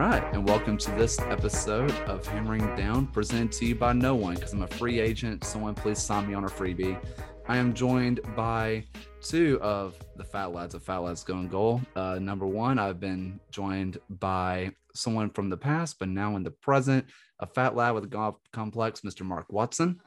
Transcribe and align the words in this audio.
right, 0.00 0.24
and 0.32 0.48
welcome 0.48 0.78
to 0.78 0.90
this 0.92 1.18
episode 1.18 1.90
of 2.06 2.26
Hammering 2.26 2.74
Down, 2.74 3.06
presented 3.08 3.52
to 3.52 3.66
you 3.66 3.74
by 3.74 3.92
no 3.92 4.14
one 4.14 4.34
because 4.34 4.54
I'm 4.54 4.62
a 4.62 4.66
free 4.66 4.98
agent. 4.98 5.44
Someone 5.44 5.74
please 5.74 5.98
sign 5.98 6.26
me 6.26 6.32
on 6.32 6.44
a 6.44 6.48
freebie. 6.48 6.98
I 7.46 7.58
am 7.58 7.74
joined 7.74 8.20
by 8.34 8.86
two 9.20 9.58
of 9.60 9.98
the 10.16 10.24
fat 10.24 10.54
lads 10.54 10.74
of 10.74 10.82
Fat 10.82 11.02
Lads 11.02 11.22
Going 11.22 11.48
Goal. 11.48 11.82
Uh, 11.94 12.18
number 12.18 12.46
one, 12.46 12.78
I've 12.78 12.98
been 12.98 13.40
joined 13.50 13.98
by 14.08 14.70
someone 14.94 15.28
from 15.28 15.50
the 15.50 15.58
past, 15.58 15.98
but 15.98 16.08
now 16.08 16.34
in 16.36 16.44
the 16.44 16.50
present, 16.50 17.04
a 17.38 17.46
fat 17.46 17.76
lad 17.76 17.90
with 17.90 18.04
a 18.04 18.08
golf 18.08 18.36
complex, 18.54 19.02
Mr. 19.02 19.20
Mark 19.20 19.52
Watson. 19.52 20.00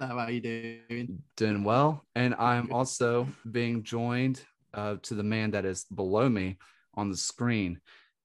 How 0.00 0.18
are 0.18 0.32
you 0.32 0.40
doing? 0.40 1.22
Doing 1.36 1.62
well. 1.62 2.04
And 2.16 2.34
I'm 2.40 2.72
also 2.72 3.28
being 3.52 3.84
joined 3.84 4.42
uh, 4.74 4.96
to 5.02 5.14
the 5.14 5.22
man 5.22 5.52
that 5.52 5.64
is 5.64 5.84
below 5.84 6.28
me 6.28 6.58
on 6.94 7.08
the 7.08 7.16
screen. 7.16 7.80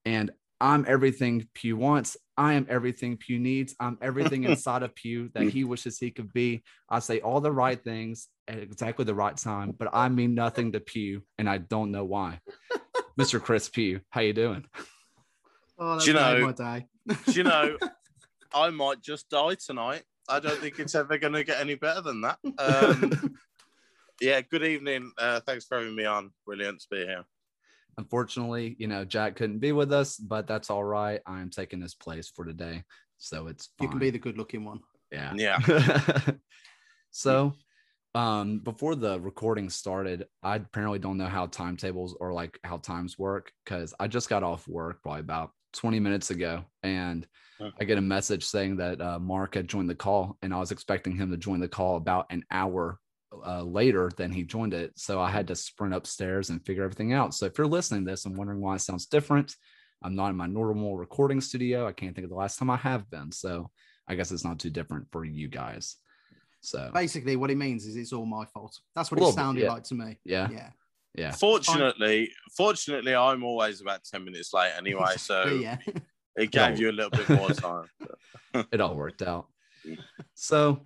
And 0.05 0.31
I'm 0.63 0.85
everything 0.87 1.45
Pew 1.53 1.75
wants. 1.75 2.15
I 2.37 2.53
am 2.53 2.65
everything 2.69 3.17
Pew 3.17 3.37
needs. 3.37 3.75
I'm 3.81 3.97
everything 4.01 4.43
inside 4.45 4.81
of 4.81 4.95
Pew 4.95 5.29
that 5.33 5.49
he 5.49 5.65
wishes 5.65 5.99
he 5.99 6.09
could 6.09 6.31
be. 6.31 6.63
I 6.89 6.99
say 6.99 7.19
all 7.19 7.41
the 7.41 7.51
right 7.51 7.83
things 7.83 8.29
at 8.47 8.59
exactly 8.59 9.03
the 9.03 9.13
right 9.13 9.35
time, 9.35 9.73
but 9.77 9.89
I 9.91 10.07
mean 10.07 10.35
nothing 10.35 10.71
to 10.71 10.79
Pew, 10.79 11.23
and 11.37 11.49
I 11.49 11.57
don't 11.57 11.91
know 11.91 12.05
why. 12.05 12.39
Mr. 13.19 13.41
Chris 13.41 13.67
Pew, 13.67 13.99
how 14.09 14.21
you 14.21 14.31
doing? 14.31 14.63
Oh, 15.77 15.99
Do 15.99 16.05
you 16.05 16.13
know- 16.13 16.39
my 16.39 16.53
day. 16.53 16.87
Do 17.25 17.31
you 17.33 17.43
know, 17.43 17.77
I 18.55 18.69
might 18.69 19.01
just 19.01 19.29
die 19.29 19.55
tonight. 19.55 20.03
I 20.29 20.39
don't 20.39 20.59
think 20.61 20.79
it's 20.79 20.95
ever 20.95 21.17
going 21.17 21.33
to 21.33 21.43
get 21.43 21.59
any 21.59 21.75
better 21.75 21.99
than 21.99 22.21
that. 22.21 22.37
Um, 22.57 23.35
yeah, 24.21 24.39
good 24.39 24.63
evening. 24.63 25.11
Uh, 25.17 25.41
thanks 25.41 25.65
for 25.65 25.77
having 25.77 25.93
me 25.93 26.05
on. 26.05 26.31
Brilliant 26.45 26.79
to 26.79 26.87
be 26.89 27.05
here. 27.05 27.25
Unfortunately, 27.97 28.75
you 28.79 28.87
know, 28.87 29.05
Jack 29.05 29.35
couldn't 29.35 29.59
be 29.59 29.71
with 29.71 29.91
us, 29.91 30.17
but 30.17 30.47
that's 30.47 30.69
all 30.69 30.83
right. 30.83 31.21
I 31.25 31.41
am 31.41 31.49
taking 31.49 31.81
his 31.81 31.95
place 31.95 32.31
for 32.33 32.45
today. 32.45 32.83
So 33.17 33.47
it's 33.47 33.69
you 33.79 33.87
can 33.87 33.99
be 33.99 34.09
the 34.09 34.19
good-looking 34.19 34.65
one. 34.65 34.81
yeah. 35.11 35.33
Yeah. 35.35 36.19
so 37.11 37.53
um 38.15 38.59
before 38.59 38.95
the 38.95 39.19
recording 39.19 39.69
started, 39.69 40.27
I 40.41 40.57
apparently 40.57 40.99
don't 40.99 41.17
know 41.17 41.27
how 41.27 41.47
timetables 41.47 42.15
or 42.19 42.33
like 42.33 42.59
how 42.63 42.77
times 42.77 43.17
work 43.17 43.51
because 43.63 43.93
I 43.99 44.07
just 44.07 44.29
got 44.29 44.43
off 44.43 44.67
work 44.67 45.01
probably 45.01 45.21
about 45.21 45.51
20 45.73 45.99
minutes 45.99 46.29
ago 46.29 46.65
and 46.83 47.25
I 47.79 47.85
get 47.85 47.97
a 47.97 48.01
message 48.01 48.43
saying 48.43 48.77
that 48.77 48.99
uh, 48.99 49.19
Mark 49.19 49.55
had 49.55 49.67
joined 49.67 49.89
the 49.89 49.95
call 49.95 50.37
and 50.41 50.53
I 50.53 50.59
was 50.59 50.71
expecting 50.71 51.15
him 51.15 51.31
to 51.31 51.37
join 51.37 51.59
the 51.59 51.67
call 51.67 51.95
about 51.95 52.25
an 52.29 52.43
hour 52.51 52.99
uh, 53.45 53.63
later 53.63 54.11
than 54.17 54.31
he 54.31 54.43
joined 54.43 54.73
it. 54.73 54.91
So 54.95 55.19
I 55.21 55.29
had 55.29 55.47
to 55.47 55.55
sprint 55.55 55.93
upstairs 55.93 56.49
and 56.49 56.65
figure 56.65 56.83
everything 56.83 57.13
out. 57.13 57.33
So 57.33 57.45
if 57.45 57.57
you're 57.57 57.67
listening 57.67 58.05
to 58.05 58.11
this 58.11 58.25
and 58.25 58.37
wondering 58.37 58.61
why 58.61 58.75
it 58.75 58.79
sounds 58.81 59.05
different, 59.05 59.55
I'm 60.03 60.15
not 60.15 60.29
in 60.29 60.35
my 60.35 60.47
normal 60.47 60.97
recording 60.97 61.41
studio. 61.41 61.87
I 61.87 61.93
can't 61.93 62.15
think 62.15 62.25
of 62.25 62.29
the 62.29 62.35
last 62.35 62.59
time 62.59 62.69
I 62.69 62.77
have 62.77 63.09
been. 63.09 63.31
So 63.31 63.69
I 64.07 64.15
guess 64.15 64.31
it's 64.31 64.43
not 64.43 64.59
too 64.59 64.69
different 64.69 65.07
for 65.11 65.23
you 65.23 65.47
guys. 65.47 65.95
So 66.61 66.91
Basically, 66.93 67.35
what 67.35 67.49
he 67.49 67.55
means 67.55 67.85
is 67.85 67.95
it's 67.95 68.13
all 68.13 68.25
my 68.25 68.45
fault. 68.45 68.77
That's 68.95 69.11
what 69.11 69.17
it 69.17 69.21
little 69.21 69.35
bit, 69.35 69.41
sounded 69.41 69.63
yeah. 69.63 69.71
like 69.71 69.83
to 69.85 69.95
me. 69.95 70.17
yeah, 70.23 70.49
Yeah. 70.49 70.69
yeah. 71.15 71.31
Fortunately, 71.31 72.31
fortunately, 72.55 73.15
I'm 73.15 73.43
always 73.43 73.81
about 73.81 74.03
10 74.03 74.23
minutes 74.25 74.53
late 74.53 74.71
anyway. 74.77 75.13
So 75.17 75.45
yeah. 75.45 75.77
it 76.35 76.51
gave 76.51 76.75
No. 76.75 76.79
you 76.79 76.89
a 76.89 76.93
little 76.93 77.11
bit 77.11 77.29
more 77.29 77.49
time. 77.49 77.85
it 78.71 78.81
all 78.81 78.95
worked 78.95 79.21
out. 79.21 79.47
So, 80.35 80.83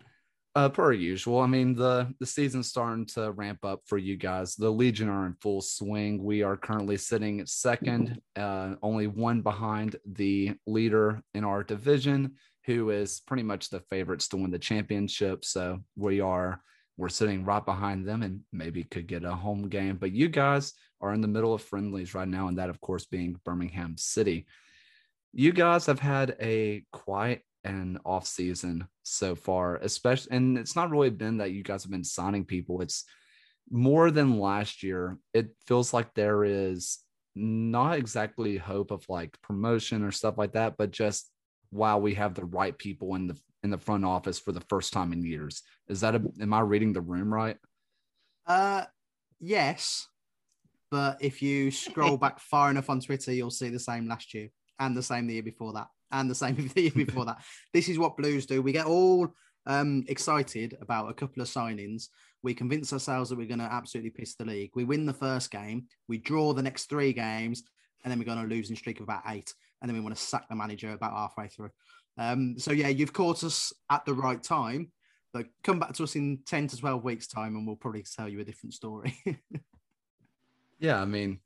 uh, 0.58 0.69
per 0.69 0.91
usual, 0.91 1.39
I 1.39 1.45
mean 1.45 1.75
the 1.75 2.11
the 2.19 2.25
season's 2.25 2.67
starting 2.67 3.05
to 3.13 3.31
ramp 3.31 3.63
up 3.63 3.81
for 3.86 4.00
you 4.00 4.17
guys. 4.17 4.55
The 4.55 4.72
Legion 4.72 5.08
are 5.08 5.27
in 5.27 5.36
full 5.36 5.61
swing. 5.61 6.23
We 6.23 6.41
are 6.41 6.58
currently 6.58 6.97
sitting 6.97 7.45
second, 7.45 8.19
uh, 8.36 8.73
only 8.81 9.05
one 9.05 9.41
behind 9.44 9.97
the 10.03 10.55
leader 10.66 11.22
in 11.36 11.44
our 11.44 11.64
division, 11.64 12.37
who 12.65 12.89
is 12.89 13.20
pretty 13.20 13.43
much 13.43 13.70
the 13.70 13.81
favorites 13.81 14.27
to 14.30 14.37
win 14.37 14.49
the 14.49 14.58
championship. 14.58 15.45
So 15.45 15.83
we 15.95 16.21
are 16.21 16.60
we're 16.98 17.10
sitting 17.10 17.45
right 17.45 17.64
behind 17.64 18.08
them 18.08 18.23
and 18.23 18.39
maybe 18.52 18.83
could 18.83 19.05
get 19.05 19.23
a 19.23 19.36
home 19.36 19.70
game. 19.70 19.98
But 19.98 20.11
you 20.11 20.27
guys 20.27 20.73
are 21.02 21.14
in 21.14 21.21
the 21.21 21.27
middle 21.27 21.54
of 21.54 21.61
friendlies 21.61 22.15
right 22.15 22.27
now, 22.27 22.48
and 22.48 22.58
that 22.58 22.71
of 22.71 22.81
course 22.81 23.05
being 23.05 23.39
Birmingham 23.45 23.95
City 23.95 24.48
you 25.33 25.54
guys 25.54 25.86
have 25.86 25.99
had 25.99 26.36
a 26.42 26.83
quiet 26.92 27.43
and 27.67 28.00
off 28.05 28.26
season 28.26 28.88
so 29.04 29.36
far, 29.36 29.76
especially, 29.78 30.36
and 30.36 30.58
it's 30.58 30.76
not 30.76 30.89
really 30.89 31.10
been 31.10 31.38
that 31.38 31.52
you 31.52 31.64
guys 31.64 31.83
have 31.83 31.92
been 31.92 32.04
signing 32.04 32.45
people. 32.45 32.82
It's 32.82 33.04
more 33.70 34.10
than 34.10 34.39
last 34.39 34.83
year. 34.83 35.17
It 35.33 35.50
feels 35.66 35.94
like 35.94 36.14
there 36.14 36.44
is 36.45 37.00
not 37.36 37.98
exactly 37.98 38.58
hope 38.58 38.92
of 38.92 39.08
like 39.10 39.39
promotion 39.42 40.04
or 40.04 40.11
stuff 40.11 40.38
like 40.38 40.54
that, 40.54 40.76
but 40.78 40.92
just 40.92 41.30
wow, 41.72 41.98
we 41.98 42.14
have 42.14 42.33
the 42.33 42.45
right 42.45 42.78
people 42.78 43.16
in 43.16 43.28
the 43.28 43.38
in 43.64 43.70
the 43.70 43.78
front 43.78 44.05
office 44.05 44.39
for 44.39 44.54
the 44.54 44.64
first 44.70 44.94
time 44.94 45.11
in 45.11 45.22
years. 45.22 45.61
Is 45.89 46.02
that 46.02 46.16
a, 46.16 46.22
am 46.39 46.54
I 46.54 46.61
reading 46.61 46.94
the 46.94 47.02
room 47.02 47.34
right? 47.34 47.58
Uh, 48.45 48.86
yes. 49.42 50.08
But 50.89 51.17
if 51.20 51.42
you 51.42 51.70
scroll 51.72 52.16
back 52.26 52.39
far 52.39 52.72
enough 52.72 52.89
on 52.89 53.02
Twitter, 53.02 53.34
you'll 53.34 53.52
see 53.52 53.67
the 53.67 53.80
same 53.80 54.08
last 54.08 54.34
year 54.34 54.52
and 54.80 54.95
the 54.95 55.04
same 55.04 55.28
the 55.28 55.34
year 55.34 55.44
before 55.44 55.73
that 55.73 55.88
and 56.11 56.29
the 56.29 56.35
same 56.35 56.55
the 56.75 56.81
year 56.81 56.91
before 56.91 57.25
that. 57.25 57.41
This 57.73 57.89
is 57.89 57.99
what 57.99 58.17
Blues 58.17 58.45
do. 58.45 58.61
We 58.61 58.71
get 58.71 58.85
all 58.85 59.33
um, 59.65 60.05
excited 60.07 60.77
about 60.81 61.09
a 61.09 61.13
couple 61.13 61.41
of 61.41 61.47
signings. 61.47 62.07
We 62.43 62.53
convince 62.53 62.93
ourselves 62.93 63.29
that 63.29 63.37
we're 63.37 63.47
going 63.47 63.59
to 63.59 63.65
absolutely 63.71 64.11
piss 64.11 64.35
the 64.35 64.45
league. 64.45 64.71
We 64.75 64.83
win 64.83 65.05
the 65.05 65.13
first 65.13 65.51
game, 65.51 65.85
we 66.07 66.17
draw 66.17 66.53
the 66.53 66.63
next 66.63 66.85
three 66.85 67.13
games, 67.13 67.63
and 68.03 68.11
then 68.11 68.19
we're 68.19 68.25
going 68.25 68.41
to 68.41 68.55
losing 68.55 68.75
streak 68.75 68.99
of 68.99 69.03
about 69.03 69.23
eight. 69.27 69.53
And 69.81 69.89
then 69.89 69.95
we 69.95 70.01
want 70.01 70.15
to 70.15 70.21
sack 70.21 70.47
the 70.49 70.55
manager 70.55 70.91
about 70.91 71.13
halfway 71.13 71.47
through. 71.47 71.69
Um, 72.17 72.57
so, 72.57 72.71
yeah, 72.71 72.87
you've 72.87 73.13
caught 73.13 73.43
us 73.43 73.73
at 73.91 74.05
the 74.05 74.13
right 74.13 74.41
time. 74.41 74.91
But 75.33 75.47
come 75.63 75.77
back 75.77 75.93
to 75.93 76.03
us 76.03 76.15
in 76.15 76.39
10 76.47 76.69
to 76.69 76.77
12 76.77 77.03
weeks' 77.03 77.27
time 77.27 77.55
and 77.55 77.67
we'll 77.67 77.75
probably 77.75 78.03
tell 78.03 78.29
you 78.29 78.39
a 78.39 78.45
different 78.45 78.73
story. 78.73 79.15
Yeah, 80.79 81.01
I 81.01 81.05
mean, 81.05 81.39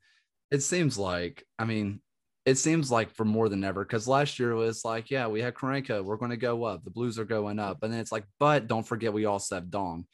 it 0.50 0.62
seems 0.62 0.98
like, 0.98 1.46
I 1.58 1.64
mean, 1.64 2.00
it 2.44 2.56
seems 2.56 2.90
like 2.90 3.10
for 3.10 3.24
more 3.24 3.48
than 3.48 3.62
ever, 3.64 3.84
because 3.84 4.08
last 4.08 4.38
year 4.38 4.54
was 4.54 4.84
like, 4.84 5.10
yeah, 5.10 5.26
we 5.26 5.40
had 5.40 5.54
Karanka, 5.54 6.02
we're 6.04 6.16
going 6.16 6.30
to 6.30 6.36
go 6.36 6.64
up, 6.64 6.82
the 6.84 6.90
Blues 6.90 7.18
are 7.18 7.24
going 7.24 7.58
up. 7.58 7.82
And 7.82 7.92
then 7.92 8.00
it's 8.00 8.12
like, 8.12 8.24
but 8.38 8.66
don't 8.66 8.86
forget, 8.86 9.12
we 9.12 9.26
also 9.26 9.54
have 9.56 9.70
Dong. 9.70 10.06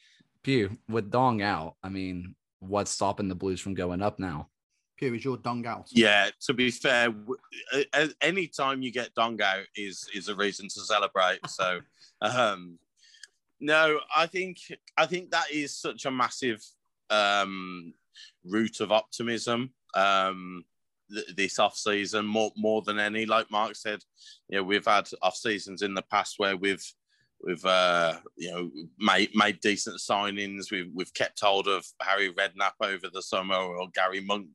Pew, 0.43 0.77
with 0.87 1.11
Dong 1.11 1.41
out, 1.41 1.75
I 1.83 1.89
mean, 1.89 2.35
what's 2.59 2.91
stopping 2.91 3.27
the 3.27 3.35
Blues 3.35 3.59
from 3.59 3.73
going 3.73 4.01
up 4.01 4.19
now? 4.19 4.49
Pew, 4.97 5.13
is 5.13 5.23
your 5.23 5.37
dong 5.37 5.65
out? 5.65 5.87
Yeah, 5.91 6.29
to 6.41 6.53
be 6.53 6.69
fair, 6.71 7.05
w- 7.07 7.39
a- 7.73 7.85
a- 7.93 8.13
any 8.21 8.47
time 8.47 8.81
you 8.81 8.91
get 8.91 9.13
dong 9.15 9.41
out 9.41 9.63
is 9.73 10.05
is 10.13 10.27
a 10.27 10.35
reason 10.35 10.67
to 10.67 10.81
celebrate. 10.81 11.39
So, 11.47 11.79
um, 12.21 12.77
no, 13.61 14.01
I 14.13 14.27
think 14.27 14.57
I 14.97 15.05
think 15.05 15.31
that 15.31 15.51
is 15.51 15.75
such 15.75 16.05
a 16.05 16.11
massive 16.11 16.61
um, 17.09 17.93
root 18.43 18.81
of 18.81 18.91
optimism 18.91 19.71
um, 19.95 20.65
th- 21.13 21.35
this 21.35 21.59
off 21.59 21.75
season 21.75 22.25
more 22.25 22.51
more 22.55 22.81
than 22.81 22.99
any. 22.99 23.25
Like 23.25 23.51
Mark 23.51 23.75
said, 23.75 23.99
you 24.49 24.57
know, 24.57 24.63
we've 24.63 24.85
had 24.85 25.09
off 25.21 25.35
seasons 25.35 25.81
in 25.81 25.93
the 25.93 26.03
past 26.03 26.35
where 26.37 26.57
we've 26.57 26.85
we've 27.41 27.65
uh, 27.65 28.15
you 28.35 28.51
know 28.51 28.69
made 28.99 29.29
made 29.35 29.59
decent 29.61 29.99
signings. 29.99 30.71
We've 30.71 30.91
we've 30.93 31.13
kept 31.13 31.39
hold 31.41 31.67
of 31.67 31.85
Harry 32.01 32.33
Redknapp 32.33 32.73
over 32.81 33.07
the 33.11 33.21
summer 33.21 33.55
or 33.55 33.87
Gary 33.93 34.21
Monk, 34.21 34.47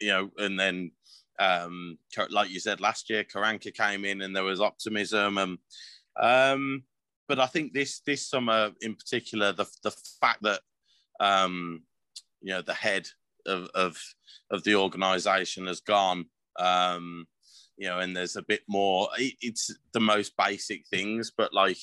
you 0.00 0.08
know, 0.08 0.30
and 0.38 0.58
then 0.58 0.90
um, 1.38 1.98
like 2.30 2.50
you 2.50 2.60
said 2.60 2.80
last 2.80 3.10
year, 3.10 3.24
Karanka 3.24 3.74
came 3.74 4.04
in 4.04 4.22
and 4.22 4.34
there 4.34 4.44
was 4.44 4.60
optimism. 4.60 5.38
And 5.38 5.58
um, 6.20 6.84
but 7.28 7.40
I 7.40 7.46
think 7.46 7.72
this 7.72 8.00
this 8.00 8.26
summer 8.26 8.70
in 8.80 8.94
particular, 8.94 9.52
the 9.52 9.66
the 9.82 9.94
fact 10.20 10.42
that 10.42 10.60
um, 11.20 11.82
you 12.40 12.52
know 12.52 12.62
the 12.62 12.74
head 12.74 13.08
of 13.46 13.68
of, 13.74 13.96
of 14.50 14.64
the 14.64 14.74
organisation 14.74 15.66
has 15.66 15.80
gone. 15.80 16.26
Um, 16.58 17.26
you 17.76 17.88
know, 17.88 17.98
and 17.98 18.16
there's 18.16 18.36
a 18.36 18.42
bit 18.42 18.62
more. 18.68 19.08
It, 19.18 19.34
it's 19.40 19.74
the 19.92 20.00
most 20.00 20.36
basic 20.36 20.86
things, 20.86 21.32
but 21.36 21.52
like 21.52 21.78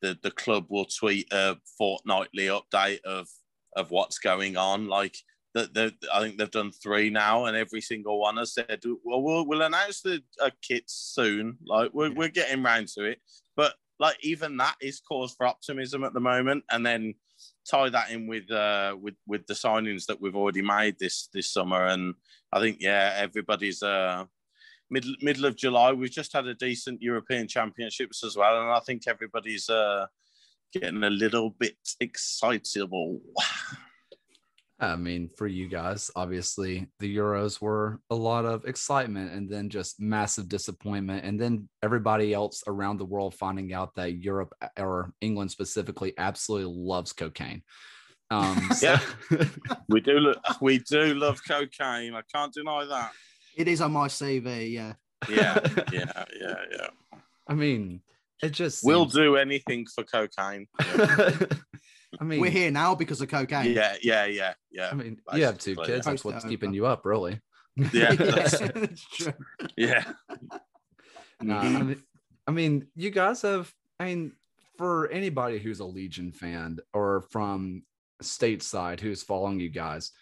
the 0.00 0.18
the 0.22 0.30
club 0.30 0.66
will 0.68 0.84
tweet 0.84 1.32
a 1.32 1.56
fortnightly 1.78 2.46
update 2.46 3.02
of 3.02 3.28
of 3.76 3.90
what's 3.90 4.18
going 4.18 4.56
on. 4.56 4.86
Like 4.88 5.16
that, 5.54 5.94
I 6.12 6.20
think 6.20 6.38
they've 6.38 6.50
done 6.50 6.72
three 6.72 7.10
now, 7.10 7.46
and 7.46 7.56
every 7.56 7.80
single 7.80 8.20
one 8.20 8.36
has 8.36 8.54
said, 8.54 8.80
"Well, 9.04 9.22
we'll, 9.22 9.46
we'll 9.46 9.62
announce 9.62 10.00
the 10.00 10.22
uh, 10.40 10.50
kits 10.62 10.94
soon. 11.14 11.58
Like 11.66 11.92
we're, 11.92 12.08
Yeah. 12.08 12.14
we're 12.16 12.28
getting 12.28 12.62
round 12.62 12.88
to 12.88 13.04
it." 13.04 13.20
But 13.56 13.74
like 13.98 14.16
even 14.22 14.56
that 14.58 14.76
is 14.80 15.00
cause 15.00 15.34
for 15.34 15.46
optimism 15.46 16.04
at 16.04 16.14
the 16.14 16.20
moment, 16.20 16.64
and 16.70 16.84
then 16.86 17.14
tie 17.70 17.88
that 17.90 18.10
in 18.10 18.26
with 18.26 18.50
uh 18.50 18.96
with 19.00 19.14
with 19.26 19.46
the 19.46 19.54
signings 19.54 20.06
that 20.06 20.20
we've 20.20 20.36
already 20.36 20.62
made 20.62 20.96
this 20.98 21.28
this 21.32 21.52
summer, 21.52 21.86
and 21.86 22.14
I 22.52 22.60
think 22.60 22.78
yeah, 22.80 23.14
everybody's 23.16 23.82
uh 23.82 24.24
middle 24.90 25.14
middle 25.20 25.44
of 25.44 25.56
July. 25.56 25.92
We've 25.92 26.10
just 26.10 26.32
had 26.32 26.46
a 26.46 26.54
decent 26.54 27.02
European 27.02 27.48
Championships 27.48 28.24
as 28.24 28.36
well, 28.36 28.60
and 28.60 28.70
I 28.70 28.80
think 28.80 29.02
everybody's 29.06 29.68
uh 29.68 30.06
getting 30.72 31.02
a 31.04 31.10
little 31.10 31.50
bit 31.50 31.76
excitable. 32.00 33.20
I 34.82 34.96
mean, 34.96 35.30
for 35.36 35.46
you 35.46 35.68
guys, 35.68 36.10
obviously 36.16 36.88
the 36.98 37.16
Euros 37.16 37.60
were 37.60 38.00
a 38.10 38.16
lot 38.16 38.44
of 38.44 38.64
excitement 38.64 39.32
and 39.32 39.48
then 39.48 39.68
just 39.68 40.00
massive 40.00 40.48
disappointment. 40.48 41.24
And 41.24 41.40
then 41.40 41.68
everybody 41.84 42.34
else 42.34 42.64
around 42.66 42.98
the 42.98 43.04
world 43.04 43.32
finding 43.34 43.72
out 43.72 43.94
that 43.94 44.16
Europe 44.16 44.52
or 44.76 45.12
England 45.20 45.52
specifically 45.52 46.12
absolutely 46.18 46.74
loves 46.74 47.12
cocaine. 47.12 47.62
Um, 48.30 48.68
Yeah. 48.82 48.98
We 49.88 50.00
do 50.00 50.18
lo- 50.18 50.40
we 50.60 50.78
do 50.78 51.14
love 51.14 51.40
cocaine. 51.46 52.14
I 52.14 52.22
can't 52.34 52.52
deny 52.52 52.84
that. 52.86 53.12
It 53.56 53.68
is 53.68 53.80
on 53.80 53.92
my 53.92 54.08
CV. 54.08 54.72
Yeah. 54.72 54.94
Yeah, 55.28 55.60
yeah, 55.92 56.24
yeah, 56.40 56.54
yeah. 56.72 57.18
I 57.46 57.54
mean, 57.54 58.00
it 58.42 58.50
just 58.50 58.84
We'll 58.84 59.04
seems- 59.04 59.14
do 59.14 59.36
anything 59.36 59.86
for 59.86 60.02
cocaine. 60.02 60.66
I 62.20 62.24
mean, 62.24 62.40
We're 62.40 62.50
here 62.50 62.70
now 62.70 62.94
because 62.94 63.20
of 63.20 63.28
cocaine. 63.28 63.72
Yeah, 63.72 63.96
yeah, 64.02 64.26
yeah, 64.26 64.54
yeah. 64.70 64.90
I 64.90 64.94
mean, 64.94 65.18
you 65.34 65.44
have 65.44 65.58
two 65.58 65.76
kids. 65.76 65.88
yeah. 65.88 65.98
That's 66.00 66.24
what's 66.24 66.44
keeping 66.44 66.74
you 66.74 66.86
up, 66.86 67.04
really. 67.06 67.40
Yeah, 67.76 68.12
Yes, 68.18 68.58
that's- 68.58 68.70
that's 68.74 69.04
true. 69.14 69.32
yeah. 69.76 70.04
Nah, 71.40 71.60
I 71.60 71.68
mean, 71.82 72.02
I 72.46 72.50
mean, 72.50 72.86
you 72.94 73.10
guys 73.10 73.42
have. 73.42 73.72
I 73.98 74.06
mean, 74.06 74.32
for 74.78 75.08
anybody 75.08 75.58
who's 75.58 75.80
a 75.80 75.84
Legion 75.84 76.32
fan 76.32 76.78
or 76.92 77.22
from 77.30 77.82
stateside 78.22 79.00
who's 79.00 79.22
following 79.22 79.58
you 79.60 79.68
guys, 79.68 80.12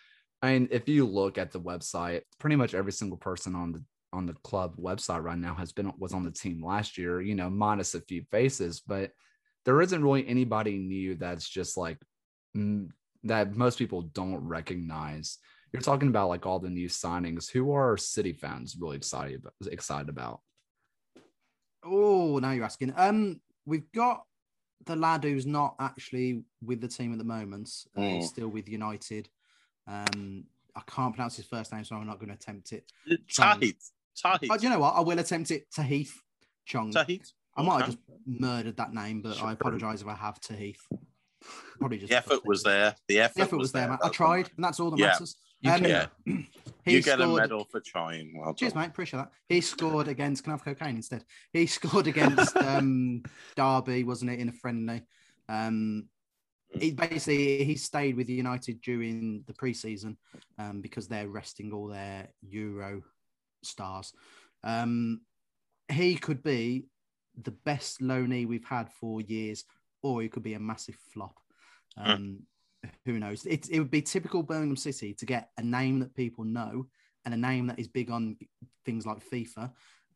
I 0.42 0.52
mean, 0.52 0.68
if 0.70 0.88
you 0.88 1.06
look 1.06 1.38
at 1.38 1.50
the 1.50 1.60
website, 1.60 2.22
pretty 2.38 2.56
much 2.56 2.74
every 2.74 2.92
single 2.92 3.18
person 3.18 3.54
on 3.54 3.72
the 3.72 3.82
on 4.12 4.26
the 4.26 4.34
club 4.44 4.76
website 4.76 5.22
right 5.22 5.38
now 5.38 5.54
has 5.54 5.72
been 5.72 5.92
was 5.98 6.12
on 6.14 6.24
the 6.24 6.30
team 6.30 6.64
last 6.64 6.96
year. 6.98 7.20
You 7.20 7.34
know, 7.34 7.50
minus 7.50 7.94
a 7.94 8.00
few 8.00 8.22
faces, 8.30 8.80
but 8.80 9.10
there 9.64 9.80
isn't 9.82 10.02
really 10.02 10.26
anybody 10.26 10.78
new 10.78 11.14
that's 11.16 11.48
just 11.48 11.76
like 11.76 11.98
that. 12.54 13.56
Most 13.56 13.78
people 13.78 14.02
don't 14.02 14.36
recognize. 14.46 15.38
You're 15.72 15.82
talking 15.82 16.08
about 16.08 16.28
like 16.28 16.46
all 16.46 16.58
the 16.58 16.70
new 16.70 16.88
signings. 16.88 17.50
Who 17.50 17.72
are 17.72 17.96
City 17.96 18.32
fans 18.32 18.76
really 18.80 18.96
excited 18.96 19.40
about, 19.40 19.52
excited 19.72 20.08
about? 20.08 20.40
Oh, 21.84 22.38
now 22.38 22.50
you're 22.52 22.64
asking. 22.64 22.92
Um, 22.96 23.40
we've 23.66 23.90
got 23.92 24.24
the 24.86 24.96
lad 24.96 25.24
who's 25.24 25.46
not 25.46 25.76
actually 25.78 26.42
with 26.62 26.80
the 26.80 26.88
team 26.88 27.12
at 27.12 27.18
the 27.18 27.24
moment. 27.24 27.70
Uh, 27.96 28.00
he's 28.02 28.24
Mm. 28.24 28.28
still 28.28 28.48
with 28.48 28.68
United. 28.68 29.28
Um, 29.86 30.44
I 30.74 30.80
can't 30.86 31.14
pronounce 31.14 31.36
his 31.36 31.46
first 31.46 31.72
name, 31.72 31.84
so 31.84 31.96
I'm 31.96 32.06
not 32.06 32.18
going 32.18 32.28
to 32.28 32.34
attempt 32.34 32.72
it. 32.72 32.90
Tight, 33.34 33.74
tight, 34.20 34.40
But 34.48 34.62
you 34.62 34.70
know 34.70 34.78
what? 34.80 34.94
I 34.94 35.00
will 35.00 35.18
attempt 35.18 35.50
it. 35.50 35.66
Tahith 35.70 36.12
Chong. 36.66 36.92
tight. 36.92 37.32
I 37.60 37.62
might 37.62 37.76
have 37.78 37.86
just 37.86 37.98
murdered 38.26 38.76
that 38.78 38.94
name, 38.94 39.22
but. 39.22 39.42
I 39.42 39.52
apologize 39.52 40.02
if 40.02 40.08
I 40.08 40.14
have 40.14 40.40
Tahith. 40.40 40.78
Probably 41.78 41.98
just 41.98 42.10
The 42.10 42.16
effort 42.16 42.44
was 42.44 42.62
there. 42.62 42.94
The 43.08 43.20
effort, 43.20 43.34
The 43.34 43.42
effort 43.42 43.56
was 43.58 43.72
there, 43.72 43.88
man. 43.88 43.98
I 44.02 44.08
tried, 44.08 44.50
and 44.56 44.64
that's 44.64 44.80
all 44.80 44.90
that 44.90 44.98
Yeah. 44.98 45.06
matters. 45.08 45.36
You 45.60 45.72
Um, 45.72 45.84
Yeah. 45.84 46.06
he 46.84 46.94
You 46.94 47.02
get 47.02 47.20
a 47.20 47.26
medal 47.26 47.64
for 47.64 47.80
trying. 47.80 48.38
Well 48.38 48.54
Cheers, 48.54 48.72
done. 48.72 48.82
mate. 48.82 48.88
Appreciate 48.88 49.18
that. 49.20 49.32
He 49.48 49.60
scored 49.60 50.08
against. 50.08 50.42
Can 50.44 50.52
I 50.52 50.54
have 50.54 50.64
cocaine 50.64 50.96
instead? 50.96 51.24
He 51.52 51.66
scored 51.66 52.06
against 52.06 52.56
um, 52.56 53.22
Derby, 53.56 54.04
wasn't 54.04 54.30
it, 54.30 54.40
in 54.40 54.48
a 54.48 54.52
friendly? 54.52 55.02
Um, 55.48 56.08
he 56.78 56.92
basically 56.92 57.64
he 57.64 57.74
stayed 57.76 58.16
with 58.16 58.28
United 58.30 58.80
during 58.80 59.42
the 59.46 59.52
preseason 59.52 60.16
um, 60.58 60.80
because 60.80 61.08
they're 61.08 61.28
resting 61.28 61.72
all 61.72 61.88
their 61.88 62.28
Euro 62.42 63.02
stars. 63.62 64.12
Um, 64.62 65.22
he 65.90 66.14
could 66.14 66.42
be 66.42 66.86
the 67.44 67.50
best 67.64 68.00
loanee 68.00 68.46
we've 68.46 68.64
had 68.64 68.90
for 68.92 69.20
years, 69.20 69.64
or 70.02 70.22
he 70.22 70.28
could 70.28 70.42
be 70.42 70.54
a 70.54 70.60
massive 70.60 70.96
flop. 71.12 71.38
Um, 71.96 72.40
Who 73.04 73.18
knows? 73.18 73.46
It, 73.46 73.68
it 73.70 73.78
would 73.78 73.90
be 73.90 74.02
typical 74.02 74.42
Birmingham 74.42 74.76
City 74.76 75.14
to 75.14 75.26
get 75.26 75.50
a 75.58 75.62
name 75.62 76.00
that 76.00 76.14
people 76.14 76.44
know 76.44 76.86
and 77.24 77.34
a 77.34 77.36
name 77.36 77.66
that 77.66 77.78
is 77.78 77.88
big 77.88 78.10
on 78.10 78.36
things 78.84 79.06
like 79.06 79.28
FIFA, 79.28 79.70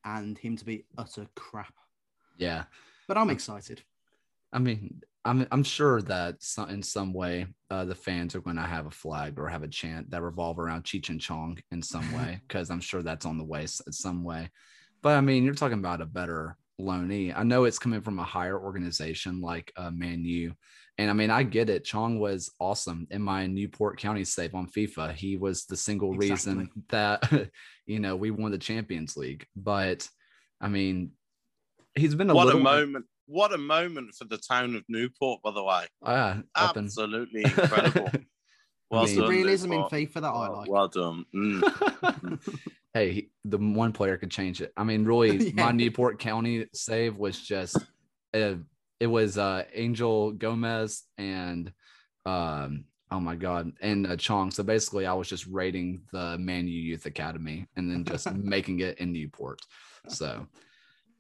and 0.05 0.39
him 0.39 0.57
to 0.57 0.65
be 0.65 0.87
utter 0.97 1.27
crap. 1.35 1.75
Yeah. 2.39 2.65
But 3.07 3.19
I'm 3.19 3.31
excited. 3.31 3.83
I 4.53 4.59
mean, 4.59 5.03
I'm 5.25 5.47
I'm 5.51 5.63
sure 5.63 6.01
that 6.03 6.43
some, 6.43 6.71
in 6.71 6.83
some 6.83 7.13
way 7.13 7.47
uh, 7.71 7.85
the 7.85 7.95
fans 7.95 8.35
are 8.35 8.41
going 8.41 8.57
to 8.57 8.63
have 8.63 8.87
a 8.87 8.91
flag 8.91 9.39
or 9.39 9.49
have 9.49 9.63
a 9.63 9.69
chant 9.69 10.11
that 10.11 10.23
revolve 10.23 10.59
around 10.59 10.85
Cheech 10.85 11.09
and 11.09 11.21
Chong 11.21 11.59
in 11.71 11.83
some 11.83 12.11
way 12.17 12.41
because 12.47 12.71
I'm 12.71 12.81
sure 12.81 13.03
that's 13.03 13.27
on 13.27 13.39
the 13.39 13.45
way 13.45 13.67
some 13.67 14.23
way. 14.23 14.51
But 15.03 15.17
I 15.17 15.21
mean, 15.21 15.45
you're 15.45 15.55
talking 15.55 15.79
about 15.79 16.01
a 16.01 16.07
better 16.07 16.57
loanee. 16.81 17.37
I 17.37 17.43
know 17.43 17.65
it's 17.65 17.79
coming 17.79 18.01
from 18.01 18.19
a 18.19 18.25
higher 18.25 18.59
organization 18.59 19.41
like 19.41 19.73
uh, 19.77 19.91
Man 19.91 20.25
U, 20.25 20.53
and 20.99 21.11
I 21.11 21.13
mean 21.13 21.31
I 21.31 21.43
get 21.43 21.71
it. 21.71 21.85
Chong 21.85 22.19
was 22.19 22.53
awesome 22.59 23.07
in 23.11 23.23
my 23.23 23.47
Newport 23.47 23.99
County 23.99 24.25
save 24.25 24.55
on 24.55 24.67
FIFA. 24.69 25.13
He 25.13 25.37
was 25.37 25.65
the 25.67 25.77
single 25.77 26.15
reason 26.15 26.69
that 26.89 27.49
you 27.87 27.99
know 28.01 28.17
we 28.17 28.31
won 28.31 28.51
the 28.53 28.59
Champions 28.59 29.17
League. 29.17 29.47
But 29.57 30.09
I 30.61 30.69
mean, 30.69 31.13
he's 31.95 32.15
been 32.15 32.31
a 32.31 32.35
What 32.35 32.45
a 32.45 32.47
little 32.47 32.61
moment. 32.63 33.07
What 33.27 33.55
a 33.55 33.59
moment 33.59 34.15
for 34.15 34.25
the 34.27 34.37
town 34.37 34.75
of 34.75 34.85
Newport, 34.89 35.41
by 35.43 35.51
the 35.53 35.65
way. 35.65 35.87
Ah, 36.05 36.43
up 36.55 36.77
in- 36.77 36.85
Absolutely 36.85 37.43
incredible. 37.45 38.11
Well 38.91 39.05
mean- 39.07 39.19
done, 39.19 39.29
Realism 39.31 39.73
in 39.73 39.83
FIFA 39.85 40.15
that 40.15 40.25
I 40.25 40.49
like. 40.49 40.71
Well 40.71 40.89
done. 40.89 41.25
Mm. 41.35 42.61
hey, 42.95 43.13
he- 43.13 43.31
the 43.45 43.59
one 43.59 43.93
player 43.93 44.17
could 44.17 44.31
change 44.31 44.63
it. 44.63 44.73
I 44.77 44.85
mean, 44.85 45.05
really, 45.05 45.37
Yeah. 45.55 45.65
my 45.67 45.73
Newport 45.73 46.19
County 46.19 46.67
save 46.73 47.17
was 47.17 47.39
just 47.41 47.77
uh, 48.33 48.55
it 49.01 49.07
was 49.09 49.37
uh 49.37 49.65
Angel 49.75 50.33
Gomes 50.33 51.03
and 51.19 51.73
um 52.25 52.85
oh 53.11 53.21
my 53.21 53.35
god 53.37 53.73
and 53.81 54.07
uh, 54.07 54.17
Chong. 54.17 54.51
So 54.51 54.63
basically, 54.63 55.07
I 55.07 55.13
was 55.13 55.29
just 55.29 55.47
rating 55.47 56.01
the 56.13 56.39
Man 56.39 56.67
U 56.67 56.81
Youth 56.81 57.07
Academy 57.07 57.67
and 57.77 57.91
then 57.91 58.05
just 58.05 58.33
making 58.33 58.81
it 58.81 58.99
in 58.99 59.13
Newport. 59.13 59.61
So, 60.09 60.47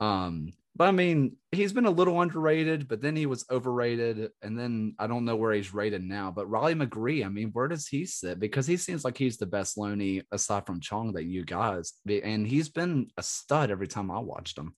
um, 0.00 0.52
but 0.76 0.88
I 0.88 0.90
mean, 0.90 1.36
he's 1.52 1.72
been 1.72 1.86
a 1.86 1.90
little 1.90 2.20
underrated, 2.20 2.88
but 2.88 3.00
then 3.00 3.14
he 3.14 3.26
was 3.26 3.44
overrated, 3.50 4.30
and 4.42 4.58
then 4.58 4.94
I 4.98 5.06
don't 5.06 5.24
know 5.24 5.36
where 5.36 5.52
he's 5.52 5.72
rated 5.72 6.02
now. 6.02 6.32
But 6.32 6.50
Riley 6.50 6.74
McGree, 6.74 7.24
I 7.24 7.28
mean, 7.28 7.50
where 7.52 7.68
does 7.68 7.86
he 7.86 8.06
sit? 8.06 8.40
Because 8.40 8.66
he 8.66 8.76
seems 8.76 9.04
like 9.04 9.16
he's 9.16 9.36
the 9.36 9.46
best 9.46 9.76
loanee 9.76 10.22
aside 10.32 10.66
from 10.66 10.80
Chong 10.80 11.12
that 11.12 11.24
you 11.24 11.44
guys, 11.44 11.92
and 12.08 12.46
he's 12.46 12.68
been 12.68 13.08
a 13.16 13.22
stud 13.22 13.70
every 13.70 13.86
time 13.86 14.10
I 14.10 14.18
watched 14.18 14.58
him. 14.58 14.74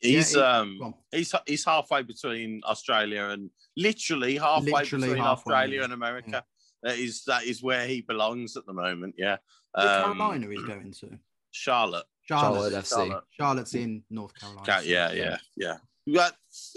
He's 0.00 0.34
he- 0.34 0.40
um 0.40 0.94
he's 1.10 1.34
he's 1.46 1.64
halfway 1.64 2.02
between 2.02 2.60
Australia 2.64 3.28
and 3.30 3.48
literally 3.76 4.36
halfway 4.36 4.70
Literally 4.72 5.08
between 5.08 5.24
halfway, 5.24 5.54
Australia 5.54 5.78
yeah. 5.78 5.84
and 5.84 5.92
America. 5.94 6.44
That 6.82 6.98
is 6.98 7.24
that 7.24 7.44
is 7.44 7.62
where 7.62 7.86
he 7.86 8.02
belongs 8.02 8.56
at 8.58 8.66
the 8.66 8.74
moment. 8.74 9.14
Yeah. 9.16 9.38
Is 9.78 9.84
it 9.84 9.88
Um, 9.88 10.16
Carolina 10.18 10.46
he's 10.50 10.62
going 10.62 10.92
to. 11.00 11.18
Charlotte. 11.50 12.04
Charlotte 12.28 12.72
Charlotte. 12.72 12.84
FC. 12.84 12.88
Charlotte. 12.88 13.24
Charlotte's 13.30 13.74
in 13.74 14.02
North 14.10 14.34
Carolina. 14.38 14.62
Okay, 14.62 14.88
yeah, 14.88 15.12
yeah, 15.12 15.36
yeah. 15.56 15.76
Yeah, 16.06 16.28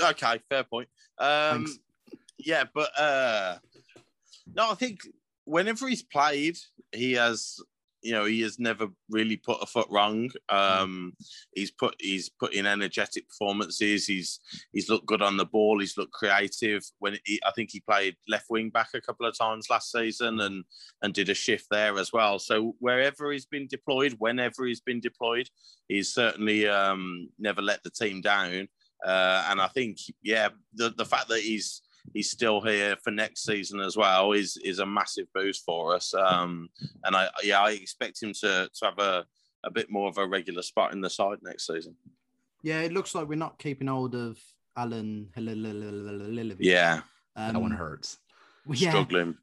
okay, 0.10 0.40
fair 0.50 0.64
point. 0.64 0.90
Um, 1.20 1.66
Thanks. 1.66 1.80
yeah, 2.38 2.64
but 2.74 2.90
uh, 3.00 3.58
no, 4.56 4.72
I 4.72 4.76
think 4.76 5.02
whenever 5.46 5.88
he's 5.88 6.04
played, 6.04 6.58
he 6.92 7.14
has, 7.14 7.60
you 8.02 8.14
know, 8.14 8.26
he 8.26 8.42
has 8.42 8.60
never 8.60 8.88
really 9.10 9.36
put 9.36 9.62
a 9.62 9.66
foot 9.66 9.88
wrong. 9.90 10.30
Um, 10.50 11.14
he's 11.54 11.72
put 11.72 11.96
he's 12.00 12.30
put 12.30 12.54
in 12.54 12.66
energetic 12.66 13.28
performances. 13.28 14.06
He's 14.06 14.40
he's 14.72 14.90
looked 14.90 15.06
good 15.06 15.22
on 15.22 15.38
the 15.38 15.46
ball. 15.46 15.80
He's 15.80 15.98
looked 15.98 16.14
creative. 16.14 16.84
When 17.00 17.18
he, 17.26 17.40
I 17.46 17.52
think 17.52 17.70
he 17.72 17.82
played 17.82 18.16
left 18.28 18.46
wing 18.50 18.70
back 18.70 18.90
a 18.94 19.02
couple 19.02 19.26
of 19.26 19.38
times 19.38 19.70
last 19.70 19.92
season 19.92 20.40
and 20.40 20.64
and 21.02 21.14
did 21.14 21.30
a 21.30 21.34
shift 21.34 21.68
there 21.70 21.98
as 21.98 22.14
well. 22.14 22.40
So 22.40 22.76
wherever 22.80 23.32
he's 23.32 23.46
been 23.46 23.68
deployed, 23.68 24.16
whenever 24.20 24.66
he's 24.66 24.82
been 24.82 25.00
deployed, 25.02 25.50
he's 25.88 26.14
certainly 26.14 26.68
um, 26.68 27.30
never 27.38 27.62
let 27.62 27.84
the 27.84 27.92
team 27.92 28.22
down. 28.22 28.68
Uh, 29.06 29.46
and 29.50 29.62
I 29.62 29.68
think, 29.68 29.98
yeah, 30.22 30.50
the, 30.74 30.90
the 30.90 31.06
fact 31.06 31.30
that 31.30 31.40
he's 31.40 31.82
he's 32.14 32.32
still 32.32 32.62
here 32.62 32.96
for 33.04 33.12
next 33.12 33.44
season 33.44 33.80
as 33.80 33.96
well 33.98 34.32
is 34.34 34.58
is 34.64 34.80
a 34.80 34.86
massive 34.86 35.28
boost 35.34 35.64
for 35.66 35.96
us. 35.96 36.14
Um, 36.14 36.70
and 37.04 37.16
I 37.16 37.30
yeah, 37.44 37.62
I 37.62 37.72
expect 37.72 38.22
him 38.22 38.34
to 38.42 38.70
to 38.74 38.86
have 38.86 39.00
a, 39.00 39.26
a 39.64 39.72
bit 39.72 39.90
more 39.92 40.10
of 40.10 40.18
a 40.18 40.28
regular 40.28 40.62
spot 40.62 40.94
in 40.94 41.02
the 41.02 41.10
side 41.10 41.38
next 41.42 41.68
season. 41.68 41.96
Yeah, 42.64 42.82
it 42.82 42.92
looks 42.92 43.16
like 43.16 43.28
we're 43.28 43.36
not 43.36 43.58
keeping 43.60 43.88
hold 43.88 44.16
of 44.16 44.38
Alan 44.76 45.30
Yeah, 46.60 47.02
um, 47.36 47.54
that 47.54 47.60
one 47.60 47.72
hurts. 47.72 48.18
Yeah, 48.68 48.90
struggling. 48.92 49.36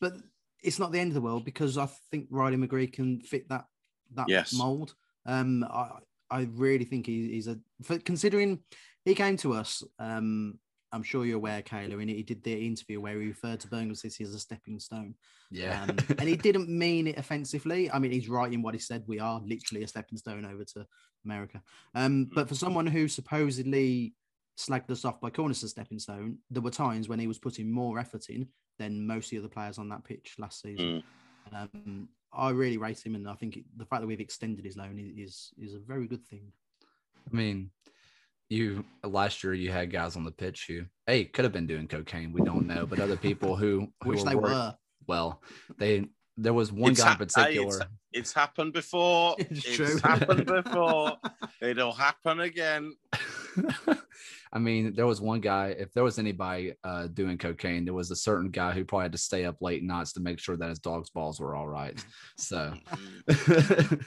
but 0.00 0.14
it's 0.62 0.78
not 0.78 0.92
the 0.92 0.98
end 1.00 1.08
of 1.10 1.14
the 1.14 1.20
world 1.20 1.44
because 1.44 1.76
I 1.76 1.86
think 2.10 2.26
Riley 2.30 2.56
McGree 2.56 2.92
can 2.92 3.20
fit 3.20 3.48
that 3.48 3.66
that 4.14 4.28
Yes. 4.28 4.52
mold. 4.52 4.94
Um, 5.26 5.64
I 5.64 5.98
I 6.30 6.48
really 6.54 6.84
think 6.84 7.06
he, 7.06 7.32
he's 7.32 7.46
a 7.46 7.58
for 7.82 7.98
considering 7.98 8.60
he 9.04 9.14
came 9.14 9.36
to 9.38 9.52
us. 9.54 9.82
Um, 9.98 10.58
I'm 10.92 11.02
sure 11.02 11.24
you're 11.24 11.36
aware, 11.36 11.62
Kayla, 11.62 12.00
and 12.00 12.10
he 12.10 12.22
did 12.22 12.42
the 12.44 12.66
interview 12.66 13.00
where 13.00 13.18
he 13.18 13.28
referred 13.28 13.60
to 13.60 13.68
Birmingham 13.68 13.94
City 13.94 14.24
as 14.24 14.34
a 14.34 14.38
stepping 14.38 14.78
stone. 14.78 15.14
Yeah, 15.50 15.82
Um, 15.82 15.96
and 16.18 16.28
he 16.28 16.36
didn't 16.48 16.68
mean 16.68 17.06
it 17.06 17.18
offensively. 17.18 17.90
I 17.90 17.98
mean, 17.98 18.12
he's 18.12 18.28
right 18.28 18.52
in 18.52 18.62
what 18.62 18.74
he 18.74 18.80
said. 18.80 19.04
We 19.06 19.18
are 19.18 19.40
literally 19.44 19.84
a 19.84 19.88
stepping 19.88 20.18
stone 20.18 20.44
over 20.44 20.64
to 20.64 20.86
America. 21.24 21.62
Um, 21.94 22.30
but 22.34 22.48
for 22.48 22.54
someone 22.54 22.86
who 22.86 23.08
supposedly 23.08 24.14
slagged 24.58 24.90
us 24.90 25.04
off 25.04 25.20
by 25.20 25.30
calling 25.30 25.50
us 25.50 25.62
a 25.62 25.68
stepping 25.68 25.98
stone, 25.98 26.38
there 26.50 26.62
were 26.62 26.70
times 26.70 27.08
when 27.08 27.18
he 27.18 27.26
was 27.26 27.38
putting 27.38 27.70
more 27.70 27.98
effort 27.98 28.28
in 28.28 28.48
than 28.78 29.06
most 29.06 29.26
of 29.26 29.30
the 29.30 29.38
other 29.38 29.48
players 29.48 29.78
on 29.78 29.88
that 29.88 30.04
pitch 30.04 30.34
last 30.38 30.60
season. 30.60 31.02
Um, 31.54 32.08
I 32.34 32.50
really 32.50 32.78
rate 32.78 33.04
him, 33.04 33.14
and 33.14 33.28
I 33.28 33.34
think 33.34 33.56
it, 33.56 33.64
the 33.76 33.84
fact 33.84 34.02
that 34.02 34.06
we've 34.06 34.20
extended 34.20 34.64
his 34.64 34.76
loan 34.76 34.98
is 35.16 35.52
is 35.58 35.74
a 35.74 35.78
very 35.78 36.06
good 36.06 36.24
thing. 36.26 36.52
I 37.30 37.36
mean, 37.36 37.70
you 38.52 38.84
last 39.02 39.42
year 39.42 39.54
you 39.54 39.70
had 39.72 39.90
guys 39.90 40.14
on 40.16 40.24
the 40.24 40.30
pitch 40.30 40.66
who, 40.68 40.82
hey, 41.06 41.24
could 41.24 41.44
have 41.44 41.52
been 41.52 41.66
doing 41.66 41.88
cocaine. 41.88 42.32
We 42.32 42.42
don't 42.42 42.66
know, 42.66 42.86
but 42.86 43.00
other 43.00 43.16
people 43.16 43.56
who, 43.56 43.88
who 44.04 44.10
Which 44.10 44.22
they 44.24 44.34
wor- 44.34 44.42
were. 44.44 44.74
Well, 45.06 45.42
they 45.78 46.06
there 46.36 46.54
was 46.54 46.72
one 46.72 46.92
It's 46.92 47.02
guy 47.02 47.12
in 47.12 47.18
ha- 47.18 47.18
hey, 47.18 47.24
particular. 47.26 47.76
it's, 47.76 47.86
it's 48.12 48.32
happened 48.32 48.72
before. 48.72 49.36
It's 49.38 49.78
It's, 49.80 50.00
happened 50.00 50.46
before. 50.64 51.16
It'll 51.60 51.92
happen 51.92 52.40
again. 52.40 52.94
I 54.54 54.58
mean, 54.58 54.94
there 54.94 55.06
was 55.06 55.20
one 55.20 55.40
guy. 55.40 55.68
If 55.78 55.92
there 55.94 56.04
was 56.04 56.18
anybody 56.18 56.74
uh, 56.84 57.06
doing 57.08 57.38
cocaine, 57.38 57.84
there 57.84 57.94
was 57.94 58.10
a 58.10 58.16
certain 58.16 58.50
guy 58.50 58.72
who 58.72 58.84
probably 58.84 59.04
had 59.06 59.12
to 59.12 59.18
stay 59.18 59.44
up 59.44 59.56
late 59.60 59.82
nights 59.82 60.12
to 60.14 60.20
make 60.20 60.38
sure 60.38 60.56
that 60.56 60.68
his 60.68 60.78
dog's 60.78 61.10
balls 61.10 61.40
were 61.40 61.54
all 61.54 61.68
right. 61.68 62.02
So, 62.38 62.74
Mm. 63.28 64.04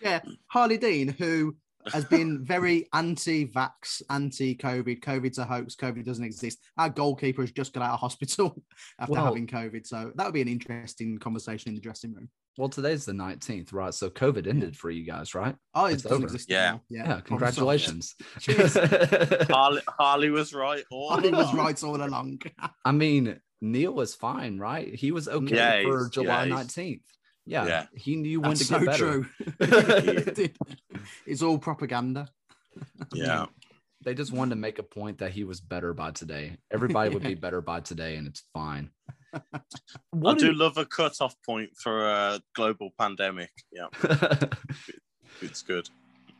Yeah, 0.00 0.20
Harley 0.46 0.78
Dean, 0.78 1.08
who 1.08 1.56
has 1.92 2.04
been 2.04 2.44
very 2.44 2.86
anti-vax, 2.92 4.02
anti-COVID. 4.10 5.00
COVID's 5.00 5.38
a 5.38 5.44
hoax. 5.44 5.74
COVID 5.76 6.04
doesn't 6.04 6.24
exist. 6.24 6.58
Our 6.76 6.90
goalkeeper 6.90 7.42
has 7.42 7.52
just 7.52 7.72
got 7.72 7.82
out 7.82 7.94
of 7.94 8.00
hospital 8.00 8.60
after 8.98 9.12
Well- 9.14 9.24
having 9.24 9.46
COVID. 9.46 9.86
So 9.86 10.12
that 10.16 10.24
would 10.24 10.34
be 10.34 10.42
an 10.42 10.48
interesting 10.48 11.18
conversation 11.18 11.70
in 11.70 11.74
the 11.74 11.80
dressing 11.80 12.14
room. 12.14 12.28
well, 12.58 12.68
today's 12.68 13.04
the 13.04 13.12
nineteenth, 13.12 13.72
right? 13.72 13.94
So, 13.94 14.10
COVID 14.10 14.48
ended 14.48 14.76
for 14.76 14.90
you 14.90 15.04
guys, 15.04 15.32
right? 15.34 15.54
Oh, 15.74 15.86
it 15.86 15.94
It's 15.94 16.02
doesn't 16.02 16.16
over. 16.16 16.24
exist 16.26 16.50
Yeah. 16.50 16.62
anymore. 16.64 16.80
Yeah. 16.90 17.08
Yeah, 17.08 17.20
congratulations. 17.20 18.14
Cheers. 18.40 18.74
Harley, 19.48 19.80
Harley 19.88 20.30
was 20.30 20.52
right. 20.52 20.82
All 20.90 21.10
Harley 21.10 21.30
was 21.30 21.54
right 21.54 21.80
all 21.84 21.96
along. 22.04 22.42
I 22.84 22.90
mean, 22.92 23.40
Neil 23.60 23.92
was 23.92 24.14
fine, 24.16 24.58
right? 24.58 24.92
He 24.92 25.12
was 25.12 25.28
okay 25.28 25.54
Yeah, 25.54 25.82
for 25.88 26.08
July 26.08 26.46
nineteenth. 26.46 27.02
Yeah, 27.46 27.66
Yeah. 27.66 27.86
he 27.94 28.16
knew 28.16 28.40
when 28.40 28.50
That's 28.50 28.66
to 28.68 28.80
get 28.80 28.80
so 28.80 28.86
better. 28.86 29.26
true. 29.60 30.48
It's 31.26 31.42
all 31.42 31.58
propaganda. 31.58 32.28
Yeah. 33.12 33.46
They 34.04 34.14
just 34.14 34.32
wanted 34.32 34.50
to 34.50 34.56
make 34.60 34.78
a 34.78 34.84
point 34.84 35.18
that 35.18 35.32
he 35.32 35.42
was 35.42 35.60
better 35.60 35.92
by 35.92 36.12
today. 36.12 36.56
Everybody 36.70 37.10
would 37.10 37.22
be 37.22 37.34
better 37.46 37.60
by 37.60 37.80
today, 37.80 38.14
and 38.14 38.28
it's 38.28 38.44
fine. 38.54 38.90
I 39.34 40.34
do 40.34 40.52
love 40.52 40.78
a 40.78 40.86
cut-off 40.86 41.34
point 41.44 41.70
for 41.76 42.08
a 42.08 42.40
global 42.54 42.90
pandemic. 42.96 43.50
Yeah, 43.72 43.88
it's 45.42 45.62
good. 45.62 45.90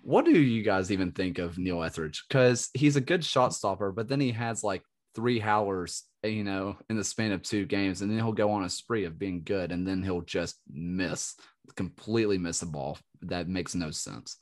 what 0.02 0.24
do 0.24 0.40
you 0.40 0.62
guys 0.62 0.92
even 0.92 1.10
think 1.10 1.38
of 1.38 1.58
Neil 1.58 1.82
Etheridge? 1.82 2.24
Because 2.28 2.70
he's 2.74 2.94
a 2.94 3.00
good 3.00 3.24
shot 3.24 3.52
stopper, 3.52 3.90
but 3.90 4.06
then 4.06 4.20
he 4.20 4.30
has 4.30 4.62
like 4.62 4.84
three 5.14 5.40
howlers, 5.40 6.04
you 6.22 6.44
know, 6.44 6.76
in 6.88 6.96
the 6.96 7.02
span 7.02 7.32
of 7.32 7.42
two 7.42 7.66
games, 7.66 8.02
and 8.02 8.10
then 8.10 8.18
he'll 8.18 8.32
go 8.32 8.52
on 8.52 8.62
a 8.62 8.70
spree 8.70 9.04
of 9.04 9.18
being 9.18 9.42
good, 9.42 9.72
and 9.72 9.84
then 9.84 10.02
he'll 10.02 10.20
just 10.20 10.60
miss, 10.70 11.34
completely 11.74 12.38
miss 12.38 12.62
a 12.62 12.66
ball. 12.66 12.98
That 13.22 13.48
makes 13.48 13.74
no 13.74 13.90
sense. 13.90 14.36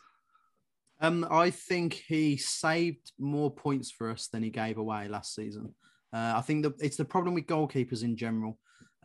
Um, 1.01 1.27
I 1.31 1.51
think 1.51 2.03
he 2.09 2.37
saved 2.37 3.13
more 3.19 3.51
points 3.51 3.91
for 3.91 4.11
us 4.11 4.29
than 4.29 4.43
he 4.43 4.51
gave 4.51 4.79
away 4.79 5.09
last 5.09 5.35
season. 5.35 5.75
Uh, 6.13 6.35
I 6.37 6.41
think 6.41 6.63
that 6.63 6.75
it's 6.81 6.97
the 6.97 7.05
problem 7.05 7.35
with 7.35 7.47
goalkeepers 7.47 8.03
in 8.03 8.17
general. 8.17 8.59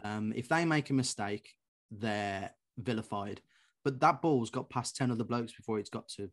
Um, 0.03 0.31
if 0.35 0.47
they 0.47 0.65
make 0.65 0.89
a 0.89 0.93
mistake, 0.93 1.53
they're 1.91 2.51
vilified. 2.77 3.41
But 3.83 3.99
that 3.99 4.21
ball's 4.21 4.49
got 4.49 4.69
past 4.69 4.95
10 4.95 5.11
other 5.11 5.23
blokes 5.23 5.53
before 5.53 5.79
it's 5.79 5.89
got 5.89 6.07
to 6.09 6.29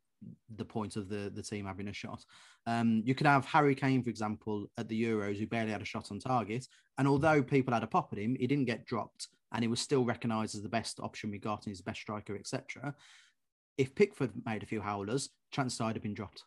the 0.56 0.64
point 0.64 0.96
of 0.96 1.08
the, 1.08 1.30
the 1.34 1.42
team 1.42 1.66
having 1.66 1.88
a 1.88 1.92
shot. 1.92 2.24
Um, 2.66 3.02
you 3.04 3.14
could 3.14 3.26
have 3.26 3.46
Harry 3.46 3.74
Kane, 3.74 4.02
for 4.02 4.10
example, 4.10 4.70
at 4.76 4.88
the 4.88 5.02
Euros, 5.02 5.38
who 5.38 5.46
barely 5.46 5.72
had 5.72 5.82
a 5.82 5.86
shot 5.86 6.10
on 6.10 6.18
target. 6.18 6.66
And 6.98 7.08
although 7.08 7.42
people 7.42 7.72
had 7.72 7.82
a 7.82 7.88
pop 7.88 8.10
at 8.12 8.18
him, 8.18 8.36
he 8.38 8.46
didn't 8.46 8.66
get 8.66 8.84
dropped 8.84 9.28
and 9.52 9.62
he 9.62 9.68
was 9.68 9.80
still 9.80 10.04
recognised 10.04 10.54
as 10.54 10.62
the 10.62 10.68
best 10.68 11.00
option 11.00 11.30
we 11.30 11.38
got 11.38 11.64
and 11.64 11.70
he's 11.70 11.78
the 11.78 11.84
best 11.84 12.00
striker, 12.00 12.36
etc. 12.36 12.94
If 13.78 13.94
Pickford 13.94 14.32
made 14.44 14.62
a 14.62 14.66
few 14.66 14.82
howlers, 14.82 15.30
chances 15.50 15.78
side 15.78 15.96
have 15.96 16.02
been 16.02 16.14
dropped. 16.14 16.44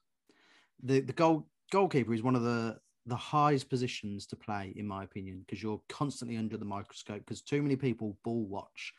The 0.83 1.01
the 1.01 1.13
goal 1.13 1.47
goalkeeper 1.71 2.13
is 2.13 2.23
one 2.23 2.35
of 2.35 2.43
the 2.43 2.79
the 3.07 3.15
highest 3.15 3.69
positions 3.69 4.27
to 4.27 4.35
play, 4.35 4.73
in 4.75 4.87
my 4.87 5.03
opinion, 5.03 5.43
because 5.45 5.63
you're 5.63 5.81
constantly 5.89 6.37
under 6.37 6.57
the 6.57 6.65
microscope. 6.65 7.19
Because 7.25 7.41
too 7.41 7.61
many 7.61 7.75
people 7.75 8.17
ball 8.23 8.45
watch 8.45 8.93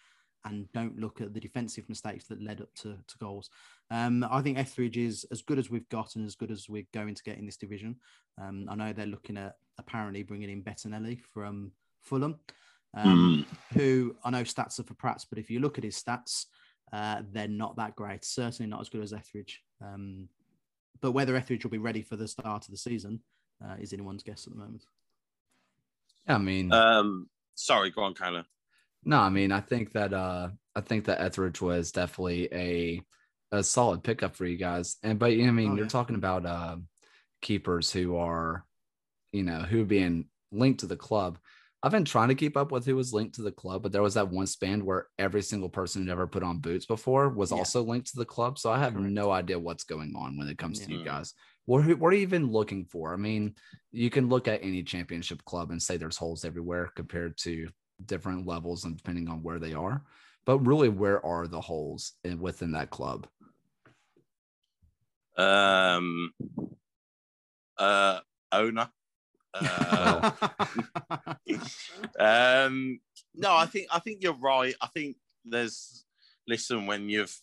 and 0.45 0.67
don't 0.73 0.99
look 0.99 1.21
at 1.21 1.33
the 1.33 1.39
defensive 1.41 1.89
mistakes 1.89 2.25
that 2.25 2.43
led 2.43 2.61
up 2.61 2.75
to, 2.75 2.99
to 3.07 3.19
goals. 3.19 3.49
Um, 3.93 4.27
I 4.29 4.43
think 4.43 4.59
Etheridge 4.59 4.97
is 4.97 5.25
as 5.31 5.41
good 5.41 5.57
as 5.57 5.71
we've 5.71 5.89
got 5.89 6.17
and 6.17 6.27
as 6.27 6.35
good 6.35 6.51
as 6.51 6.69
we're 6.69 6.87
going 6.93 7.15
to 7.15 7.23
get 7.23 7.39
in 7.39 7.47
this 7.47 7.57
division. 7.57 7.95
Um, 8.41 8.67
I 8.69 8.75
know 8.75 8.93
they're 8.93 9.07
looking 9.07 9.37
at 9.37 9.55
apparently 9.79 10.25
bringing 10.25 10.51
in 10.51 10.65
Bettinelli 10.65 11.21
from 11.33 11.71
Fulham, 12.01 12.41
um, 12.95 13.47
Mm. 13.49 13.77
who 13.77 14.17
I 14.25 14.31
know 14.31 14.43
stats 14.43 14.81
are 14.81 14.83
for 14.83 14.95
Prats, 14.95 15.25
but 15.29 15.39
if 15.39 15.49
you 15.49 15.61
look 15.61 15.79
at 15.79 15.85
his 15.85 16.03
stats, 16.03 16.47
uh, 16.93 17.23
they're 17.33 17.49
not 17.49 17.77
that 17.77 17.97
great. 17.97 18.25
Certainly 18.25 18.71
not 18.71 18.81
as 18.81 18.89
good 18.89 19.03
as 19.03 19.13
Etheridge. 19.13 19.63
Um, 19.83 20.29
but 21.01 21.13
whether 21.13 21.35
Etheridge 21.37 21.65
will 21.65 21.71
be 21.71 21.79
ready 21.79 22.03
for 22.03 22.17
the 22.17 22.29
start 22.29 22.65
of 22.67 22.71
the 22.71 22.77
season 22.77 23.21
uh, 23.65 23.75
is 23.81 23.93
anyone's 23.93 24.23
guess 24.23 24.47
at 24.47 24.53
the 24.53 24.59
moment. 24.59 24.85
Yeah, 26.29 26.37
I 26.37 26.39
mean, 26.39 26.73
Um, 26.73 27.29
sorry, 27.55 27.91
go 27.91 28.03
on, 28.03 28.15
Connor. 28.15 28.45
No, 29.05 29.19
I 29.19 29.31
mean, 29.31 29.51
I 29.51 29.61
think 29.61 29.93
that 29.93 30.13
uh 30.15 30.51
I 30.77 30.81
think 30.81 31.07
that 31.07 31.21
Etheridge 31.21 31.61
was 31.61 31.91
definitely 31.91 32.49
a 32.53 33.03
a 33.51 33.63
solid 33.65 34.05
pickup 34.05 34.37
for 34.37 34.47
you 34.47 34.57
guys. 34.57 34.97
And 35.03 35.19
but 35.19 35.33
I 35.33 35.51
mean, 35.51 35.73
Oh, 35.73 35.75
you're 35.75 35.85
yeah. 35.87 35.89
talking 35.89 36.15
about 36.15 36.47
uh 36.47 36.77
keepers 37.41 37.91
who 37.91 38.17
are, 38.17 38.65
you 39.33 39.43
know, 39.43 39.59
who 39.61 39.85
being 39.85 40.27
linked 40.53 40.81
to 40.81 40.87
the 40.87 40.97
club. 40.97 41.39
I've 41.83 41.91
been 41.91 42.05
trying 42.05 42.29
to 42.29 42.37
keep 42.37 42.57
up 42.57 42.71
with 42.71 42.87
who 42.87 42.95
was 42.95 43.12
linked 43.12 43.35
to 43.37 43.43
the 43.43 43.51
club, 43.51 43.83
but 43.83 43.91
there 43.91 44.03
was 44.03 44.15
that 44.15 44.31
one 44.31 44.47
span 44.47 44.85
where 44.85 45.09
every 45.19 45.43
single 45.43 45.69
person 45.69 46.03
who'd 46.03 46.12
ever 46.12 46.29
put 46.29 46.45
on 46.45 46.59
boots 46.59 46.87
before 46.87 47.29
was 47.29 47.51
Yeah. 47.51 47.59
also 47.59 47.83
linked 47.83 48.09
to 48.12 48.19
the 48.19 48.25
club. 48.25 48.57
So 48.59 48.71
I 48.71 48.79
have 48.79 48.95
Correct. 48.95 49.09
no 49.11 49.33
idea 49.33 49.59
what's 49.59 49.83
going 49.83 50.15
on 50.15 50.37
when 50.39 50.47
it 50.47 50.59
comes 50.59 50.79
to 50.81 50.93
you 50.93 51.05
guys. 51.05 51.35
What, 51.65 51.85
are- 51.85 51.97
what 51.97 52.12
are 52.12 52.17
you 52.17 52.23
even 52.23 52.53
looking 52.53 52.85
for? 52.85 53.12
I 53.12 53.17
mean, 53.17 53.57
you 53.91 54.11
can 54.11 54.29
look 54.29 54.47
at 54.47 54.62
any 54.62 54.85
championship 54.85 55.45
club 55.45 55.73
and 55.73 55.83
say 55.83 55.97
there's 55.97 56.17
holes 56.17 56.45
everywhere 56.45 56.93
compared 56.95 57.37
to 57.39 57.69
different 58.07 58.47
levels 58.47 58.85
and 58.85 58.97
depending 58.97 59.29
on 59.29 59.43
where 59.43 59.59
they 59.59 59.73
are. 59.75 60.05
But 60.45 60.61
really, 60.61 60.89
where 60.89 61.25
are 61.25 61.49
the 61.49 61.61
holes 61.61 62.12
in, 62.23 62.39
within 62.41 62.73
that 62.73 62.91
club? 62.91 63.27
Um, 65.37 66.33
uh, 67.79 68.21
owner. 68.53 68.89
Uh, 69.55 70.31
um, 72.19 73.01
no, 73.35 73.55
I 73.55 73.67
think 73.67 73.89
I 73.91 73.99
think 73.99 74.23
you're 74.23 74.35
right. 74.35 74.75
I 74.81 74.87
think 74.89 75.17
there's 75.45 76.05
listen 76.47 76.87
when 76.87 77.09
you've 77.09 77.37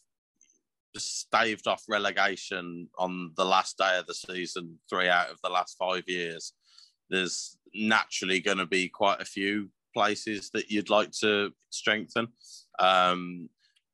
staved 0.97 1.67
off 1.67 1.83
relegation 1.87 2.87
on 2.97 3.31
the 3.37 3.45
last 3.45 3.77
day 3.77 3.97
of 3.97 4.07
the 4.07 4.13
season, 4.13 4.79
three 4.89 5.07
out 5.07 5.29
of 5.29 5.39
the 5.43 5.49
last 5.49 5.77
five 5.77 6.03
years. 6.07 6.53
There's 7.09 7.57
naturally 7.73 8.39
going 8.39 8.57
to 8.57 8.65
be 8.65 8.89
quite 8.89 9.21
a 9.21 9.25
few 9.25 9.69
places 9.93 10.49
that 10.53 10.69
you'd 10.69 10.89
like 10.89 11.11
to 11.11 11.51
strengthen, 11.69 12.27
um, 12.79 13.49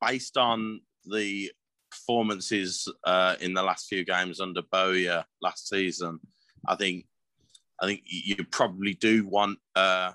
based 0.06 0.38
on 0.38 0.82
the 1.06 1.52
performances 1.92 2.92
uh, 3.06 3.36
in 3.40 3.54
the 3.54 3.64
last 3.64 3.88
few 3.88 4.04
games 4.04 4.40
under 4.40 4.62
Bowyer 4.72 5.24
last 5.42 5.70
season. 5.70 6.20
I 6.68 6.76
think 6.76 7.06
I 7.86 7.90
think 7.90 8.02
you 8.06 8.44
probably 8.46 8.96
do 8.96 9.28
want 9.28 9.60
uh, 9.76 10.14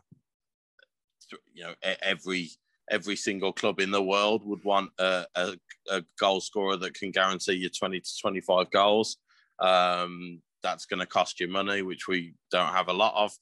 you 1.55 1.63
know 1.63 1.75
every 2.03 2.51
every 2.91 3.15
single 3.15 3.53
club 3.53 3.79
in 3.79 3.93
the 3.93 4.03
world 4.03 4.45
would 4.45 4.65
want 4.65 4.91
a, 4.99 5.25
a, 5.37 5.53
a 5.89 6.03
goal 6.19 6.41
scorer 6.41 6.77
that 6.77 6.95
can 6.95 7.13
guarantee 7.13 7.53
you 7.53 7.69
20 7.69 8.01
to 8.01 8.11
25 8.21 8.69
goals. 8.73 9.19
Um, 9.61 10.43
that's 10.65 10.87
going 10.87 10.99
to 10.99 11.07
cost 11.07 11.39
you 11.39 11.47
money, 11.47 11.83
which 11.83 12.09
we 12.09 12.35
don't 12.51 12.73
have 12.73 12.89
a 12.89 12.93
lot 12.93 13.15
of. 13.15 13.33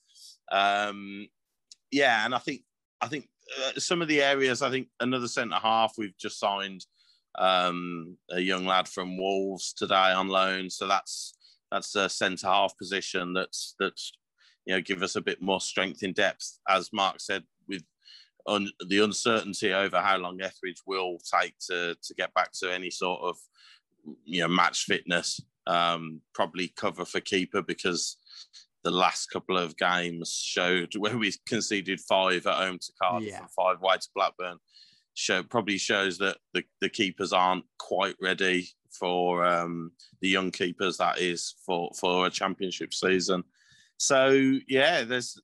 Um, 0.52 1.26
yeah, 1.90 2.26
and 2.26 2.34
I 2.34 2.38
think 2.38 2.64
I 3.00 3.08
think 3.08 3.30
uh, 3.58 3.80
some 3.80 4.02
of 4.02 4.08
the 4.08 4.20
areas. 4.20 4.60
I 4.60 4.70
think 4.70 4.88
another 5.00 5.28
centre 5.28 5.56
half 5.56 5.94
we've 5.96 6.18
just 6.18 6.38
signed 6.38 6.84
um, 7.38 8.18
a 8.30 8.40
young 8.40 8.66
lad 8.66 8.88
from 8.88 9.16
Wolves 9.16 9.72
today 9.72 9.94
on 10.12 10.28
loan, 10.28 10.68
so 10.68 10.86
that's 10.86 11.32
that's 11.70 11.94
a 11.94 12.08
centre 12.08 12.46
half 12.46 12.76
position 12.78 13.32
that's 13.34 13.74
that's 13.78 14.12
you 14.66 14.74
know 14.74 14.80
give 14.80 15.02
us 15.02 15.16
a 15.16 15.20
bit 15.20 15.40
more 15.42 15.60
strength 15.60 16.02
in 16.02 16.12
depth, 16.12 16.58
as 16.68 16.90
Mark 16.92 17.16
said, 17.20 17.44
with 17.68 17.82
un, 18.46 18.68
the 18.88 19.02
uncertainty 19.02 19.72
over 19.72 20.00
how 20.00 20.16
long 20.18 20.40
Etheridge 20.40 20.82
will 20.86 21.18
take 21.40 21.54
to 21.70 21.94
to 22.02 22.14
get 22.14 22.32
back 22.34 22.50
to 22.60 22.72
any 22.72 22.90
sort 22.90 23.20
of 23.22 23.36
you 24.24 24.40
know 24.42 24.48
match 24.48 24.84
fitness. 24.84 25.40
Um, 25.66 26.22
probably 26.34 26.72
cover 26.76 27.04
for 27.04 27.20
keeper 27.20 27.60
because 27.60 28.16
the 28.84 28.90
last 28.90 29.26
couple 29.26 29.58
of 29.58 29.76
games 29.76 30.32
showed 30.42 30.94
where 30.96 31.18
we 31.18 31.32
conceded 31.46 32.00
five 32.00 32.46
at 32.46 32.56
home 32.56 32.78
to 32.78 32.92
Cardiff 33.02 33.28
Yeah. 33.28 33.40
and 33.40 33.50
five 33.50 33.76
away 33.82 33.96
to 33.96 34.08
Blackburn. 34.14 34.56
Show 35.14 35.42
probably 35.42 35.76
shows 35.78 36.16
that 36.18 36.38
the, 36.54 36.62
the 36.80 36.88
keepers 36.88 37.32
aren't 37.34 37.64
quite 37.78 38.14
ready 38.22 38.68
for 38.90 39.44
um, 39.44 39.92
the 40.20 40.28
young 40.28 40.50
keepers. 40.50 40.96
That 40.98 41.18
is 41.18 41.54
for 41.64 41.90
for 41.98 42.26
a 42.26 42.30
championship 42.30 42.94
season. 42.94 43.44
So 43.98 44.58
yeah, 44.68 45.04
there's 45.04 45.40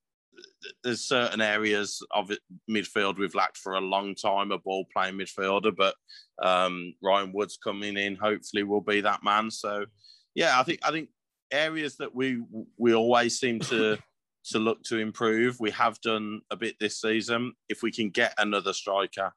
there's 0.83 1.05
certain 1.05 1.41
areas 1.41 2.03
of 2.11 2.31
it, 2.31 2.41
midfield 2.71 3.19
we've 3.19 3.35
lacked 3.35 3.59
for 3.59 3.75
a 3.75 3.81
long 3.81 4.15
time 4.15 4.51
a 4.51 4.59
ball 4.59 4.87
playing 4.93 5.15
midfielder, 5.15 5.75
but 5.77 5.95
um, 6.43 6.95
Ryan 7.03 7.33
Woods 7.33 7.59
coming 7.63 7.97
in 7.97 8.17
hopefully 8.17 8.63
will 8.63 8.81
be 8.81 9.01
that 9.01 9.23
man. 9.23 9.51
So 9.51 9.87
yeah, 10.35 10.59
I 10.59 10.63
think 10.63 10.81
I 10.83 10.91
think 10.91 11.11
areas 11.51 11.97
that 11.97 12.15
we 12.15 12.43
we 12.77 12.95
always 12.95 13.39
seem 13.39 13.61
to 13.61 13.99
to 14.47 14.59
look 14.59 14.83
to 14.85 14.99
improve. 14.99 15.61
We 15.61 15.71
have 15.71 16.01
done 16.01 16.41
a 16.51 16.57
bit 16.57 16.77
this 16.79 17.01
season. 17.01 17.53
If 17.69 17.83
we 17.83 17.91
can 17.91 18.11
get 18.11 18.35
another 18.39 18.73
striker 18.73 19.33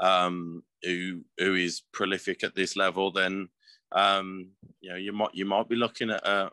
um, 0.00 0.62
who 0.82 1.22
who 1.38 1.54
is 1.54 1.82
prolific 1.92 2.44
at 2.44 2.54
this 2.54 2.76
level, 2.76 3.10
then 3.10 3.48
um, 3.92 4.50
you 4.80 4.90
know 4.90 4.96
you 4.96 5.12
might 5.12 5.34
you 5.34 5.44
might 5.44 5.68
be 5.68 5.76
looking 5.76 6.10
at 6.10 6.26
a, 6.26 6.50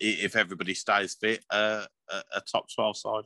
if 0.00 0.36
everybody 0.36 0.74
stays 0.74 1.14
fit, 1.14 1.44
uh, 1.50 1.84
a, 2.10 2.22
a 2.36 2.40
top 2.40 2.66
twelve 2.74 2.96
side. 2.96 3.24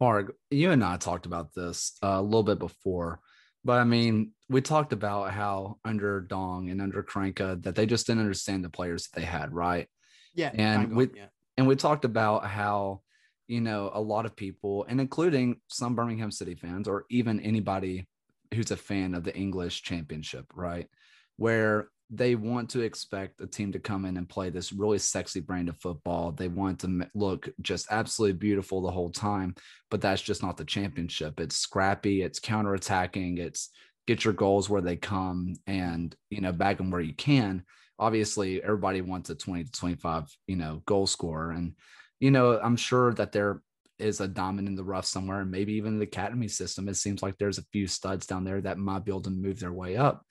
Mark, 0.00 0.34
you 0.50 0.72
and 0.72 0.82
I 0.82 0.96
talked 0.96 1.26
about 1.26 1.54
this 1.54 1.96
uh, 2.02 2.16
a 2.18 2.22
little 2.22 2.42
bit 2.42 2.58
before, 2.58 3.20
but 3.64 3.78
I 3.78 3.84
mean, 3.84 4.32
we 4.48 4.60
talked 4.60 4.92
about 4.92 5.30
how 5.30 5.78
under 5.84 6.20
Dong 6.20 6.70
and 6.70 6.82
under 6.82 7.02
Karanka 7.02 7.62
that 7.62 7.76
they 7.76 7.86
just 7.86 8.06
didn't 8.06 8.22
understand 8.22 8.64
the 8.64 8.70
players 8.70 9.08
that 9.08 9.20
they 9.20 9.26
had, 9.26 9.54
right? 9.54 9.86
Yeah, 10.34 10.50
and 10.54 10.96
we 10.96 11.08
yeah. 11.14 11.26
and 11.56 11.66
we 11.66 11.76
talked 11.76 12.04
about 12.04 12.46
how 12.46 13.02
you 13.46 13.60
know 13.60 13.90
a 13.92 14.00
lot 14.00 14.26
of 14.26 14.34
people, 14.34 14.86
and 14.88 15.00
including 15.00 15.60
some 15.68 15.94
Birmingham 15.94 16.30
City 16.30 16.54
fans, 16.54 16.88
or 16.88 17.04
even 17.10 17.38
anybody 17.40 18.08
who's 18.52 18.70
a 18.70 18.76
fan 18.76 19.14
of 19.14 19.24
the 19.24 19.34
English 19.36 19.82
Championship, 19.82 20.46
right, 20.54 20.88
where 21.36 21.88
they 22.14 22.34
want 22.34 22.68
to 22.68 22.80
expect 22.80 23.40
a 23.40 23.46
team 23.46 23.72
to 23.72 23.78
come 23.78 24.04
in 24.04 24.18
and 24.18 24.28
play 24.28 24.50
this 24.50 24.70
really 24.70 24.98
sexy 24.98 25.40
brand 25.40 25.70
of 25.70 25.78
football. 25.78 26.30
They 26.30 26.48
want 26.48 26.80
to 26.80 27.08
look 27.14 27.48
just 27.62 27.86
absolutely 27.90 28.38
beautiful 28.38 28.82
the 28.82 28.90
whole 28.90 29.08
time, 29.08 29.54
but 29.90 30.02
that's 30.02 30.20
just 30.20 30.42
not 30.42 30.58
the 30.58 30.64
championship. 30.64 31.40
It's 31.40 31.56
scrappy, 31.56 32.20
it's 32.20 32.38
counterattacking, 32.38 33.38
it's 33.38 33.70
get 34.06 34.24
your 34.24 34.34
goals 34.34 34.68
where 34.68 34.82
they 34.82 34.96
come 34.96 35.54
and, 35.66 36.14
you 36.28 36.42
know, 36.42 36.52
bag 36.52 36.76
them 36.76 36.90
where 36.90 37.00
you 37.00 37.14
can. 37.14 37.64
Obviously, 37.98 38.62
everybody 38.62 39.00
wants 39.00 39.30
a 39.30 39.34
20 39.34 39.64
to 39.64 39.72
25, 39.72 40.36
you 40.46 40.56
know, 40.56 40.82
goal 40.84 41.06
scorer. 41.06 41.52
And, 41.52 41.72
you 42.20 42.30
know, 42.30 42.60
I'm 42.62 42.76
sure 42.76 43.14
that 43.14 43.32
there 43.32 43.62
is 44.02 44.20
a 44.20 44.28
diamond 44.28 44.68
in 44.68 44.74
the 44.74 44.84
rough 44.84 45.06
somewhere, 45.06 45.40
and 45.40 45.50
maybe 45.50 45.74
even 45.74 45.98
the 45.98 46.04
academy 46.04 46.48
system. 46.48 46.88
It 46.88 46.96
seems 46.96 47.22
like 47.22 47.38
there's 47.38 47.58
a 47.58 47.64
few 47.72 47.86
studs 47.86 48.26
down 48.26 48.44
there 48.44 48.60
that 48.60 48.78
might 48.78 49.04
be 49.04 49.12
able 49.12 49.22
to 49.22 49.30
move 49.30 49.60
their 49.60 49.72
way 49.72 49.96
up 49.96 50.24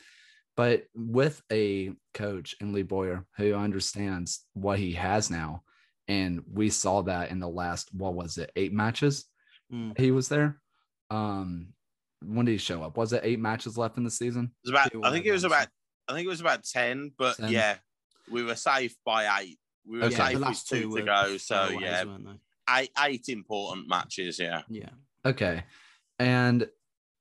but 0.58 0.84
with 0.94 1.42
a 1.52 1.92
coach 2.14 2.56
in 2.60 2.74
Lee 2.74 2.84
Bowyer 2.84 3.26
who 3.38 3.54
understands 3.54 4.46
what 4.54 4.80
he 4.80 4.94
has 4.94 5.30
now, 5.30 5.64
and 6.08 6.44
we 6.52 6.70
saw 6.70 7.02
that 7.04 7.32
in 7.32 7.40
the 7.40 7.48
last 7.48 7.90
what 7.94 8.14
was 8.14 8.38
it 8.38 8.52
eight 8.56 8.74
matches 8.74 9.26
mm. 9.74 9.98
he 9.98 10.12
was 10.12 10.28
there. 10.30 10.60
Um, 11.10 11.70
when 12.24 12.46
did 12.46 12.54
he 12.54 12.58
show 12.58 12.84
up? 12.84 12.98
Was 12.98 13.14
it 13.14 13.22
eight 13.24 13.40
matches 13.40 13.78
left 13.78 13.98
in 13.98 14.04
the 14.04 14.12
season? 14.12 14.52
It 14.64 14.72
was 14.72 14.72
about. 14.72 15.06
I 15.06 15.12
think 15.12 15.26
it 15.26 15.32
was 15.32 15.44
about. 15.44 15.68
I 16.08 16.14
think 16.14 16.26
it 16.26 16.30
was 16.30 16.42
about 16.42 16.64
ten. 16.64 17.12
But 17.18 17.38
10. 17.38 17.52
yeah, 17.52 17.78
we 18.30 18.44
were 18.44 18.56
safe 18.56 18.96
by 19.06 19.42
eight. 19.42 19.58
We 19.88 20.00
were 20.00 20.06
okay. 20.06 20.16
safe 20.16 20.34
the 20.34 20.40
last 20.40 20.68
two, 20.68 20.82
two 20.84 20.98
to 20.98 21.04
go. 21.04 21.38
So 21.38 21.70
yeah, 21.80 22.04
eight 22.70 22.92
eight 23.04 23.30
important 23.30 23.88
matches. 23.88 24.40
Yeah. 24.40 24.62
Yeah. 24.70 24.90
Okay, 25.26 25.64
and 26.20 26.68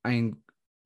I 0.04 0.10
mean, 0.10 0.36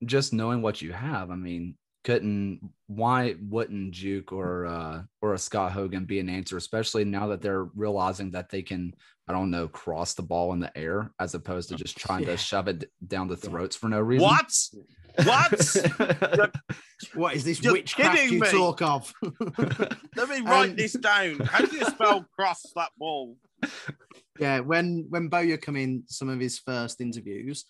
just 0.05 0.33
knowing 0.33 0.63
what 0.63 0.83
you 0.83 0.93
have, 0.93 1.31
I 1.31 1.37
mean, 1.37 1.77
couldn't 2.05 2.61
why 2.87 3.35
wouldn't 3.41 3.93
Juke 3.93 4.33
or 4.33 4.67
uh 4.67 5.03
or 5.23 5.35
a 5.35 5.39
Scott 5.39 5.73
Hogan 5.73 6.05
be 6.05 6.21
an 6.21 6.29
answer, 6.29 6.57
especially 6.57 7.05
now 7.05 7.29
that 7.29 7.41
they're 7.41 7.65
realizing 7.65 8.31
that 8.33 8.51
they 8.51 8.63
can, 8.63 8.95
I 9.27 9.33
don't 9.33 9.51
know, 9.51 9.69
cross 9.69 10.15
the 10.15 10.23
ball 10.23 10.53
in 10.53 10.61
the 10.61 10.77
air 10.77 11.11
as 11.19 11.35
opposed 11.35 11.71
to 11.71 11.77
just 11.77 11.97
trying 11.97 12.25
yeah. 12.25 12.33
to 12.33 12.37
shove 12.37 12.69
it 12.69 12.91
down 13.07 13.29
the 13.29 13.37
throats 13.37 13.75
for 13.75 13.89
no 13.89 14.01
reason. 14.01 14.29
What? 14.29 14.53
What? 15.23 16.53
what 17.15 17.35
is 17.35 17.45
this 17.45 17.63
You're 17.63 17.73
witchcraft 17.73 18.31
you 18.31 18.41
me. 18.41 18.51
talk 18.51 18.83
of? 18.83 19.13
Let 20.17 20.29
me 20.29 20.41
write 20.45 20.71
um, 20.71 20.77
this 20.77 20.95
down. 20.95 21.41
How 21.41 21.65
do 21.65 21.77
you 21.77 21.85
spell 21.85 22.27
cross 22.37 22.63
that 22.75 22.91
ball? 22.99 23.37
Yeah, 24.39 24.61
when 24.61 25.07
when 25.11 25.29
Bowyer 25.29 25.57
come 25.57 25.77
in 25.77 26.05
some 26.09 26.29
of 26.29 26.41
his 26.41 26.59
first 26.59 27.01
interviews, 27.01 27.65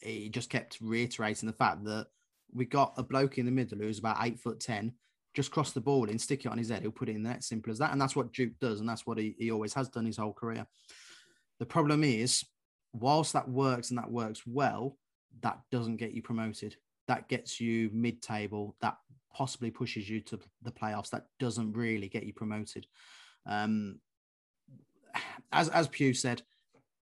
he 0.00 0.28
just 0.28 0.50
kept 0.50 0.78
reiterating 0.80 1.46
the 1.46 1.54
fact 1.54 1.84
that 1.84 2.06
we 2.52 2.64
got 2.66 2.92
a 2.96 3.02
bloke 3.02 3.38
in 3.38 3.46
the 3.46 3.52
middle 3.52 3.78
who's 3.78 3.98
about 3.98 4.18
eight 4.20 4.38
foot 4.38 4.60
ten, 4.60 4.92
just 5.34 5.50
cross 5.50 5.72
the 5.72 5.80
ball 5.80 6.10
and 6.10 6.20
stick 6.20 6.44
it 6.44 6.50
on 6.50 6.58
his 6.58 6.68
head, 6.68 6.82
he'll 6.82 6.90
put 6.90 7.08
it 7.08 7.16
in 7.16 7.22
there. 7.22 7.38
Simple 7.40 7.72
as 7.72 7.78
that. 7.78 7.92
And 7.92 8.00
that's 8.00 8.14
what 8.14 8.32
Juke 8.32 8.58
does, 8.60 8.80
and 8.80 8.88
that's 8.88 9.06
what 9.06 9.18
he, 9.18 9.34
he 9.38 9.50
always 9.50 9.72
has 9.74 9.88
done 9.88 10.04
his 10.04 10.18
whole 10.18 10.34
career. 10.34 10.66
The 11.60 11.66
problem 11.66 12.04
is, 12.04 12.44
whilst 12.92 13.32
that 13.32 13.48
works 13.48 13.90
and 13.90 13.98
that 13.98 14.10
works 14.10 14.42
well, 14.46 14.98
that 15.40 15.60
doesn't 15.70 15.96
get 15.96 16.12
you 16.12 16.20
promoted. 16.20 16.76
That 17.08 17.28
gets 17.28 17.58
you 17.58 17.88
mid-table. 17.92 18.76
That 18.82 18.98
possibly 19.32 19.70
pushes 19.70 20.10
you 20.10 20.20
to 20.20 20.38
the 20.60 20.70
playoffs. 20.70 21.10
That 21.10 21.24
doesn't 21.38 21.72
really 21.72 22.08
get 22.08 22.24
you 22.24 22.34
promoted. 22.34 22.86
Um, 23.46 23.98
as 25.52 25.68
as 25.68 25.88
Pew 25.88 26.14
said, 26.14 26.42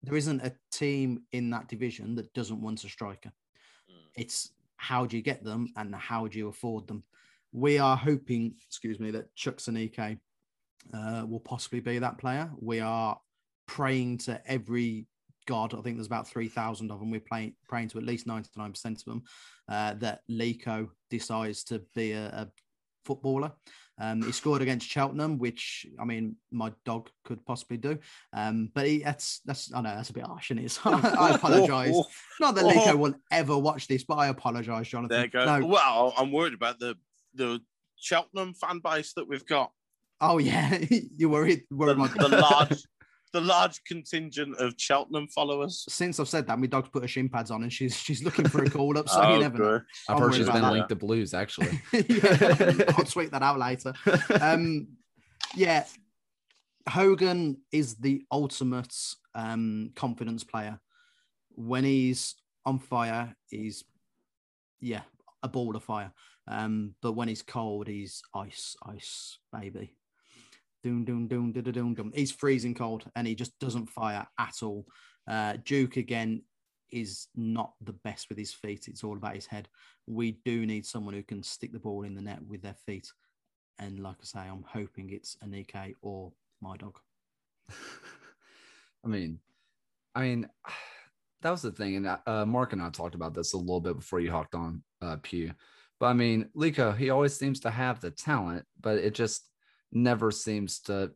there 0.03 0.17
isn't 0.17 0.43
a 0.43 0.55
team 0.71 1.23
in 1.33 1.51
that 1.51 1.69
division 1.69 2.15
that 2.17 2.33
doesn't 2.35 2.61
want 2.61 2.85
a 2.85 2.89
striker. 2.89 3.31
Mm. 3.91 4.07
It's 4.17 4.53
how 4.77 5.07
do 5.07 5.17
you 5.17 5.23
get 5.23 5.45
them 5.45 5.69
and 5.77 5.95
how 5.95 6.27
do 6.27 6.39
you 6.39 6.49
afford 6.49 6.87
them? 6.87 7.03
We 7.53 7.79
are 7.79 7.97
hoping, 7.97 8.55
excuse 8.67 9.01
me, 9.01 9.11
that 9.13 9.35
Chuks 9.35 9.69
Aneke 9.69 10.19
uh, 10.95 11.27
will 11.27 11.41
possibly 11.41 11.81
be 11.81 11.99
that 11.99 12.19
player. 12.19 12.51
We 12.61 12.81
are 12.81 13.19
praying 13.67 14.19
to 14.19 14.41
every 14.47 15.07
god. 15.47 15.75
I 15.75 15.81
think 15.81 15.97
there's 15.97 16.07
about 16.07 16.29
3,000 16.29 16.91
of 16.91 17.01
them. 17.01 17.11
We're 17.11 17.21
playing, 17.21 17.55
praying 17.69 17.89
to 17.89 17.99
at 17.99 18.05
least 18.05 18.27
99% 18.27 18.85
of 18.85 19.05
them 19.05 19.23
uh, 19.69 19.95
that 19.95 20.21
Leko 20.31 20.89
decides 21.11 21.65
to 21.65 21.83
be 21.95 22.13
a, 22.13 22.27
a 22.27 22.49
footballer. 23.05 23.53
Um, 24.01 24.23
he 24.23 24.33
scored 24.33 24.63
against 24.63 24.89
Cheltenham, 24.89 25.39
which 25.39 25.87
I 25.99 26.05
mean, 26.05 26.37
my 26.51 26.73
dog 26.85 27.09
could 27.25 27.45
possibly 27.45 27.77
do. 27.77 27.99
Um, 28.33 28.71
but 28.75 28.87
he, 28.87 28.99
that's 28.99 29.41
that's 29.45 29.73
I 29.75 29.81
know 29.81 29.95
that's 29.95 30.11
a 30.11 30.13
bit 30.13 30.25
harsh, 30.25 30.51
and 30.51 30.61
it? 30.61 30.79
I 30.85 31.31
apologise. 31.35 31.97
Not 32.41 32.55
that 32.55 32.65
Leko 32.65 32.95
will 32.99 33.15
ever 33.33 33.59
watch 33.59 33.89
this, 33.89 34.05
but 34.05 34.17
I 34.17 34.29
apologise, 34.29 34.89
Jonathan. 34.89 35.17
There 35.17 35.25
you 35.25 35.31
go. 35.31 35.59
No. 35.59 35.67
Well, 35.67 36.15
I'm 36.17 36.33
worried 36.33 36.55
about 36.55 36.79
the 36.79 36.97
the 37.35 37.61
Cheltenham 37.97 38.55
fan 38.55 38.81
base 38.81 39.13
that 39.15 39.29
we've 39.29 39.47
got. 39.47 39.73
Oh 40.21 40.39
yeah, 40.39 40.79
you 41.17 41.29
worried? 41.29 41.65
worried 41.71 41.99
the, 41.99 42.29
the 42.29 42.39
large 42.39 42.83
the 43.33 43.41
large 43.41 43.83
contingent 43.85 44.57
of 44.59 44.75
Cheltenham 44.77 45.29
followers. 45.29 45.85
Since 45.89 46.21
I've 46.21 46.29
said 46.29 46.47
that, 46.47 46.59
my 46.59 46.67
dog's 46.67 46.89
put 46.89 47.03
her 47.03 47.09
shin 47.09 47.29
pads 47.29 47.51
on 47.51 47.63
and 47.63 47.73
she's 47.73 47.97
she's 47.97 48.23
looking 48.23 48.49
for 48.49 48.63
a 48.65 48.71
call 48.71 48.99
up. 48.99 49.09
So 49.09 49.21
oh, 49.21 49.35
you 49.35 49.41
never 49.41 49.59
know. 49.59 49.81
I've 50.09 50.19
heard 50.19 50.35
she's 50.35 50.47
been 50.47 50.63
that. 50.63 50.73
linked 50.73 50.89
to 50.91 50.97
blues 50.97 51.35
actually. 51.35 51.81
yeah, 51.93 52.93
I'll 52.97 53.05
tweet 53.05 53.31
that 53.33 53.43
out 53.43 53.59
later. 53.59 53.93
Um, 54.41 54.89
yeah, 55.55 55.85
Hogan 56.89 57.59
is 57.73 57.97
the 57.97 58.25
ultimate 58.31 58.95
um, 59.35 59.93
confidence 59.95 60.45
player. 60.45 60.81
When 61.51 61.85
he's 61.85 62.35
on 62.65 62.79
fire, 62.79 63.35
he's 63.51 63.85
yeah 64.81 65.03
a 65.43 65.49
ball 65.49 65.77
of 65.77 65.83
fire. 65.83 66.13
Um, 66.47 66.95
but 67.03 67.13
when 67.13 67.29
he's 67.29 67.43
cold, 67.43 67.89
he's 67.89 68.23
ice, 68.35 68.75
ice, 68.87 69.39
baby. 69.53 69.95
Doom, 70.83 71.05
doom, 71.05 71.27
doom, 71.27 71.53
doom, 71.53 71.65
doom, 71.65 71.95
doom. 71.95 72.13
He's 72.15 72.31
freezing 72.31 72.75
cold 72.75 73.05
and 73.17 73.27
he 73.27 73.35
just 73.35 73.59
doesn't 73.59 73.91
fire 73.91 74.27
at 74.39 74.63
all. 74.63 74.87
Uh, 75.27 75.57
Juke 75.59 75.97
again 75.97 76.43
is 76.91 77.29
not 77.35 77.73
the 77.83 77.93
best 77.93 78.29
with 78.29 78.39
his 78.39 78.53
feet. 78.53 78.89
It's 78.89 79.05
all 79.05 79.17
about 79.17 79.35
his 79.35 79.47
head. 79.47 79.69
We 80.07 80.39
do 80.45 80.65
need 80.67 80.87
someone 80.87 81.15
who 81.15 81.23
can 81.23 81.43
stick 81.43 81.73
the 81.73 81.79
ball 81.79 82.05
in 82.05 82.15
the 82.15 82.23
net 82.23 82.41
with 82.47 82.63
their 82.63 82.77
feet. 82.87 83.13
And 83.79 84.01
like 84.01 84.17
I 84.21 84.25
say, 84.25 84.41
I'm 84.41 84.65
hoping 84.67 85.11
it's 85.11 85.37
Aneke 85.45 85.95
or 86.03 86.33
my 86.61 86.77
dog. 86.77 86.99
I 89.05 89.09
mean, 89.09 89.39
I 90.15 90.23
mean, 90.23 90.49
that 91.43 91.51
was 91.51 91.63
the 91.63 91.73
thing. 91.73 91.97
And 91.97 92.19
uh, 92.27 92.47
Mark 92.47 92.73
and 92.73 92.83
I 92.83 92.91
talked 92.91 93.15
about 93.15 93.35
this 93.35 93.53
a 93.53 93.59
little 93.59 93.81
bit 93.81 93.97
before 93.97 94.21
you 94.21 94.31
hopped 94.31 94.55
on 94.55 94.83
uh, 95.03 95.17
Pew. 95.23 95.53
But 96.01 96.07
I 96.07 96.13
mean, 96.13 96.49
Leko, 96.57 96.97
he 96.97 97.11
always 97.11 97.37
seems 97.37 97.61
to 97.61 97.71
have 97.71 98.01
the 98.01 98.11
talent, 98.11 98.65
but 98.81 98.99
it 98.99 99.15
just 99.15 99.45
never 99.93 100.31
seems 100.31 100.81
to 100.81 101.13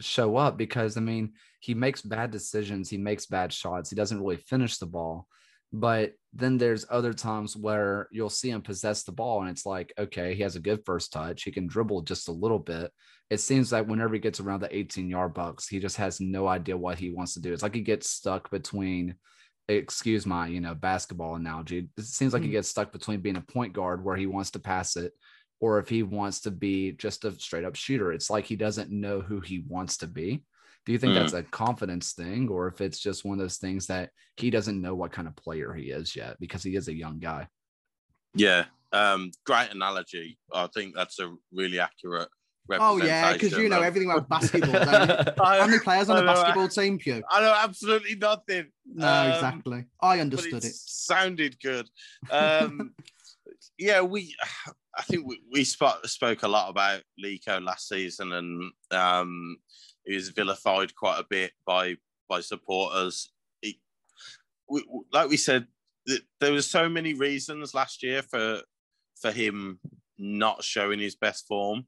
show 0.00 0.36
up 0.36 0.56
because 0.56 0.96
I 0.96 1.00
mean, 1.00 1.32
he 1.60 1.74
makes 1.74 2.02
bad 2.02 2.30
decisions, 2.30 2.90
he 2.90 2.98
makes 2.98 3.26
bad 3.26 3.52
shots, 3.52 3.90
he 3.90 3.96
doesn't 3.96 4.20
really 4.20 4.36
finish 4.36 4.78
the 4.78 4.86
ball. 4.86 5.26
But 5.72 6.12
then 6.34 6.58
there's 6.58 6.84
other 6.90 7.14
times 7.14 7.56
where 7.56 8.08
you'll 8.10 8.28
see 8.28 8.50
him 8.50 8.60
possess 8.60 9.04
the 9.04 9.12
ball, 9.12 9.40
and 9.40 9.50
it's 9.50 9.64
like, 9.64 9.92
okay, 9.98 10.34
he 10.34 10.42
has 10.42 10.54
a 10.54 10.60
good 10.60 10.82
first 10.84 11.12
touch, 11.12 11.44
he 11.44 11.50
can 11.50 11.66
dribble 11.66 12.02
just 12.02 12.28
a 12.28 12.32
little 12.32 12.58
bit. 12.58 12.90
It 13.30 13.38
seems 13.38 13.72
like 13.72 13.86
whenever 13.86 14.12
he 14.12 14.20
gets 14.20 14.40
around 14.40 14.60
the 14.60 14.76
18 14.76 15.08
yard 15.08 15.32
box, 15.32 15.66
he 15.66 15.78
just 15.78 15.96
has 15.96 16.20
no 16.20 16.46
idea 16.46 16.76
what 16.76 16.98
he 16.98 17.10
wants 17.10 17.34
to 17.34 17.40
do. 17.40 17.52
It's 17.52 17.62
like 17.62 17.74
he 17.74 17.80
gets 17.80 18.10
stuck 18.10 18.50
between 18.50 19.16
excuse 19.68 20.26
my 20.26 20.48
you 20.48 20.60
know 20.60 20.74
basketball 20.74 21.36
analogy 21.36 21.88
it 21.96 22.04
seems 22.04 22.32
like 22.32 22.42
mm-hmm. 22.42 22.48
he 22.48 22.52
gets 22.52 22.68
stuck 22.68 22.92
between 22.92 23.20
being 23.20 23.36
a 23.36 23.40
point 23.40 23.72
guard 23.72 24.04
where 24.04 24.16
he 24.16 24.26
wants 24.26 24.50
to 24.50 24.58
pass 24.58 24.96
it 24.96 25.12
or 25.62 25.78
if 25.78 25.88
he 25.88 26.02
wants 26.02 26.40
to 26.40 26.50
be 26.50 26.90
just 26.90 27.24
a 27.24 27.30
straight 27.38 27.64
up 27.64 27.76
shooter. 27.76 28.12
It's 28.12 28.28
like 28.28 28.44
he 28.44 28.56
doesn't 28.56 28.90
know 28.90 29.20
who 29.20 29.38
he 29.40 29.62
wants 29.68 29.96
to 29.98 30.08
be. 30.08 30.42
Do 30.84 30.90
you 30.90 30.98
think 30.98 31.12
Mm. 31.12 31.20
that's 31.20 31.34
a 31.34 31.44
confidence 31.44 32.14
thing, 32.14 32.48
or 32.48 32.66
if 32.66 32.80
it's 32.80 32.98
just 32.98 33.24
one 33.24 33.38
of 33.38 33.44
those 33.44 33.58
things 33.58 33.86
that 33.86 34.10
he 34.36 34.50
doesn't 34.50 34.82
know 34.82 34.96
what 34.96 35.12
kind 35.12 35.28
of 35.28 35.36
player 35.36 35.72
he 35.72 35.84
is 35.92 36.16
yet 36.16 36.36
because 36.40 36.64
he 36.64 36.74
is 36.74 36.88
a 36.88 36.92
young 36.92 37.20
guy? 37.20 37.46
Yeah, 38.34 38.64
um, 38.92 39.30
great 39.46 39.70
analogy. 39.70 40.36
I 40.52 40.66
think 40.74 40.96
that's 40.96 41.20
a 41.20 41.32
really 41.52 41.78
accurate. 41.78 42.28
Oh 42.70 42.96
yeah, 42.96 43.32
because 43.32 43.52
you 43.52 43.68
know 43.68 43.78
of- 43.78 43.84
everything 43.84 44.10
about 44.10 44.28
basketball. 44.28 44.74
I- 44.76 45.58
How 45.60 45.66
many 45.68 45.78
players 45.78 46.10
on 46.10 46.16
I 46.16 46.20
a 46.22 46.24
basketball 46.24 46.66
team, 46.68 46.98
Pew? 46.98 47.22
I 47.30 47.40
know 47.40 47.54
absolutely 47.56 48.16
nothing. 48.16 48.66
No, 48.84 49.06
Um, 49.06 49.30
exactly. 49.30 49.84
I 50.00 50.18
understood 50.18 50.64
it 50.64 50.70
it. 50.70 50.74
sounded 50.74 51.60
good. 51.60 51.88
Um, 52.32 52.94
yeah, 53.78 54.00
we. 54.00 54.34
I 54.96 55.02
think 55.02 55.26
we, 55.26 55.40
we 55.50 55.64
spoke, 55.64 56.04
spoke 56.06 56.42
a 56.42 56.48
lot 56.48 56.68
about 56.68 57.02
Leko 57.22 57.62
last 57.62 57.88
season, 57.88 58.32
and 58.32 58.72
um, 58.90 59.56
he 60.04 60.14
was 60.14 60.28
vilified 60.28 60.94
quite 60.94 61.18
a 61.18 61.26
bit 61.28 61.52
by 61.66 61.96
by 62.28 62.40
supporters. 62.40 63.30
He, 63.60 63.80
we, 64.68 64.84
like 65.12 65.28
we 65.28 65.36
said, 65.36 65.66
th- 66.06 66.24
there 66.40 66.52
was 66.52 66.68
so 66.68 66.88
many 66.88 67.14
reasons 67.14 67.74
last 67.74 68.02
year 68.02 68.22
for 68.22 68.60
for 69.20 69.30
him 69.30 69.78
not 70.18 70.62
showing 70.62 70.98
his 70.98 71.14
best 71.14 71.46
form. 71.46 71.86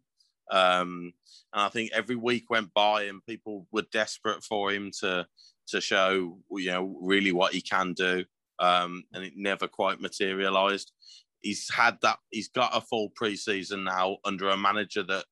Um, 0.50 1.12
and 1.52 1.62
I 1.62 1.68
think 1.68 1.90
every 1.92 2.16
week 2.16 2.50
went 2.50 2.72
by, 2.74 3.04
and 3.04 3.24
people 3.26 3.66
were 3.72 3.86
desperate 3.92 4.42
for 4.44 4.70
him 4.72 4.90
to 5.00 5.26
to 5.68 5.80
show, 5.80 6.38
you 6.50 6.70
know, 6.70 6.98
really 7.00 7.32
what 7.32 7.54
he 7.54 7.60
can 7.60 7.92
do. 7.94 8.24
Um, 8.58 9.04
and 9.12 9.24
it 9.24 9.32
never 9.36 9.66
quite 9.66 10.00
materialized. 10.00 10.92
He's 11.44 11.70
had 11.70 11.98
that. 12.02 12.18
He's 12.30 12.48
got 12.48 12.76
a 12.76 12.80
full 12.80 13.10
preseason 13.10 13.84
now 13.84 14.16
under 14.24 14.48
a 14.48 14.56
manager 14.56 15.02
that 15.04 15.24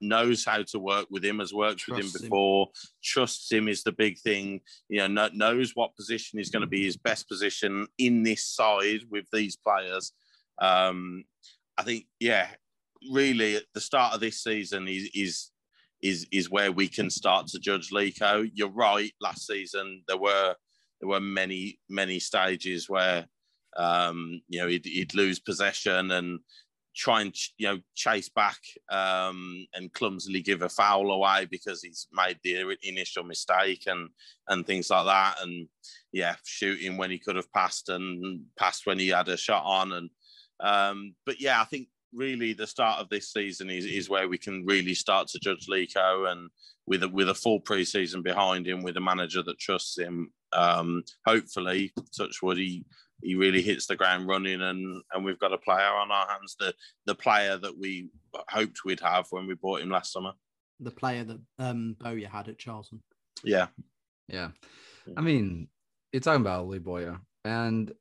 knows 0.00 0.44
how 0.44 0.62
to 0.62 0.78
work 0.78 1.06
with 1.10 1.24
him, 1.24 1.38
has 1.38 1.54
worked 1.54 1.86
with 1.88 1.98
him 1.98 2.02
Trusts 2.02 2.20
him. 2.20 2.28
before, 2.28 2.68
trusts 3.02 3.50
him 3.50 3.68
is 3.68 3.82
the 3.82 3.92
big 3.92 4.18
thing. 4.18 4.60
You 4.88 5.08
know, 5.08 5.28
knows 5.32 5.72
what 5.74 5.96
position 5.96 6.38
is 6.38 6.50
going 6.50 6.62
to 6.62 6.66
be 6.66 6.84
his 6.84 6.96
best 6.96 7.28
position 7.28 7.86
in 7.96 8.22
this 8.22 8.44
side 8.44 9.00
with 9.10 9.24
these 9.32 9.56
players. 9.56 10.12
Um, 10.60 11.24
I 11.78 11.82
think, 11.82 12.06
yeah, 12.20 12.48
really 13.10 13.56
at 13.56 13.64
the 13.74 13.80
start 13.80 14.14
of 14.14 14.20
this 14.20 14.42
season 14.42 14.88
is 14.88 15.08
is 15.14 15.50
is 16.02 16.26
is 16.30 16.50
where 16.50 16.72
we 16.72 16.88
can 16.88 17.10
start 17.10 17.46
to 17.48 17.58
judge 17.58 17.90
Leko. 17.90 18.50
You're 18.52 18.70
right. 18.70 19.12
Last 19.20 19.46
season 19.46 20.02
there 20.08 20.18
were 20.18 20.54
there 21.00 21.08
were 21.08 21.20
many 21.20 21.78
many 21.88 22.18
stages 22.18 22.88
where 22.88 23.26
um, 23.78 24.42
you 24.48 24.60
know 24.60 24.66
he'd, 24.66 24.84
he'd 24.84 25.14
lose 25.14 25.38
possession 25.38 26.10
and 26.10 26.40
try 26.98 27.20
and 27.20 27.34
you 27.58 27.68
know 27.68 27.78
chase 27.94 28.28
back 28.28 28.58
um, 28.90 29.66
and 29.74 29.92
clumsily 29.92 30.42
give 30.42 30.62
a 30.62 30.68
foul 30.68 31.12
away 31.12 31.46
because 31.48 31.80
he's 31.80 32.08
made 32.12 32.38
the 32.42 32.76
initial 32.82 33.22
mistake 33.22 33.84
and 33.86 34.08
and 34.48 34.66
things 34.66 34.90
like 34.90 35.06
that. 35.06 35.36
And 35.40 35.68
yeah 36.12 36.34
shooting 36.44 36.96
when 36.96 37.10
he 37.10 37.18
could 37.18 37.36
have 37.36 37.52
passed 37.52 37.88
and 37.88 38.42
passed 38.58 38.84
when 38.84 38.98
he 38.98 39.08
had 39.08 39.28
a 39.28 39.36
shot 39.36 39.62
on. 39.64 39.92
And 39.92 40.10
um, 40.60 41.14
but 41.24 41.40
yeah 41.40 41.60
I 41.60 41.64
think 41.64 41.88
really 42.12 42.52
the 42.52 42.66
start 42.66 43.00
of 43.00 43.08
this 43.10 43.32
season 43.32 43.70
is, 43.70 43.84
is 43.84 44.08
where 44.08 44.28
we 44.28 44.38
can 44.38 44.64
really 44.66 44.94
start 44.94 45.28
to 45.28 45.38
judge 45.38 45.66
Leko 45.70 46.32
and 46.32 46.50
with 46.86 47.02
a, 47.02 47.08
with 47.08 47.28
a 47.28 47.34
full 47.34 47.60
preseason 47.60 48.24
behind 48.24 48.66
him 48.66 48.82
with 48.82 48.96
a 48.96 49.00
manager 49.00 49.42
that 49.42 49.58
trusts 49.58 49.98
him 49.98 50.32
um, 50.54 51.04
hopefully 51.26 51.92
touchwood 52.16 52.56
he 52.56 52.84
he 53.22 53.34
really 53.34 53.62
hits 53.62 53.86
the 53.86 53.96
ground 53.96 54.28
running 54.28 54.60
and 54.62 55.02
and 55.12 55.24
we've 55.24 55.38
got 55.38 55.52
a 55.52 55.58
player 55.58 55.92
on 55.92 56.10
our 56.10 56.28
hands 56.28 56.56
the 56.60 56.74
the 57.06 57.14
player 57.14 57.56
that 57.58 57.76
we 57.78 58.08
hoped 58.48 58.84
we'd 58.84 59.00
have 59.00 59.26
when 59.30 59.46
we 59.46 59.54
bought 59.54 59.80
him 59.80 59.90
last 59.90 60.12
summer 60.12 60.32
The 60.80 60.90
player 60.90 61.24
that 61.24 61.40
um 61.58 61.96
Bowyer 61.98 62.28
had 62.28 62.48
at 62.48 62.58
Charlton. 62.58 63.02
yeah 63.42 63.68
Yeah. 64.28 64.50
I 65.16 65.20
mean, 65.22 65.68
you're 66.12 66.20
talking 66.20 66.42
about 66.42 66.68
Lee 66.68 66.78
Bowyer, 66.78 67.18
and 67.44 67.92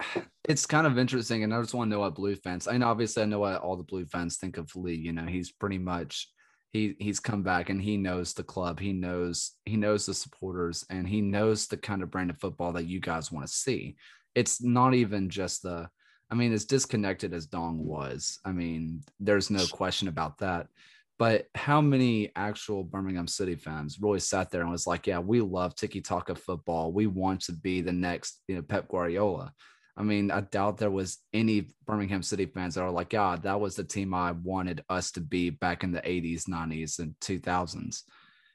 it's 0.48 0.66
kind 0.66 0.86
of 0.86 0.98
interesting. 0.98 1.44
And 1.44 1.54
I 1.54 1.60
just 1.60 1.74
want 1.74 1.88
to 1.88 1.94
know 1.94 2.00
what 2.00 2.14
Blue 2.14 2.36
fans, 2.36 2.66
I 2.66 2.76
know 2.76 2.88
obviously 2.88 3.22
I 3.22 3.26
know 3.26 3.40
what 3.40 3.60
all 3.60 3.76
the 3.76 3.82
Blue 3.84 4.04
fans 4.06 4.36
think 4.36 4.56
of 4.56 4.74
Lee. 4.74 4.94
You 4.94 5.12
know, 5.12 5.26
he's 5.26 5.52
pretty 5.52 5.78
much 5.78 6.28
he 6.72 6.94
he's 6.98 7.20
come 7.20 7.42
back 7.42 7.68
and 7.70 7.80
he 7.80 7.96
knows 7.96 8.32
the 8.34 8.42
club, 8.42 8.80
he 8.80 8.92
knows 8.92 9.52
he 9.64 9.76
knows 9.76 10.06
the 10.06 10.14
supporters, 10.14 10.84
and 10.90 11.06
he 11.06 11.20
knows 11.20 11.66
the 11.66 11.76
kind 11.76 12.02
of 12.02 12.10
brand 12.10 12.30
of 12.30 12.40
football 12.40 12.72
that 12.72 12.86
you 12.86 13.00
guys 13.00 13.32
want 13.32 13.46
to 13.46 13.52
see. 13.52 13.96
It's 14.34 14.62
not 14.62 14.94
even 14.94 15.28
just 15.28 15.62
the 15.62 15.88
I 16.30 16.36
mean, 16.36 16.52
as 16.52 16.64
disconnected 16.64 17.34
as 17.34 17.46
Dong 17.46 17.84
was, 17.84 18.38
I 18.44 18.52
mean, 18.52 19.02
there's 19.18 19.50
no 19.50 19.66
question 19.66 20.06
about 20.06 20.38
that. 20.38 20.68
But 21.18 21.46
how 21.54 21.80
many 21.80 22.30
actual 22.36 22.84
Birmingham 22.84 23.26
City 23.26 23.56
fans 23.56 23.98
really 24.00 24.20
sat 24.20 24.50
there 24.50 24.62
and 24.62 24.70
was 24.70 24.86
like, 24.86 25.06
"Yeah, 25.06 25.18
we 25.18 25.40
love 25.40 25.74
tiki 25.74 26.00
taka 26.00 26.34
football. 26.34 26.92
We 26.92 27.06
want 27.06 27.40
to 27.42 27.52
be 27.52 27.80
the 27.80 27.92
next, 27.92 28.40
you 28.48 28.54
know, 28.54 28.62
Pep 28.62 28.88
Guardiola." 28.88 29.52
I 29.96 30.02
mean, 30.02 30.30
I 30.30 30.40
doubt 30.40 30.78
there 30.78 30.90
was 30.90 31.18
any 31.34 31.74
Birmingham 31.84 32.22
City 32.22 32.46
fans 32.46 32.76
that 32.76 32.82
are 32.82 32.90
like, 32.90 33.10
"God, 33.10 33.42
that 33.42 33.60
was 33.60 33.74
the 33.74 33.84
team 33.84 34.14
I 34.14 34.32
wanted 34.32 34.82
us 34.88 35.10
to 35.12 35.20
be 35.20 35.50
back 35.50 35.82
in 35.84 35.90
the 35.92 36.00
'80s, 36.08 36.44
'90s, 36.48 37.00
and 37.00 37.14
2000s." 37.20 38.04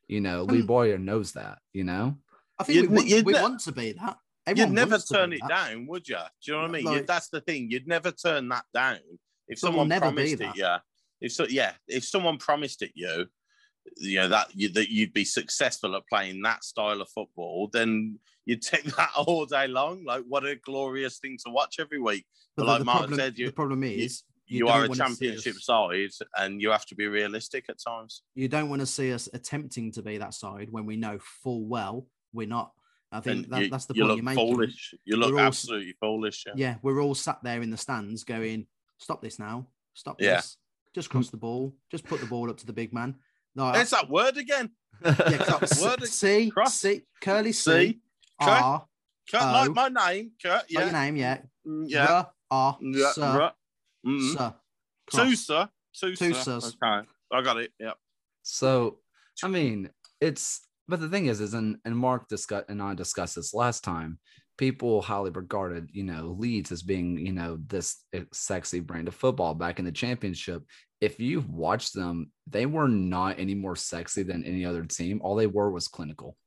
You 0.08 0.22
know, 0.22 0.44
Lee 0.44 0.62
Um, 0.62 0.66
Bowyer 0.66 0.98
knows 0.98 1.34
that. 1.34 1.60
You 1.74 1.84
know, 1.84 2.18
I 2.58 2.64
think 2.64 2.76
You'd- 2.78 2.88
we, 2.88 3.14
want, 3.14 3.26
we 3.26 3.34
want 3.34 3.60
to 3.62 3.72
be 3.74 3.92
that. 3.92 4.18
You'd 4.54 4.72
never 4.72 4.98
turn 4.98 5.34
it 5.34 5.42
that. 5.42 5.50
down 5.50 5.88
would 5.88 6.08
you 6.08 6.16
do 6.16 6.52
you 6.52 6.54
know 6.54 6.62
what 6.64 6.70
i 6.70 6.74
mean? 6.74 6.86
Like- 6.86 7.08
that's 7.08 7.30
the 7.30 7.42
thing. 7.42 7.70
You'd 7.72 7.88
never 7.88 8.12
turn 8.12 8.50
that 8.50 8.66
down. 8.74 9.00
If 9.48 9.60
someone 9.60 9.90
promised 9.90 10.42
it 10.42 10.56
yeah 10.56 10.80
if 11.22 11.32
so 11.32 11.46
yeah 11.48 11.74
if 11.88 12.04
someone 12.04 12.38
promised 12.38 12.82
it 12.82 12.92
you 12.96 13.26
you 13.98 14.18
know 14.20 14.28
that 14.28 14.48
you 14.54 14.70
that 14.70 14.90
you'd 14.90 15.14
be 15.14 15.24
successful 15.24 15.96
at 15.96 16.08
playing 16.08 16.42
that 16.42 16.64
style 16.64 17.02
of 17.02 17.10
football 17.10 17.70
then 17.72 18.20
you'd 18.46 18.62
take 18.62 18.84
that 18.96 19.10
all 19.18 19.46
day 19.46 19.68
long. 19.68 20.04
Like 20.06 20.24
what 20.28 20.46
a 20.46 20.56
glorious 20.56 21.20
thing 21.20 21.38
to 21.46 21.52
watch 21.52 21.76
every 21.80 22.00
week. 22.00 22.26
But 22.56 22.64
But 22.66 22.72
like 22.72 22.86
Mark 22.86 23.00
problem, 23.00 23.20
said, 23.20 23.38
you- 23.38 23.48
the 23.48 23.54
problem 23.54 23.84
is 23.84 24.24
you, 24.48 24.68
don't 24.68 24.70
are 24.78 24.86
a 24.86 24.90
championship 24.90 25.56
side 25.56 26.12
and 26.38 26.62
you 26.62 26.70
have 26.70 26.86
to 26.86 26.96
be 26.96 27.08
realistic 27.08 27.66
at 27.68 27.78
times. 27.86 28.22
You 28.36 28.48
don't 28.48 28.70
want 28.70 28.82
to 28.82 28.86
see 28.86 29.12
us 29.12 29.28
attempting 29.34 29.92
to 29.94 30.04
be 30.04 30.20
that 30.20 30.36
side 30.36 30.68
when 30.70 30.86
we 30.86 30.96
know 30.98 31.18
full 31.20 31.66
well 31.66 32.08
we're 32.32 32.48
not. 32.48 32.72
I 33.12 33.20
think 33.22 33.50
that, 33.50 33.62
you, 33.62 33.70
that's 33.70 33.86
the 33.86 33.94
you 33.96 34.02
point 34.04 34.10
look 34.10 34.18
you're 34.18 34.26
making. 34.26 34.56
foolish 34.56 34.94
you 35.06 35.15
look 35.18 35.32
We're 35.34 35.39
all- 35.41 35.48
absolutely 35.48 35.94
foolish 36.02 36.44
yeah. 36.48 36.54
Yeah, 36.56 36.76
we're 36.82 37.02
all 37.02 37.15
sat 37.15 37.39
there 37.44 37.62
in 37.62 37.70
the 37.70 37.78
stands 37.78 38.24
going, 38.24 38.68
"Stop 38.98 39.22
this 39.22 39.39
now! 39.39 39.68
Stop 39.94 40.20
Yeah. 40.22 40.38
this! 40.38 40.58
Just 40.94 41.10
cross 41.10 41.30
the 41.30 41.38
ball. 41.38 41.74
Just 41.91 42.06
put 42.06 42.20
the 42.20 42.26
ball 42.26 42.50
up 42.50 42.58
to 42.58 42.65
the 42.65 42.74
big 42.74 42.94
man." 42.94 43.15
No, 43.56 43.65
I- 43.65 43.82
it's 43.82 43.91
that 43.91 44.10
word 44.10 44.38
again 44.38 44.72
Yeah, 45.06 45.12
I- 45.62 45.82
word 45.82 46.04
C, 46.08 46.50
cross. 46.52 46.76
C, 46.80 47.02
curly 47.22 47.52
See? 47.54 47.88
C, 47.94 48.00
Kurt, 48.41 48.50
R, 48.62 48.86
Kurt, 49.32 49.41
Oh. 49.41 49.46
like 49.46 49.72
my 49.74 49.89
name 50.13 50.32
Kurt, 50.41 50.63
yeah. 50.70 50.80
yeah 50.80 50.84
your 50.86 50.94
name, 50.94 51.15
yeah, 51.15 51.38
Mm, 51.65 51.86
yeah 51.88 52.06
R, 52.12 52.32
R, 52.52 52.78
yeah 52.82 53.12
sir, 53.12 53.38
right. 53.39 53.54
Mhm. 54.06 54.34
sir, 54.38 54.54
Two, 55.12 55.36
sir. 55.36 55.70
Two, 55.94 56.15
Two 56.15 56.34
sir. 56.34 56.60
sirs. 56.60 56.76
Okay. 56.84 57.08
I 57.32 57.41
got 57.41 57.58
it. 57.58 57.72
Yeah. 57.80 57.94
So, 58.44 59.00
I 59.44 59.48
mean, 59.48 59.89
it's 60.20 60.62
but 60.88 61.00
the 61.00 61.10
thing 61.10 61.26
is, 61.28 61.41
is 61.41 61.54
and 61.54 61.78
and 61.86 61.98
Mark 61.98 62.28
discussed 62.28 62.65
and 62.69 62.82
I 62.82 62.93
discussed 62.93 63.36
this 63.36 63.54
last 63.54 63.84
time. 63.84 64.19
People 64.58 65.02
highly 65.02 65.32
regarded, 65.32 65.89
you 65.91 66.04
know, 66.04 66.34
Leeds 66.39 66.71
as 66.71 66.82
being, 66.82 67.17
you 67.17 67.34
know, 67.34 67.58
this 67.67 68.06
sexy 68.32 68.80
brand 68.80 69.10
of 69.10 69.15
football 69.15 69.54
back 69.54 69.80
in 69.80 69.86
the 69.86 69.91
championship. 69.91 70.63
If 71.02 71.19
you've 71.19 71.50
watched 71.50 71.93
them, 71.93 72.32
they 72.48 72.65
were 72.65 72.88
not 72.88 73.38
any 73.38 73.54
more 73.54 73.76
sexy 73.76 74.24
than 74.24 74.45
any 74.45 74.63
other 74.65 74.86
team. 74.86 75.19
All 75.21 75.36
they 75.36 75.48
were 75.48 75.69
was 75.71 75.89
clinical. 75.89 76.38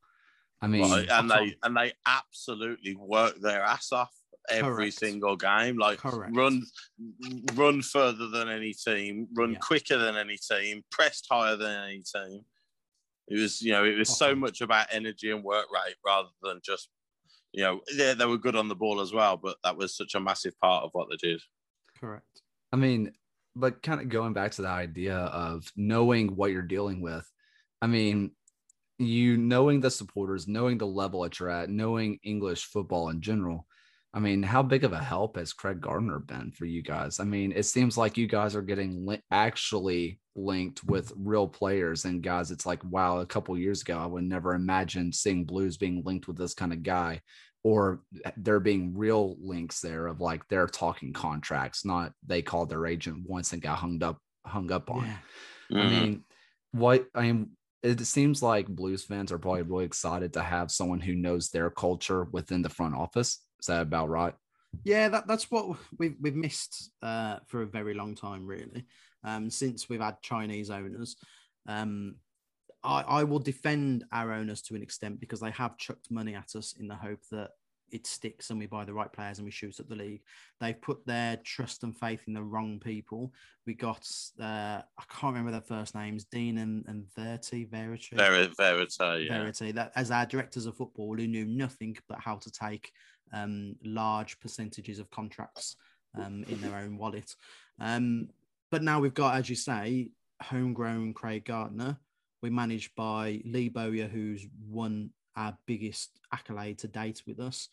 I 0.63 0.69
mean, 0.69 0.91
Right, 0.91 1.09
and 1.11 1.31
they 1.31 1.55
and 1.63 1.77
they 1.77 1.93
absolutely 2.07 2.97
work 2.97 3.37
their 3.41 3.63
ass 3.63 3.93
off 3.93 4.11
every 4.49 4.87
Correct. 4.87 4.95
single 4.95 5.37
game. 5.37 5.77
Like 5.77 5.99
Correct. 5.99 6.35
run 6.35 6.63
run 7.55 7.83
further 7.83 8.29
than 8.29 8.49
any 8.49 8.73
team, 8.73 9.29
run 9.37 9.53
Yeah. 9.53 9.59
quicker 9.59 9.99
than 9.99 10.17
any 10.17 10.39
team, 10.39 10.83
pressed 10.91 11.27
higher 11.31 11.57
than 11.57 11.85
any 11.85 12.03
team. 12.03 12.41
It 13.31 13.41
was, 13.41 13.61
you 13.63 13.73
know, 13.73 13.85
it 13.85 13.99
was 13.99 14.17
so 14.17 14.35
much 14.35 14.61
about 14.61 14.87
energy 14.91 15.31
and 15.31 15.45
work 15.45 15.67
rate 15.73 15.97
rather 16.05 16.29
than 16.43 16.61
just, 16.65 16.89
you 17.53 17.63
know, 17.63 17.81
they, 17.97 18.15
they 18.15 18.27
were 18.27 18.39
good 18.39 18.57
on 18.57 18.69
the 18.69 18.75
ball 18.75 19.01
as 19.01 19.13
well, 19.13 19.37
but 19.37 19.57
that 19.65 19.77
was 19.77 19.97
such 19.97 20.15
a 20.15 20.21
massive 20.21 20.59
part 20.59 20.85
of 20.85 20.91
what 20.93 21.09
they 21.11 21.17
did. 21.17 21.41
correct. 21.99 22.43
I 22.73 22.77
mean, 22.77 23.13
but 23.55 23.83
kind 23.83 24.01
of 24.01 24.09
going 24.09 24.33
back 24.33 24.53
to 24.53 24.63
the 24.63 24.69
idea 24.69 25.17
of 25.17 25.71
knowing 25.77 26.37
what 26.37 26.53
you're 26.53 26.63
dealing 26.63 27.01
with. 27.01 27.31
I 27.83 27.87
mean, 27.87 28.33
you 28.99 29.37
knowing 29.37 29.81
the 29.81 29.91
supporters, 29.91 30.49
knowing 30.49 30.79
the 30.79 30.87
level 30.87 31.23
that 31.23 31.39
you're 31.39 31.51
at, 31.51 31.71
knowing 31.71 32.19
English 32.23 32.65
football 32.65 33.11
in 33.11 33.21
general. 33.21 33.67
I 34.15 34.21
mean, 34.21 34.43
how 34.43 34.63
big 34.63 34.85
of 34.85 34.93
a 34.93 35.03
help 35.03 35.37
has 35.37 35.53
Craig 35.53 35.81
Gardner 35.81 36.19
been 36.19 36.51
for 36.53 36.65
you 36.65 36.83
guys? 36.83 37.21
I 37.21 37.25
mean, 37.25 37.53
it 37.53 37.65
seems 37.65 37.99
like 37.99 38.17
you 38.17 38.27
guys 38.27 38.55
are 38.57 38.63
getting 38.63 39.07
li- 39.07 39.23
actually 39.31 40.19
linked 40.35 40.83
with 40.83 41.13
real 41.17 41.47
players 41.47 42.05
and 42.07 42.23
guys. 42.23 42.51
It's 42.51 42.65
like, 42.65 42.83
wow, 42.85 43.19
a 43.19 43.27
couple 43.27 43.57
years 43.59 43.83
ago, 43.83 43.99
I 43.99 44.07
would 44.07 44.25
never 44.25 44.55
imagine 44.55 45.13
seeing 45.13 45.45
Blues 45.45 45.77
being 45.77 46.03
linked 46.05 46.27
with 46.27 46.39
this 46.39 46.55
kind 46.55 46.73
of 46.73 46.83
guy, 46.83 47.21
or 47.63 48.01
there 48.37 48.61
being 48.61 48.97
real 48.97 49.37
links 49.41 49.81
there 49.81 50.07
of 50.07 50.21
like 50.21 50.47
they're 50.49 50.67
talking 50.67 51.13
contracts, 51.13 51.85
not 51.85 52.13
they 52.27 52.41
called 52.41 52.71
their 52.71 52.87
agent 52.87 53.25
once 53.29 53.53
and 53.53 53.61
got 53.61 53.79
hung 53.79 54.03
up 54.03 54.19
hung 54.47 54.73
up 54.73 54.91
on. 54.91 55.05
Yeah. 55.05 55.19
I 55.71 55.75
Mhm. 55.75 55.91
mean, 55.91 56.25
what 56.73 57.07
I 57.15 57.23
mean, 57.23 57.51
it 57.83 58.01
seems 58.07 58.43
like 58.43 58.69
Blues 58.69 59.05
fans 59.05 59.33
are 59.33 59.39
probably 59.39 59.63
really 59.63 59.85
excited 59.85 60.33
to 60.33 60.43
have 60.43 60.71
someone 60.71 61.01
who 61.01 61.15
knows 61.15 61.51
their 61.51 61.69
culture 61.71 62.25
within 62.25 62.63
the 62.63 62.71
front 62.71 62.95
office. 62.95 63.45
Is 63.61 63.67
that 63.67 63.83
about 63.83 64.09
right? 64.09 64.35
Yeah, 64.85 65.09
that, 65.09 65.27
that's 65.27 65.51
what 65.51 65.77
we've 65.99 66.17
we've 66.21 66.37
missed 66.37 66.91
uh, 67.03 67.39
for 67.47 67.63
a 67.63 67.67
very 67.67 67.95
long 67.95 68.15
time, 68.15 68.47
really. 68.47 68.85
Um, 69.25 69.51
since 69.51 69.89
we've 69.89 70.01
had 70.01 70.23
Chinese 70.23 70.71
owners, 70.71 71.17
um, 71.67 72.17
I, 72.85 73.03
I 73.03 73.25
will 73.25 73.41
defend 73.41 74.05
our 74.13 74.33
owners 74.33 74.63
to 74.63 74.75
an 74.75 74.83
extent 74.83 75.21
because 75.21 75.41
they 75.41 75.51
have 75.51 75.77
chucked 75.77 76.11
money 76.11 76.35
at 76.35 76.55
us 76.55 76.75
in 76.79 76.87
the 76.87 76.95
hope 76.95 77.21
that 77.33 77.51
it 77.91 78.07
sticks 78.07 78.51
and 78.51 78.59
we 78.59 78.67
buy 78.67 78.85
the 78.85 78.93
right 78.93 79.13
players 79.13 79.39
and 79.39 79.45
we 79.45 79.51
shoot 79.51 79.81
up 79.81 79.89
the 79.89 79.97
league. 79.97 80.21
They've 80.61 80.81
put 80.81 81.05
their 81.07 81.39
trust 81.39 81.83
and 81.85 81.97
faith 81.97 82.23
in 82.27 82.35
the 82.35 82.43
wrong 82.43 82.79
people. 82.79 83.33
We 83.67 83.75
got 83.75 84.09
uh, 84.41 84.83
I 84.83 85.05
can't 85.09 85.35
remember 85.35 85.51
their 85.51 85.61
first 85.61 85.95
names, 85.95 86.25
Dean 86.25 86.59
and, 86.59 86.85
and 86.87 87.05
Verity, 87.17 87.65
Verity. 87.65 88.17
Ver- 88.17 88.51
Verity, 88.57 89.27
yeah. 89.27 89.39
Verity, 89.39 89.73
that 89.73 89.93
as 89.97 90.11
our 90.11 90.27
directors 90.27 90.67
of 90.67 90.77
football 90.77 91.17
who 91.17 91.27
knew 91.27 91.47
nothing 91.47 91.97
but 92.09 92.21
how 92.21 92.37
to 92.37 92.51
take 92.51 92.93
um, 93.33 93.77
large 93.85 94.39
percentages 94.41 94.99
of 94.99 95.11
contracts 95.11 95.77
um, 96.17 96.45
in 96.49 96.61
their 96.61 96.77
own 96.77 96.97
wallet. 96.99 97.35
Um, 97.81 98.29
but 98.71 98.83
now 98.83 99.01
we've 99.01 99.15
got, 99.15 99.37
as 99.37 99.49
you 99.49 99.57
say, 99.57 100.11
homegrown 100.43 101.15
Craig 101.15 101.45
Gardner. 101.45 101.99
We're 102.43 102.53
managed 102.53 102.95
by 102.95 103.41
Lee 103.45 103.69
Bowyer, 103.69 104.07
who's 104.07 104.47
won 104.69 105.11
our 105.37 105.57
biggest 105.67 106.19
accolade 106.33 106.79
to 106.79 106.89
date 106.89 107.23
with 107.27 107.41
us. 107.41 107.69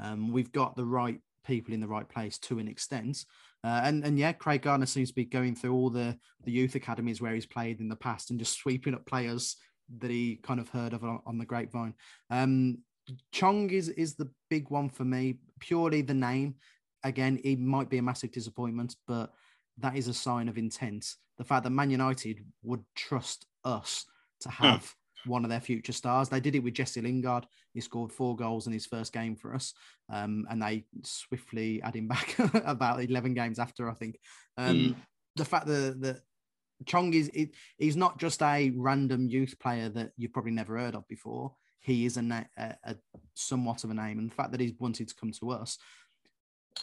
Um, 0.00 0.32
we've 0.32 0.52
got 0.52 0.76
the 0.76 0.84
right 0.84 1.20
people 1.46 1.74
in 1.74 1.80
the 1.80 1.88
right 1.88 2.08
place 2.08 2.38
to 2.38 2.58
an 2.58 2.68
extent. 2.68 3.24
Uh, 3.62 3.80
and 3.84 4.04
and 4.04 4.18
yeah, 4.18 4.32
Craig 4.32 4.62
Gardner 4.62 4.86
seems 4.86 5.08
to 5.10 5.14
be 5.14 5.24
going 5.24 5.54
through 5.54 5.72
all 5.72 5.90
the 5.90 6.18
the 6.44 6.52
youth 6.52 6.74
academies 6.74 7.20
where 7.20 7.34
he's 7.34 7.46
played 7.46 7.80
in 7.80 7.88
the 7.88 7.96
past 7.96 8.30
and 8.30 8.38
just 8.38 8.58
sweeping 8.58 8.94
up 8.94 9.06
players 9.06 9.56
that 9.98 10.10
he 10.10 10.36
kind 10.42 10.60
of 10.60 10.68
heard 10.68 10.92
of 10.92 11.04
on, 11.04 11.20
on 11.26 11.38
the 11.38 11.44
grapevine. 11.44 11.94
Um, 12.30 12.78
Chong 13.32 13.70
is 13.70 13.88
is 13.90 14.14
the 14.14 14.30
big 14.50 14.70
one 14.70 14.88
for 14.88 15.04
me. 15.04 15.38
Purely 15.60 16.02
the 16.02 16.14
name. 16.14 16.54
Again, 17.02 17.38
it 17.44 17.58
might 17.58 17.90
be 17.90 17.98
a 17.98 18.02
massive 18.02 18.32
disappointment, 18.32 18.96
but 19.06 19.32
that 19.78 19.96
is 19.96 20.08
a 20.08 20.14
sign 20.14 20.48
of 20.48 20.56
intent. 20.56 21.06
The 21.36 21.44
fact 21.44 21.64
that 21.64 21.70
Man 21.70 21.90
United 21.90 22.44
would 22.62 22.82
trust 22.94 23.46
us 23.64 24.06
to 24.40 24.48
Hmm. 24.50 24.64
have 24.64 24.94
one 25.26 25.44
of 25.44 25.50
their 25.50 25.60
future 25.60 25.92
stars. 25.92 26.28
They 26.28 26.40
did 26.40 26.54
it 26.54 26.62
with 26.62 26.74
Jesse 26.74 27.00
Lingard. 27.00 27.46
He 27.72 27.80
scored 27.80 28.12
four 28.12 28.36
goals 28.36 28.66
in 28.66 28.72
his 28.72 28.86
first 28.86 29.12
game 29.12 29.36
for 29.36 29.54
us, 29.54 29.72
um, 30.10 30.46
and 30.50 30.62
they 30.62 30.84
swiftly 31.02 31.80
had 31.80 31.96
him 31.96 32.08
back 32.14 32.38
about 32.64 33.02
eleven 33.02 33.34
games 33.34 33.58
after. 33.58 33.90
I 33.90 33.94
think 33.94 34.18
um, 34.56 34.76
Mm. 34.76 34.96
the 35.36 35.44
fact 35.44 35.66
that 35.66 36.00
that 36.00 36.22
Chong 36.86 37.12
is 37.14 37.30
it, 37.34 37.54
he's 37.78 37.96
not 37.96 38.18
just 38.18 38.42
a 38.42 38.70
random 38.76 39.28
youth 39.28 39.58
player 39.58 39.88
that 39.90 40.12
you've 40.16 40.32
probably 40.32 40.52
never 40.52 40.78
heard 40.78 40.94
of 40.94 41.06
before. 41.08 41.54
He 41.84 42.06
is 42.06 42.16
a, 42.16 42.46
a, 42.56 42.74
a 42.84 42.96
somewhat 43.34 43.84
of 43.84 43.90
a 43.90 43.94
name, 43.94 44.18
and 44.18 44.30
the 44.30 44.34
fact 44.34 44.52
that 44.52 44.60
he's 44.60 44.72
wanted 44.80 45.08
to 45.08 45.14
come 45.14 45.32
to 45.32 45.50
us 45.50 45.78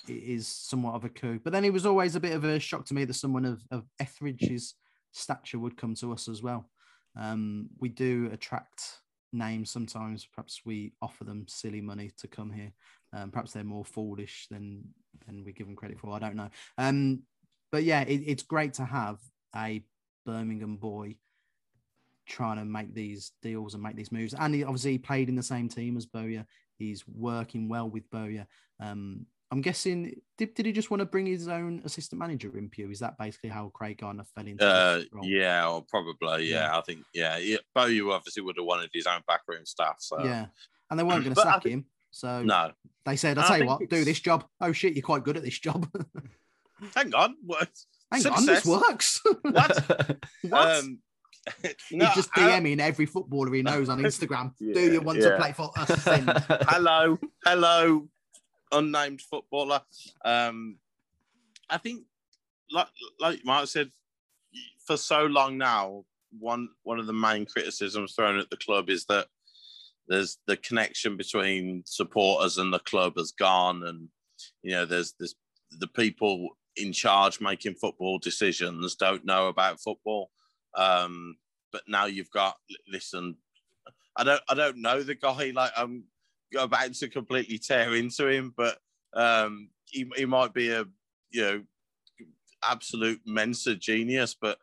is 0.08 0.48
somewhat 0.48 0.94
of 0.94 1.04
a 1.04 1.10
coup. 1.10 1.40
But 1.44 1.54
then 1.54 1.66
it 1.66 1.74
was 1.74 1.88
always 1.88 2.16
a 2.16 2.20
bit 2.20 2.34
of 2.34 2.44
a 2.44 2.60
shock 2.60 2.86
to 2.86 2.94
me 2.94 3.06
that 3.06 3.16
someone 3.16 3.46
of, 3.46 3.64
of 3.72 3.84
Etheridge's 4.00 4.76
stature 5.12 5.60
would 5.60 5.76
come 5.76 5.96
to 5.96 6.14
us 6.14 6.28
as 6.28 6.44
well. 6.44 6.70
Um, 7.20 7.70
we 7.80 7.90
do 7.90 8.30
attract 8.32 8.84
names 9.34 9.72
sometimes. 9.72 10.28
Perhaps 10.34 10.62
we 10.66 10.94
offer 11.02 11.24
them 11.24 11.46
silly 11.48 11.82
money 11.82 12.12
to 12.20 12.28
come 12.28 12.52
here. 12.52 12.72
Um, 13.12 13.32
perhaps 13.32 13.54
they're 13.54 13.64
more 13.64 13.86
foolish 13.86 14.48
than 14.52 14.84
than 15.26 15.44
we 15.44 15.52
give 15.52 15.68
them 15.68 15.76
credit 15.76 16.00
for. 16.00 16.14
I 16.14 16.20
don't 16.20 16.36
know. 16.36 16.50
Um, 16.78 17.24
but 17.72 17.84
yeah, 17.84 18.02
it, 18.02 18.22
it's 18.26 18.44
great 18.44 18.76
to 18.76 18.86
have 18.86 19.18
a 19.56 19.84
Birmingham 20.26 20.78
boy 20.78 21.16
trying 22.28 22.58
to 22.58 22.66
make 22.66 22.94
these 22.94 23.32
deals 23.42 23.74
and 23.74 23.84
make 23.84 23.96
these 23.96 24.12
moves. 24.12 24.34
And 24.34 24.54
he 24.54 24.64
obviously 24.64 24.98
played 24.98 25.30
in 25.30 25.36
the 25.36 25.44
same 25.44 25.68
team 25.68 25.98
as 25.98 26.06
Bowyer. 26.06 26.46
He's 26.78 27.04
working 27.08 27.70
well 27.70 27.90
with 27.90 28.10
Bowyer. 28.10 28.48
Um, 28.80 29.26
I'm 29.52 29.62
guessing 29.62 30.16
did, 30.38 30.54
did 30.54 30.66
he 30.66 30.72
just 30.72 30.90
want 30.90 31.02
to 31.02 31.06
bring 31.06 31.26
his 31.26 31.50
own 31.50 31.82
assistant 31.84 32.20
manager 32.20 32.58
in 32.58 32.70
Pew? 32.70 32.90
Is 32.90 33.00
that 33.00 33.18
basically 33.18 33.50
how 33.50 33.70
Craig 33.74 33.98
Gardner 33.98 34.24
fell 34.34 34.48
into 34.48 34.66
Uh, 34.66 35.02
yeah, 35.24 35.68
or 35.68 35.84
probably, 35.84 36.46
yeah. 36.46 36.70
Yeah. 36.72 36.78
I 36.78 36.82
think, 36.82 37.04
yeah. 37.14 37.38
yeah. 37.38 37.58
Obviously 37.76 38.44
would 38.44 38.56
have 38.58 38.66
wanted 38.66 38.90
his 38.94 39.08
own 39.08 39.22
backroom 39.28 39.66
staff. 39.66 39.96
So, 40.00 40.24
Yeah. 40.24 40.46
And 40.90 41.00
they 41.00 41.04
weren't 41.04 41.24
going 41.24 41.36
to 41.36 41.42
sack 41.42 41.64
think- 41.64 41.74
him. 41.74 41.86
So 42.12 42.44
no. 42.44 42.72
they 43.06 43.16
said, 43.16 43.38
I'll 43.38 43.46
I 43.46 43.48
tell 43.48 43.58
you 43.58 43.64
think 43.64 43.80
what, 43.80 43.90
do 43.90 44.04
this 44.04 44.20
job. 44.20 44.46
Oh 44.60 44.74
shit, 44.74 44.94
you're 44.96 45.02
quite 45.02 45.24
good 45.24 45.38
at 45.38 45.44
this 45.44 45.58
job. 45.60 45.90
Hang 46.96 47.14
on. 47.16 47.36
What? 47.46 47.70
Hang 48.12 48.28
on, 48.28 48.46
this 48.46 48.66
works. 48.66 49.22
What? 49.44 50.20
what? 50.42 50.84
Um, 50.84 51.00
no, 51.92 52.06
He's 52.06 52.16
just 52.16 52.30
I- 52.36 52.60
DMing 52.60 52.80
every 52.80 53.06
footballer 53.06 53.54
he 53.54 53.62
knows 53.62 53.90
on 53.90 54.00
Instagram. 54.00 54.54
do 54.60 54.80
you 54.80 55.02
want 55.02 55.22
to 55.22 55.36
play 55.38 55.54
for 55.54 55.72
us? 55.76 56.04
Hello, 56.70 57.18
hello, 57.46 58.08
unnamed 58.72 59.22
footballer. 59.22 59.82
Um, 60.24 60.78
I 61.70 61.78
think, 61.78 62.04
like 62.72 62.88
like 63.20 63.44
Mark 63.44 63.68
said, 63.68 63.92
for 64.86 64.98
so 64.98 65.24
long 65.24 65.58
now, 65.58 66.06
one 66.38 66.70
one 66.84 67.00
of 67.00 67.08
the 67.08 67.14
main 67.14 67.46
criticisms 67.46 68.14
thrown 68.14 68.38
at 68.40 68.50
the 68.50 68.58
club 68.58 68.90
is 68.90 69.06
that 69.06 69.28
there's 70.08 70.38
the 70.46 70.58
connection 70.58 71.18
between 71.18 71.84
supporters 71.86 72.58
and 72.58 72.74
the 72.74 72.80
club 72.80 73.14
has 73.18 73.32
gone, 73.32 73.84
and 73.84 74.10
you 74.62 74.72
know, 74.72 74.86
there's 74.86 75.14
this 75.20 75.34
the 75.80 75.88
people 75.88 76.50
in 76.76 76.94
charge 76.94 77.42
making 77.42 77.76
football 77.76 78.20
decisions 78.20 78.96
don't 78.96 79.26
know 79.26 79.48
about 79.48 79.80
football. 79.80 80.30
Um, 80.76 81.38
but 81.72 81.84
now 81.88 82.06
you've 82.06 82.32
got 82.32 82.56
listen, 82.88 83.38
I 84.16 84.24
don't 84.24 84.42
I 84.50 84.54
don't 84.54 84.82
know 84.82 85.02
the 85.04 85.16
guy. 85.16 85.52
Like 85.54 85.72
I'm 85.76 86.04
about 86.58 86.94
to 86.94 87.10
completely 87.10 87.58
tear 87.58 87.96
into 87.96 88.28
him, 88.28 88.54
but 88.56 88.78
um, 89.14 89.70
he 89.86 90.10
he 90.16 90.26
might 90.26 90.54
be 90.54 90.70
a 90.72 90.86
you 91.30 91.42
know 91.42 91.62
absolute 92.64 93.22
Mensa 93.26 93.76
genius. 93.76 94.36
But 94.40 94.58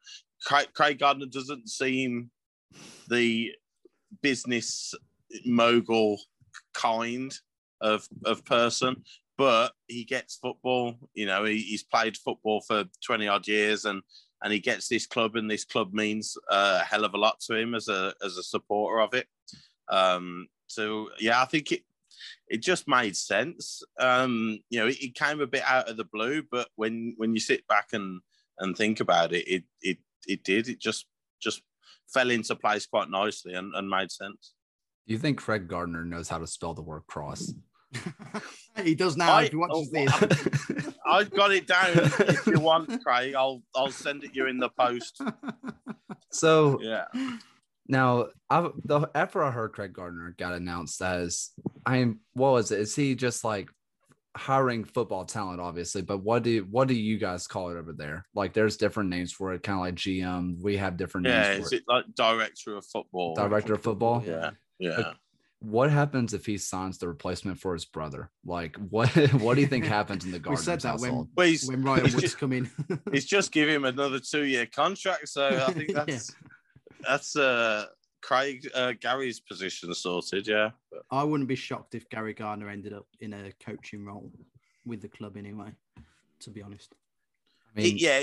Craig, 0.45 0.69
Craig 0.75 0.99
Gardner 0.99 1.27
doesn't 1.27 1.69
seem 1.69 2.31
the 3.09 3.53
business 4.23 4.95
mogul 5.45 6.21
kind 6.75 7.33
of 7.81 8.09
of 8.25 8.45
person. 8.45 9.03
But 9.37 9.73
he 9.87 10.05
gets 10.05 10.35
football. 10.35 10.97
You 11.15 11.27
know, 11.27 11.45
he, 11.45 11.61
he's 11.61 11.85
played 11.85 12.17
football 12.17 12.61
for 12.61 12.85
twenty 13.05 13.29
odd 13.29 13.47
years, 13.47 13.85
and 13.85 14.03
and 14.43 14.53
he 14.53 14.61
gets 14.61 14.89
this 14.89 15.07
club, 15.07 15.37
and 15.37 15.51
this 15.51 15.65
club 15.65 15.93
means 15.93 16.37
a 16.49 16.81
hell 16.81 17.05
of 17.05 17.15
a 17.15 17.19
lot 17.19 17.41
to 17.41 17.55
him 17.55 17.75
as 17.75 17.89
a 17.89 18.15
as 18.25 18.37
a 18.37 18.43
supporter 18.43 19.01
of 19.01 19.15
it. 19.15 19.27
Um, 19.89 20.49
so 20.67 21.09
yeah, 21.19 21.43
I 21.43 21.47
think 21.47 21.73
it 21.73 21.83
it 22.49 22.63
just 22.63 22.89
made 22.89 23.17
sense. 23.17 23.83
Um, 23.99 24.61
you 24.71 24.81
know, 24.81 24.87
it, 24.87 25.03
it 25.03 25.15
came 25.15 25.41
a 25.41 25.47
bit 25.47 25.63
out 25.67 25.89
of 25.89 25.97
the 25.97 26.05
blue, 26.05 26.43
but 26.51 26.69
when 26.77 27.15
when 27.17 27.35
you 27.35 27.41
sit 27.41 27.67
back 27.67 27.89
and 27.93 28.21
and 28.59 28.77
think 28.77 29.01
about 29.01 29.33
it, 29.33 29.47
it 29.49 29.65
it 29.83 29.99
it 30.27 30.45
did. 30.45 30.69
It 30.69 30.81
just 30.81 31.07
just 31.41 31.63
fell 32.09 32.31
into 32.31 32.57
place 32.57 32.87
quite 32.87 33.11
nicely 33.11 33.55
and, 33.55 33.75
and 33.75 33.89
made 33.89 34.11
sense. 34.11 34.55
Do 35.07 35.15
you 35.15 35.19
think 35.19 35.41
Fred 35.41 35.69
Gardner 35.69 36.05
knows 36.05 36.29
how 36.29 36.39
to 36.39 36.47
spell 36.47 36.75
the 36.75 36.83
word 36.83 37.03
cross? 37.07 37.53
He 38.85 38.95
does 38.95 39.17
now. 39.17 39.33
I- 39.33 39.45
if 39.45 39.51
he 39.51 39.57
watches 39.57 39.91
oh, 39.95 40.27
this. 40.27 40.95
I've 41.07 41.31
got 41.31 41.53
it 41.53 41.67
down. 41.67 41.89
if 41.95 42.47
you 42.47 42.61
want, 42.61 43.03
Craig, 43.05 43.35
I'll 43.35 43.63
I'll 43.75 43.91
send 43.91 44.25
it 44.25 44.35
you 44.35 44.47
in 44.47 44.59
the 44.59 44.69
post. 44.69 45.21
so 46.31 46.79
Yeah. 46.83 47.05
now, 47.89 48.27
I've, 48.51 48.73
the, 48.85 49.09
after 49.15 49.43
I 49.43 49.51
heard 49.51 49.73
Craig 49.73 49.93
Gardner 49.95 50.35
got 50.39 50.53
announced 50.55 51.01
as, 51.03 51.51
I'm 51.87 52.21
what 52.35 52.53
was 52.53 52.71
it? 52.73 52.81
Is 52.81 52.95
he 52.95 53.15
just 53.15 53.43
like 53.45 53.69
hiring 54.37 54.85
football 54.85 55.25
talent, 55.25 55.61
obviously? 55.61 56.03
But 56.03 56.19
what 56.19 56.43
do 56.43 56.67
what 56.71 56.89
do 56.89 56.95
you 56.95 57.17
guys 57.19 57.47
call 57.47 57.71
it 57.71 57.77
over 57.79 57.93
there? 57.95 58.27
Like, 58.35 58.53
there's 58.53 58.77
different 58.77 59.09
names 59.11 59.33
for 59.33 59.55
it, 59.55 59.63
kind 59.63 59.79
of 59.79 59.81
like 59.87 59.95
GM. 59.95 60.61
We 60.61 60.77
have 60.77 60.97
different 60.99 61.27
Yeah. 61.27 61.53
names 61.55 61.65
Is 61.65 61.71
for 61.71 61.75
it. 61.77 61.79
it 61.79 61.85
like 61.89 62.05
director 62.15 62.77
of 62.77 62.85
football? 62.85 63.35
Director 63.35 63.75
of 63.75 63.83
football. 63.83 64.23
Yeah. 64.27 64.51
Yeah. 64.79 65.15
What 65.61 65.91
happens 65.91 66.35
if 66.35 66.47
he 66.47 66.57
signs 66.57 66.99
the 66.99 67.09
replacement 67.09 67.59
for 67.59 67.73
his 67.75 67.85
brother? 67.85 68.31
Like, 68.45 68.77
what 68.77 69.09
what 69.41 69.55
do 69.57 69.61
you 69.61 69.67
think 69.67 69.85
happens 69.85 70.25
in 70.25 70.31
the 70.31 70.39
we 70.39 70.43
Gardner 70.43 70.63
said 70.63 70.81
that 70.83 71.01
when. 71.01 71.29
Well, 71.37 71.47
he's, 71.47 71.67
when 71.69 71.83
Ryan 71.83 72.05
he's 72.05 72.15
Woods 72.15 72.23
just- 72.23 72.39
come 72.39 72.53
in. 72.53 72.71
It's 73.13 73.27
just 73.27 73.51
give 73.53 73.69
him 73.69 73.85
another 73.85 74.21
two 74.21 74.45
year 74.45 74.67
contract. 74.67 75.29
So 75.29 75.47
I 75.67 75.73
think 75.73 75.91
Yeah. 75.91 76.05
that's 76.05 76.35
that's 77.07 77.37
uh 77.37 77.87
Craig 78.21 78.69
uh, 78.75 78.93
Gary's 79.01 79.41
position 79.41 79.93
sorted. 79.95 80.47
Yeah. 80.47 80.71
But, 80.91 81.03
I 81.11 81.23
wouldn't 81.25 81.49
be 81.49 81.55
shocked 81.55 81.95
if 81.95 82.09
Gary 82.09 82.35
Gardner 82.35 82.69
ended 82.69 82.93
up 82.93 83.07
in 83.21 83.33
a 83.33 83.53
coaching 83.65 84.05
role 84.05 84.33
with 84.85 85.01
the 85.01 85.09
club 85.09 85.37
anyway, 85.37 85.71
to 86.41 86.51
be 86.51 86.63
honest. 86.63 86.95
I 87.77 87.81
mean, 87.81 87.97
it- 87.97 88.01
yeah. 88.03 88.21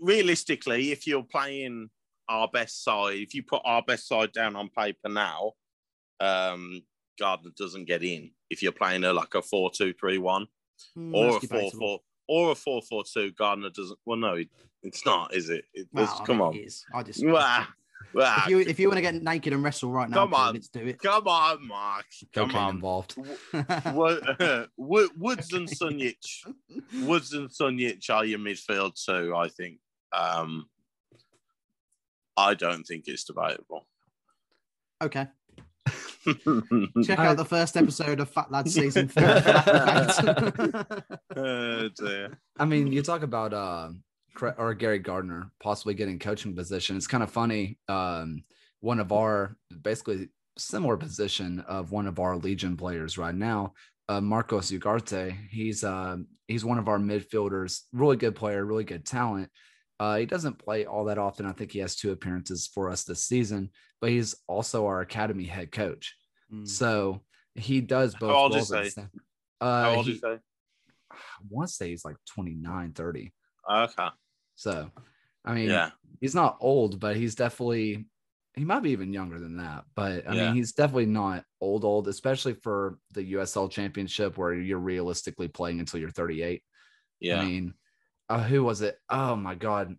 Realistically, 0.00 0.92
if 0.92 1.06
you're 1.06 1.22
playing 1.24 1.90
our 2.28 2.46
best 2.48 2.84
side, 2.84 3.16
if 3.16 3.34
you 3.34 3.42
put 3.42 3.62
our 3.64 3.82
best 3.82 4.06
side 4.06 4.32
down 4.32 4.54
on 4.54 4.68
paper 4.68 5.08
now, 5.08 5.52
um, 6.22 6.82
Gardner 7.18 7.50
doesn't 7.56 7.84
get 7.86 8.02
in. 8.02 8.30
If 8.50 8.62
you're 8.62 8.72
playing 8.72 9.04
a 9.04 9.12
like 9.12 9.34
a 9.34 9.42
four 9.42 9.70
two 9.70 9.92
three 9.92 10.18
one 10.18 10.46
Mm, 10.98 11.14
or 11.14 11.36
a 11.36 11.40
four 11.40 11.70
four 11.70 12.00
or 12.26 12.52
a 12.52 12.54
four 12.54 12.82
four 12.82 13.04
two, 13.04 13.30
Gardner 13.32 13.70
doesn't. 13.70 13.98
Well, 14.04 14.16
no, 14.18 14.42
it's 14.82 15.04
not, 15.06 15.32
is 15.34 15.48
it? 15.50 15.64
it 15.74 15.86
Well, 15.92 16.04
it's- 16.04 16.20
come 16.26 16.40
on. 16.40 16.54
it 16.56 16.60
is. 16.60 16.84
I 16.94 17.02
just 17.02 17.24
Wah. 17.24 17.66
Well, 18.14 18.34
If 18.40 18.48
you 18.48 18.58
if 18.60 18.78
you 18.80 18.88
want 18.88 18.98
to 18.98 19.02
get 19.02 19.14
naked 19.22 19.52
and 19.54 19.62
wrestle 19.62 19.90
right 19.90 20.10
now, 20.10 20.16
Come 20.24 20.34
on. 20.34 20.54
let's 20.54 20.68
do 20.68 20.80
it. 20.80 20.98
come 21.00 21.26
on, 21.28 21.66
Mark. 21.66 22.04
Come 22.34 22.48
Cocaine 22.48 22.62
on. 22.62 22.74
involved. 22.74 23.16
Wo- 23.94 24.20
Wo- 24.76 25.08
Woods 25.16 25.52
and 25.54 25.66
Sunjic. 25.68 26.16
Woods 27.04 27.32
and 27.32 27.48
Sunjic 27.48 28.10
are 28.10 28.24
your 28.24 28.38
midfield 28.40 29.02
too, 29.02 29.34
I 29.36 29.48
think. 29.48 29.78
Um, 30.12 30.68
I 32.36 32.54
don't 32.54 32.82
think 32.84 33.04
it's 33.06 33.24
debatable. 33.24 33.86
okay. 35.02 35.28
Check 36.24 37.18
out 37.18 37.36
the 37.36 37.46
first 37.46 37.76
episode 37.76 38.20
of 38.20 38.30
Fat 38.30 38.50
Lad 38.50 38.68
season 38.68 39.08
four. 39.08 39.22
for. 39.40 40.86
Oh, 41.36 41.88
dear. 41.96 42.38
I 42.58 42.64
mean, 42.64 42.92
you 42.92 43.02
talk 43.02 43.22
about 43.22 43.52
uh, 43.54 43.88
or 44.58 44.74
Gary 44.74 44.98
Gardner 44.98 45.50
possibly 45.60 45.94
getting 45.94 46.18
coaching 46.18 46.54
position. 46.54 46.96
It's 46.96 47.06
kind 47.06 47.22
of 47.22 47.30
funny. 47.30 47.78
Um, 47.88 48.44
one 48.80 49.00
of 49.00 49.12
our 49.12 49.56
basically 49.82 50.28
similar 50.58 50.96
position 50.96 51.60
of 51.60 51.92
one 51.92 52.06
of 52.06 52.18
our 52.18 52.36
Legion 52.36 52.76
players 52.76 53.16
right 53.16 53.34
now, 53.34 53.72
uh, 54.08 54.20
Marcos 54.20 54.70
Ugarte. 54.70 55.36
He's 55.50 55.82
uh, 55.84 56.18
he's 56.48 56.64
one 56.64 56.78
of 56.78 56.88
our 56.88 56.98
midfielders. 56.98 57.82
Really 57.92 58.16
good 58.16 58.34
player, 58.34 58.64
really 58.64 58.84
good 58.84 59.04
talent. 59.06 59.50
Uh, 60.02 60.16
he 60.16 60.26
doesn't 60.26 60.58
play 60.58 60.84
all 60.84 61.04
that 61.04 61.16
often. 61.16 61.46
I 61.46 61.52
think 61.52 61.70
he 61.70 61.78
has 61.78 61.94
two 61.94 62.10
appearances 62.10 62.66
for 62.74 62.90
us 62.90 63.04
this 63.04 63.22
season, 63.22 63.70
but 64.00 64.10
he's 64.10 64.34
also 64.48 64.86
our 64.86 65.00
academy 65.00 65.44
head 65.44 65.70
coach. 65.70 66.16
Mm. 66.52 66.66
So 66.66 67.20
he 67.54 67.80
does 67.80 68.16
both. 68.16 68.30
How 68.32 68.36
old 68.36 68.54
roles 68.54 68.72
is 68.72 68.82
he? 68.84 68.90
same- 68.90 69.10
How 69.60 69.92
Uh, 69.92 69.94
old 69.96 70.06
he- 70.06 70.12
is 70.14 70.20
he? 70.20 70.26
I 70.26 71.18
want 71.48 71.68
to 71.68 71.72
say 71.74 71.90
he's 71.90 72.04
like 72.04 72.16
29, 72.34 72.92
30. 72.94 73.32
Okay. 73.70 74.08
So, 74.56 74.90
I 75.44 75.54
mean, 75.54 75.68
Yeah. 75.70 75.90
he's 76.20 76.34
not 76.34 76.56
old, 76.60 76.98
but 76.98 77.14
he's 77.14 77.36
definitely, 77.36 78.08
he 78.54 78.64
might 78.64 78.80
be 78.82 78.90
even 78.90 79.12
younger 79.12 79.38
than 79.38 79.58
that. 79.58 79.84
But 79.94 80.26
I 80.26 80.34
Yeah. 80.34 80.46
mean, 80.46 80.56
he's 80.56 80.72
definitely 80.72 81.06
not 81.06 81.44
old, 81.60 81.84
old, 81.84 82.08
especially 82.08 82.54
for 82.54 82.98
the 83.12 83.22
USL 83.34 83.68
championship 83.68 84.36
where 84.36 84.52
you're 84.52 84.78
realistically 84.80 85.46
playing 85.46 85.78
until 85.78 86.00
you're 86.00 86.10
38. 86.10 86.64
Yeah. 87.20 87.40
I 87.40 87.44
mean, 87.44 87.74
uh, 88.28 88.42
who 88.42 88.62
was 88.64 88.82
it? 88.82 88.96
Oh 89.08 89.36
my 89.36 89.54
God. 89.54 89.96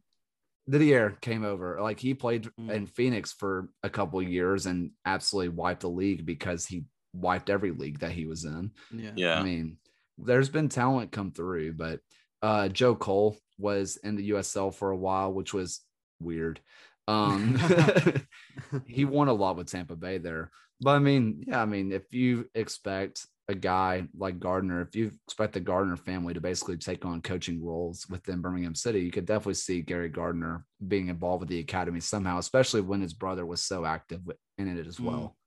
Didier 0.69 1.17
came 1.21 1.43
over. 1.43 1.81
Like 1.81 1.99
he 1.99 2.13
played 2.13 2.49
Mm. 2.59 2.71
in 2.71 2.85
Phoenix 2.87 3.33
for 3.33 3.69
a 3.83 3.89
couple 3.89 4.19
of 4.19 4.27
years 4.29 4.65
and 4.65 4.91
absolutely 5.05 5.49
wiped 5.49 5.81
the 5.81 5.89
league 5.89 6.25
because 6.25 6.65
he 6.65 6.85
wiped 7.13 7.49
every 7.49 7.71
league 7.71 7.99
that 7.99 8.11
he 8.11 8.25
was 8.25 8.45
in. 8.45 8.71
Yeah. 8.91 9.11
yeah. 9.15 9.39
I 9.39 9.43
mean, 9.43 9.77
there's 10.17 10.49
been 10.49 10.69
talent 10.69 11.11
come 11.11 11.31
through, 11.31 11.73
but 11.73 11.99
uh, 12.41 12.69
Joe 12.69 12.95
Cole 12.95 13.37
was 13.59 13.97
in 13.97 14.15
the 14.15 14.29
USL 14.31 14.73
for 14.73 14.91
a 14.91 14.97
while, 14.97 15.33
which 15.33 15.53
was 15.53 15.81
weird. 16.19 16.59
Um, 17.07 17.59
he 18.85 19.05
won 19.05 19.27
a 19.27 19.33
lot 19.33 19.57
with 19.57 19.69
Tampa 19.71 19.95
Bay 19.95 20.17
there. 20.17 20.49
But 20.81 20.91
I 20.91 20.99
mean, 20.99 21.43
yeah, 21.47 21.61
I 21.61 21.65
mean, 21.65 21.91
if 21.91 22.13
you 22.13 22.49
expect 22.55 23.25
a 23.49 23.55
guy 23.55 24.07
like 24.17 24.39
Gardner, 24.39 24.81
if 24.81 24.95
you 24.95 25.11
expect 25.27 25.53
the 25.53 25.59
Gardner 25.59 25.97
family 25.97 26.33
to 26.33 26.41
basically 26.41 26.77
take 26.77 27.03
on 27.05 27.21
coaching 27.21 27.63
roles 27.63 28.07
within 28.09 28.41
Birmingham 28.41 28.75
City, 28.75 29.01
you 29.01 29.11
could 29.11 29.25
definitely 29.25 29.55
see 29.55 29.81
Gary 29.81 30.09
Gardner 30.09 30.65
being 30.87 31.09
involved 31.09 31.41
with 31.41 31.49
the 31.49 31.59
academy 31.59 31.99
somehow, 31.99 32.37
especially 32.37 32.81
when 32.81 33.01
his 33.01 33.13
brother 33.13 33.45
was 33.45 33.61
so 33.61 33.85
active 33.85 34.21
in 34.57 34.77
it 34.77 34.87
as 34.87 34.97
Mm. 34.97 35.05
well. 35.05 35.37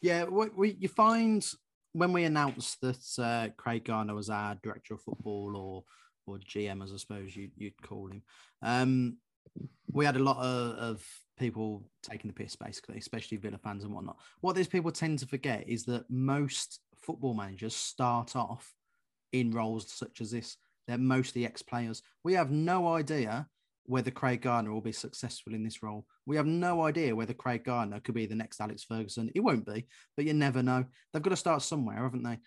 Yeah, 0.00 0.24
what 0.24 0.56
we 0.56 0.76
you 0.78 0.88
find 0.88 1.46
when 1.92 2.12
we 2.12 2.24
announced 2.24 2.80
that 2.80 3.18
uh, 3.18 3.48
Craig 3.56 3.84
Gardner 3.84 4.14
was 4.14 4.30
our 4.30 4.56
director 4.62 4.94
of 4.94 5.02
football 5.02 5.56
or 5.56 5.84
or 6.26 6.38
GM, 6.38 6.82
as 6.82 6.92
I 6.92 6.96
suppose 6.96 7.36
you, 7.36 7.50
you'd 7.56 7.80
call 7.82 8.06
him, 8.10 8.22
um, 8.62 9.18
we 9.92 10.06
had 10.06 10.16
a 10.16 10.22
lot 10.22 10.38
of, 10.38 10.76
of 10.76 11.06
people 11.38 11.84
taking 12.02 12.28
the 12.28 12.34
piss, 12.34 12.56
basically, 12.56 12.96
especially 12.96 13.36
Villa 13.36 13.58
fans 13.58 13.84
and 13.84 13.92
whatnot. 13.92 14.16
What 14.40 14.56
these 14.56 14.66
people 14.68 14.90
tend 14.90 15.18
to 15.18 15.26
forget 15.26 15.68
is 15.68 15.84
that 15.84 16.10
most 16.10 16.80
football 17.04 17.34
managers 17.34 17.74
start 17.74 18.34
off 18.36 18.72
in 19.32 19.50
roles 19.50 19.90
such 19.92 20.20
as 20.20 20.30
this. 20.30 20.56
They're 20.86 20.98
mostly 20.98 21.44
ex-players. 21.46 22.02
We 22.24 22.34
have 22.34 22.50
no 22.50 22.94
idea 22.94 23.48
whether 23.86 24.10
Craig 24.10 24.40
Gardner 24.40 24.72
will 24.72 24.80
be 24.80 24.92
successful 24.92 25.54
in 25.54 25.62
this 25.62 25.82
role. 25.82 26.06
We 26.26 26.36
have 26.36 26.46
no 26.46 26.82
idea 26.82 27.14
whether 27.14 27.34
Craig 27.34 27.64
Gardner 27.64 28.00
could 28.00 28.14
be 28.14 28.26
the 28.26 28.34
next 28.34 28.60
Alex 28.60 28.84
Ferguson. 28.84 29.30
It 29.34 29.40
won't 29.40 29.66
be, 29.66 29.86
but 30.16 30.24
you 30.24 30.32
never 30.32 30.62
know. 30.62 30.84
They've 31.12 31.22
got 31.22 31.30
to 31.30 31.36
start 31.36 31.62
somewhere, 31.62 32.02
haven't 32.02 32.22
they? 32.22 32.38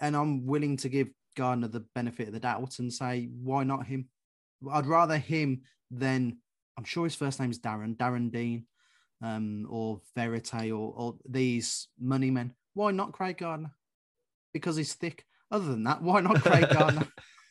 And 0.00 0.16
I'm 0.16 0.46
willing 0.46 0.76
to 0.78 0.88
give 0.88 1.08
Gardner 1.36 1.68
the 1.68 1.84
benefit 1.94 2.28
of 2.28 2.34
the 2.34 2.40
doubt 2.40 2.78
and 2.78 2.92
say, 2.92 3.28
why 3.42 3.64
not 3.64 3.86
him? 3.86 4.08
I'd 4.70 4.86
rather 4.86 5.18
him 5.18 5.62
than 5.90 6.38
I'm 6.78 6.84
sure 6.84 7.04
his 7.04 7.14
first 7.14 7.40
name's 7.40 7.58
Darren, 7.58 7.96
Darren 7.96 8.30
Dean, 8.30 8.66
um, 9.22 9.66
or 9.68 10.00
Verite, 10.16 10.70
or, 10.70 10.92
or 10.96 11.16
these 11.28 11.88
money 12.00 12.30
men. 12.30 12.54
Why 12.74 12.90
not 12.90 13.12
Craig 13.12 13.38
Gardner? 13.38 13.72
Because 14.56 14.76
he's 14.76 14.94
thick. 14.94 15.24
Other 15.50 15.66
than 15.66 15.84
that, 15.84 16.00
why 16.02 16.20
not 16.22 16.40
Craig 16.42 16.66
Gardner? 16.72 17.06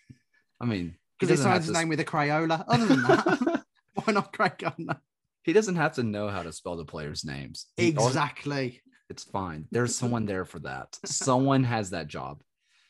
I 0.60 0.66
mean, 0.66 0.96
Because 1.20 1.30
he 1.30 1.36
doesn't 1.36 1.52
signs 1.52 1.66
his 1.66 1.74
to- 1.74 1.80
name 1.80 1.90
with 1.90 2.00
a 2.00 2.04
Crayola. 2.04 2.66
Other 2.68 2.86
than 2.88 3.04
that, 3.04 3.64
why 3.94 4.12
not 4.14 4.34
Craig 4.34 4.58
Gardner? 4.58 5.00
he 5.44 5.54
doesn't 5.54 5.76
have 5.76 5.94
to 5.94 6.02
know 6.04 6.28
how 6.30 6.42
to 6.42 6.52
spell 6.52 6.76
the 6.76 6.86
players' 6.86 7.24
names. 7.24 7.68
He- 7.78 7.90
Exactly. 7.90 8.82
It's 9.12 9.24
fine. 9.24 9.68
There's 9.72 9.96
someone 10.02 10.26
there 10.26 10.46
for 10.46 10.58
that. 10.62 10.98
Someone 11.06 11.64
has 11.64 11.92
that 11.92 12.08
job. 12.08 12.42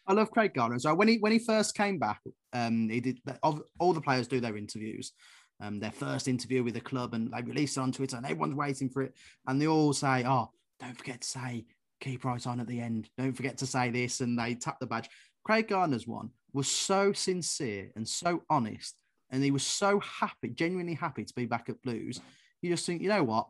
I 0.07 0.13
love 0.13 0.31
Craig 0.31 0.53
Gardner. 0.53 0.79
So 0.79 0.93
when 0.95 1.09
he 1.09 1.17
when 1.17 1.33
he 1.33 1.39
first 1.39 1.75
came 1.75 1.99
back, 1.99 2.21
um, 2.53 2.87
he 2.89 3.01
did 3.01 3.19
of 3.43 3.61
all 3.79 3.91
the 3.91 3.99
players 4.01 4.27
do 4.29 4.39
their 4.39 4.55
interviews, 4.55 5.11
um, 5.59 5.79
their 5.79 5.91
first 5.91 6.27
interview 6.29 6.63
with 6.63 6.75
the 6.75 6.79
club, 6.81 7.13
and 7.15 7.33
they 7.33 7.41
release 7.41 7.75
it 7.75 7.81
on 7.81 7.91
Twitter, 7.91 8.15
and 8.15 8.25
everyone's 8.25 8.55
waiting 8.55 8.89
for 8.89 9.01
it, 9.01 9.13
and 9.47 9.59
they 9.61 9.67
all 9.67 9.91
say, 9.93 10.23
"Oh, 10.25 10.51
don't 10.79 10.97
forget 10.97 11.21
to 11.21 11.27
say 11.27 11.65
keep 11.99 12.25
right 12.25 12.45
on 12.45 12.59
at 12.59 12.67
the 12.67 12.79
end. 12.79 13.09
Don't 13.17 13.33
forget 13.33 13.57
to 13.59 13.67
say 13.67 13.89
this," 13.89 14.21
and 14.21 14.37
they 14.37 14.55
tap 14.55 14.79
the 14.79 14.87
badge. 14.87 15.09
Craig 15.43 15.67
Gardner's 15.67 16.07
one 16.07 16.31
was 16.53 16.67
so 16.67 17.13
sincere 17.13 17.91
and 17.95 18.07
so 18.07 18.43
honest, 18.49 18.95
and 19.29 19.43
he 19.43 19.51
was 19.51 19.63
so 19.63 19.99
happy, 19.99 20.49
genuinely 20.49 20.95
happy 20.95 21.23
to 21.23 21.33
be 21.35 21.45
back 21.45 21.69
at 21.69 21.81
Blues. 21.81 22.19
You 22.61 22.71
just 22.71 22.85
think, 22.85 23.01
you 23.01 23.09
know 23.09 23.23
what, 23.23 23.47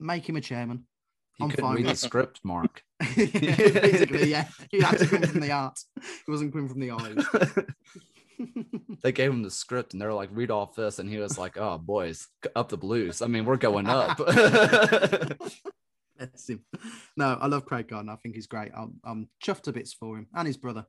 make 0.00 0.28
him 0.28 0.36
a 0.36 0.40
chairman. 0.40 0.86
He 1.38 1.44
I'm 1.44 1.50
couldn't 1.50 1.64
fine 1.64 1.76
read 1.76 1.86
the 1.86 1.96
script, 1.96 2.40
Mark. 2.44 2.82
Basically, 3.16 4.30
yeah. 4.30 4.48
He 4.70 4.80
had 4.80 4.98
to 4.98 5.06
come 5.06 5.22
from 5.22 5.40
the 5.40 5.50
art. 5.50 5.78
He 5.96 6.30
wasn't 6.30 6.52
coming 6.52 6.68
from 6.68 6.80
the 6.80 6.90
eyes. 6.92 7.24
they 9.02 9.12
gave 9.12 9.30
him 9.30 9.42
the 9.42 9.50
script 9.50 9.92
and 9.92 10.02
they're 10.02 10.12
like, 10.12 10.28
read 10.32 10.50
off 10.50 10.74
this. 10.74 10.98
And 10.98 11.08
he 11.08 11.18
was 11.18 11.38
like, 11.38 11.56
oh, 11.56 11.78
boys, 11.78 12.28
up 12.54 12.68
the 12.68 12.76
blues. 12.76 13.22
I 13.22 13.28
mean, 13.28 13.44
we're 13.44 13.56
going 13.56 13.86
up. 13.86 14.20
Bless 16.30 16.48
him. 16.48 16.64
No, 17.16 17.36
I 17.40 17.46
love 17.46 17.66
Craig 17.66 17.88
Gardner. 17.88 18.12
I 18.12 18.16
think 18.16 18.34
he's 18.34 18.46
great. 18.46 18.72
I'm, 18.74 18.94
I'm 19.04 19.28
chuffed 19.44 19.62
to 19.62 19.72
bits 19.72 19.92
for 19.92 20.16
him 20.16 20.28
and 20.34 20.46
his 20.46 20.56
brother. 20.56 20.86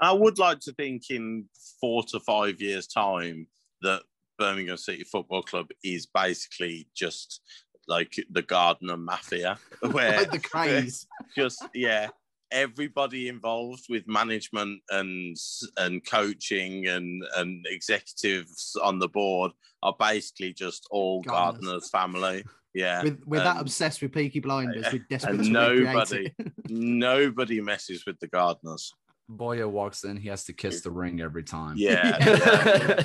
I 0.00 0.12
would 0.12 0.38
like 0.38 0.60
to 0.60 0.72
think 0.72 1.10
in 1.10 1.46
four 1.80 2.04
to 2.10 2.20
five 2.20 2.60
years' 2.60 2.86
time 2.86 3.48
that 3.82 4.02
Birmingham 4.38 4.76
City 4.76 5.04
Football 5.04 5.42
Club 5.42 5.68
is 5.82 6.06
basically 6.06 6.86
just 6.94 7.40
like 7.88 8.14
the 8.30 8.42
Gardner 8.42 8.96
Mafia, 8.96 9.58
where 9.90 10.18
Like 10.18 10.30
the 10.30 10.38
craze. 10.38 11.06
just 11.36 11.64
yeah, 11.74 12.08
everybody 12.52 13.28
involved 13.28 13.86
with 13.88 14.06
management 14.06 14.82
and 14.90 15.36
and 15.78 16.04
coaching 16.04 16.86
and 16.86 17.22
and 17.36 17.64
executives 17.68 18.76
on 18.82 18.98
the 18.98 19.08
board 19.08 19.52
are 19.82 19.96
basically 19.98 20.52
just 20.52 20.86
all 20.90 21.22
Gardners. 21.22 21.32
Gardner's 21.32 21.90
family. 21.90 22.44
Yeah, 22.74 23.02
With, 23.02 23.22
we're 23.26 23.38
that 23.44 23.56
um, 23.56 23.62
obsessed 23.62 24.00
with 24.00 24.12
Peaky 24.12 24.40
Blinders. 24.40 24.86
We're 24.92 25.04
desperate 25.10 25.34
and 25.36 25.44
to 25.44 25.50
nobody- 25.50 26.34
nobody 26.68 27.60
messes 27.60 28.06
with 28.06 28.18
the 28.18 28.28
Gardners. 28.28 28.90
Bowyer 29.28 29.68
walks 29.68 30.04
in, 30.04 30.16
he 30.16 30.28
has 30.28 30.44
to 30.44 30.52
kiss 30.52 30.80
the 30.82 30.90
ring 30.90 31.20
every 31.20 31.42
time. 31.44 31.76
Yeah, 31.76 32.16
Yeah. 32.20 33.04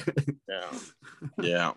yeah, 0.49 0.79
yeah, 1.41 1.71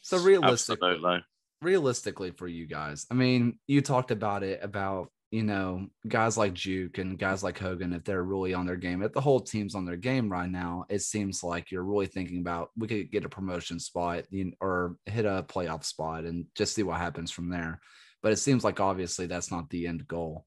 so 0.00 0.18
realistically, 0.18 0.90
absolutely. 0.92 1.24
realistically 1.62 2.30
for 2.30 2.46
you 2.48 2.66
guys, 2.66 3.06
I 3.10 3.14
mean, 3.14 3.58
you 3.66 3.80
talked 3.82 4.10
about 4.10 4.42
it 4.42 4.60
about 4.62 5.10
you 5.30 5.44
know 5.44 5.86
guys 6.08 6.36
like 6.36 6.54
Juke 6.54 6.98
and 6.98 7.18
guys 7.18 7.42
like 7.42 7.58
Hogan 7.58 7.92
if 7.92 8.02
they're 8.04 8.22
really 8.22 8.52
on 8.52 8.66
their 8.66 8.76
game. 8.76 9.02
If 9.02 9.12
the 9.12 9.20
whole 9.20 9.40
team's 9.40 9.74
on 9.74 9.84
their 9.84 9.96
game 9.96 10.30
right 10.30 10.50
now, 10.50 10.86
it 10.88 11.02
seems 11.02 11.44
like 11.44 11.70
you're 11.70 11.84
really 11.84 12.06
thinking 12.06 12.40
about 12.40 12.70
we 12.76 12.88
could 12.88 13.12
get 13.12 13.24
a 13.24 13.28
promotion 13.28 13.78
spot 13.78 14.24
or 14.60 14.96
hit 15.06 15.24
a 15.26 15.44
playoff 15.48 15.84
spot 15.84 16.24
and 16.24 16.46
just 16.56 16.74
see 16.74 16.82
what 16.82 16.98
happens 16.98 17.30
from 17.30 17.48
there. 17.48 17.80
But 18.22 18.32
it 18.32 18.36
seems 18.36 18.64
like 18.64 18.80
obviously 18.80 19.26
that's 19.26 19.52
not 19.52 19.70
the 19.70 19.86
end 19.86 20.06
goal. 20.08 20.46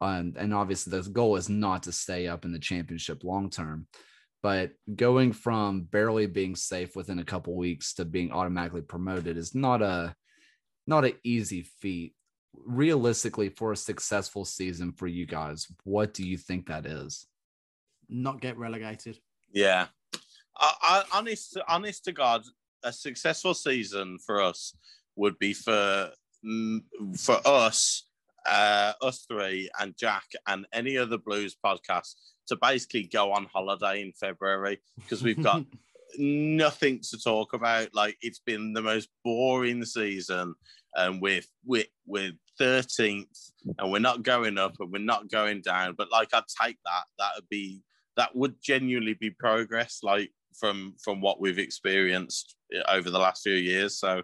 Um, 0.00 0.34
and 0.36 0.52
obviously 0.52 0.98
the 1.00 1.08
goal 1.08 1.36
is 1.36 1.48
not 1.48 1.84
to 1.84 1.92
stay 1.92 2.26
up 2.26 2.44
in 2.44 2.52
the 2.52 2.58
championship 2.58 3.22
long 3.22 3.50
term. 3.50 3.86
But 4.42 4.72
going 4.94 5.32
from 5.32 5.84
barely 5.84 6.26
being 6.26 6.54
safe 6.54 6.94
within 6.96 7.18
a 7.18 7.24
couple 7.24 7.56
weeks 7.56 7.94
to 7.94 8.04
being 8.04 8.30
automatically 8.30 8.82
promoted 8.82 9.38
is 9.38 9.54
not 9.54 9.80
a 9.80 10.14
not 10.86 11.04
an 11.04 11.14
easy 11.22 11.66
feat. 11.80 12.14
Realistically, 12.64 13.48
for 13.48 13.72
a 13.72 13.76
successful 13.76 14.44
season 14.44 14.92
for 14.92 15.06
you 15.06 15.26
guys, 15.26 15.66
what 15.84 16.14
do 16.14 16.26
you 16.26 16.36
think 16.36 16.66
that 16.66 16.86
is? 16.86 17.26
Not 18.08 18.40
get 18.40 18.58
relegated. 18.58 19.18
Yeah, 19.52 19.86
I, 20.56 20.72
I, 20.82 21.02
honest, 21.12 21.58
honest 21.68 22.04
to 22.04 22.12
God, 22.12 22.42
a 22.82 22.92
successful 22.92 23.54
season 23.54 24.18
for 24.24 24.42
us 24.42 24.74
would 25.16 25.38
be 25.38 25.52
for 25.52 26.10
for 27.16 27.40
us, 27.46 28.06
uh, 28.46 28.92
us 29.00 29.24
three, 29.26 29.70
and 29.80 29.96
Jack, 29.96 30.24
and 30.46 30.66
any 30.72 30.98
other 30.98 31.18
blues 31.18 31.56
podcast 31.64 32.14
to 32.48 32.56
basically 32.60 33.04
go 33.04 33.32
on 33.32 33.46
holiday 33.46 34.02
in 34.02 34.12
February 34.12 34.80
because 34.96 35.22
we've 35.22 35.42
got 35.42 35.64
nothing 36.18 37.00
to 37.10 37.18
talk 37.18 37.54
about. 37.54 37.94
Like 37.94 38.16
it's 38.20 38.40
been 38.40 38.72
the 38.72 38.82
most 38.82 39.08
boring 39.24 39.84
season, 39.84 40.54
and 40.94 41.20
we're 41.20 41.42
we're 41.64 41.86
we're 42.06 42.32
thirteenth, 42.58 43.38
and 43.78 43.90
we're 43.90 43.98
not 43.98 44.22
going 44.22 44.58
up, 44.58 44.74
and 44.80 44.92
we're 44.92 44.98
not 44.98 45.30
going 45.30 45.60
down. 45.62 45.94
But 45.96 46.10
like 46.10 46.28
I'd 46.32 46.42
take 46.62 46.78
that. 46.84 47.04
That 47.18 47.30
would 47.36 47.48
be 47.48 47.82
that 48.16 48.34
would 48.34 48.54
genuinely 48.62 49.14
be 49.14 49.30
progress. 49.30 50.00
Like 50.02 50.30
from 50.58 50.94
from 51.02 51.20
what 51.20 51.40
we've 51.40 51.58
experienced 51.58 52.56
over 52.88 53.10
the 53.10 53.18
last 53.18 53.42
few 53.42 53.54
years. 53.54 53.98
So 53.98 54.22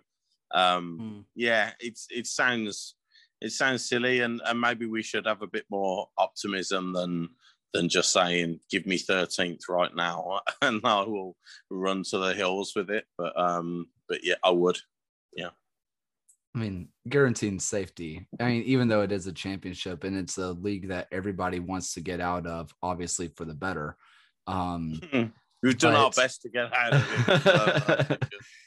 um 0.54 0.98
Hmm. 0.98 1.20
yeah, 1.34 1.72
it's 1.80 2.06
it 2.10 2.26
sounds 2.26 2.96
it 3.40 3.52
sounds 3.52 3.88
silly, 3.88 4.20
and 4.20 4.40
and 4.44 4.60
maybe 4.60 4.86
we 4.86 5.02
should 5.02 5.26
have 5.26 5.42
a 5.42 5.46
bit 5.46 5.64
more 5.70 6.08
optimism 6.18 6.92
than 6.92 7.28
than 7.72 7.88
just 7.88 8.12
saying 8.12 8.58
give 8.68 8.84
me 8.84 8.98
13th 8.98 9.68
right 9.68 9.94
now 9.94 10.40
and 10.62 10.80
I 10.82 11.02
will 11.02 11.36
run 11.70 12.02
to 12.10 12.18
the 12.18 12.34
hills 12.34 12.72
with 12.74 12.90
it. 12.90 13.04
But 13.16 13.38
um, 13.38 13.86
but 14.08 14.24
yeah, 14.24 14.36
I 14.44 14.50
would. 14.50 14.78
I 16.54 16.58
mean, 16.58 16.88
guaranteeing 17.08 17.60
safety. 17.60 18.26
I 18.40 18.44
mean, 18.46 18.62
even 18.64 18.88
though 18.88 19.02
it 19.02 19.12
is 19.12 19.26
a 19.26 19.32
championship 19.32 20.02
and 20.04 20.16
it's 20.16 20.36
a 20.38 20.52
league 20.52 20.88
that 20.88 21.06
everybody 21.12 21.60
wants 21.60 21.94
to 21.94 22.00
get 22.00 22.20
out 22.20 22.46
of, 22.46 22.74
obviously 22.82 23.28
for 23.28 23.44
the 23.44 23.54
better. 23.54 23.96
Um, 24.46 25.00
We've 25.62 25.78
done 25.78 25.94
our 25.94 26.10
best 26.10 26.42
to 26.42 26.48
get 26.48 26.72
out 26.74 26.94
of 26.94 27.00
it. 27.28 27.46
I 27.46 27.90
it's- 28.10 28.18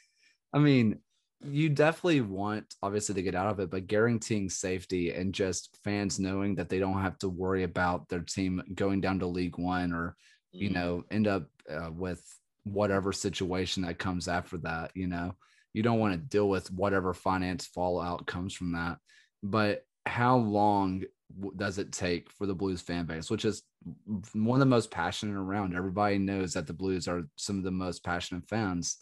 I 0.54 0.58
mean, 0.60 1.00
you 1.44 1.68
definitely 1.68 2.20
want 2.22 2.74
obviously 2.82 3.16
to 3.16 3.22
get 3.22 3.34
out 3.34 3.48
of 3.48 3.60
it, 3.60 3.68
but 3.70 3.86
guaranteeing 3.86 4.48
safety 4.48 5.12
and 5.12 5.34
just 5.34 5.76
fans 5.84 6.18
knowing 6.18 6.54
that 6.54 6.68
they 6.70 6.78
don't 6.78 7.02
have 7.02 7.18
to 7.18 7.28
worry 7.28 7.64
about 7.64 8.08
their 8.08 8.20
team 8.20 8.62
going 8.74 9.00
down 9.02 9.18
to 9.18 9.26
League 9.26 9.58
One 9.58 9.92
or 9.92 10.16
you 10.52 10.70
Mm. 10.70 10.74
know 10.74 11.04
end 11.10 11.26
up 11.26 11.48
uh, 11.68 11.90
with 11.92 12.24
whatever 12.62 13.12
situation 13.12 13.82
that 13.82 13.98
comes 13.98 14.28
after 14.28 14.56
that. 14.58 14.92
You 14.94 15.08
know, 15.08 15.34
you 15.74 15.82
don't 15.82 15.98
want 15.98 16.14
to 16.14 16.18
deal 16.18 16.48
with 16.48 16.70
whatever 16.70 17.12
finance 17.12 17.66
fallout 17.66 18.26
comes 18.26 18.54
from 18.54 18.72
that. 18.72 18.96
But 19.42 19.84
how 20.06 20.36
long 20.36 21.02
does 21.56 21.78
it 21.78 21.92
take 21.92 22.30
for 22.30 22.46
the 22.46 22.54
Blues 22.54 22.80
fan 22.80 23.04
base, 23.04 23.30
which 23.30 23.44
is 23.44 23.62
one 24.32 24.56
of 24.56 24.60
the 24.60 24.66
most 24.66 24.90
passionate 24.90 25.38
around? 25.38 25.76
Everybody 25.76 26.16
knows 26.16 26.54
that 26.54 26.66
the 26.66 26.72
Blues 26.72 27.06
are 27.08 27.24
some 27.36 27.58
of 27.58 27.64
the 27.64 27.70
most 27.70 28.02
passionate 28.02 28.48
fans 28.48 28.98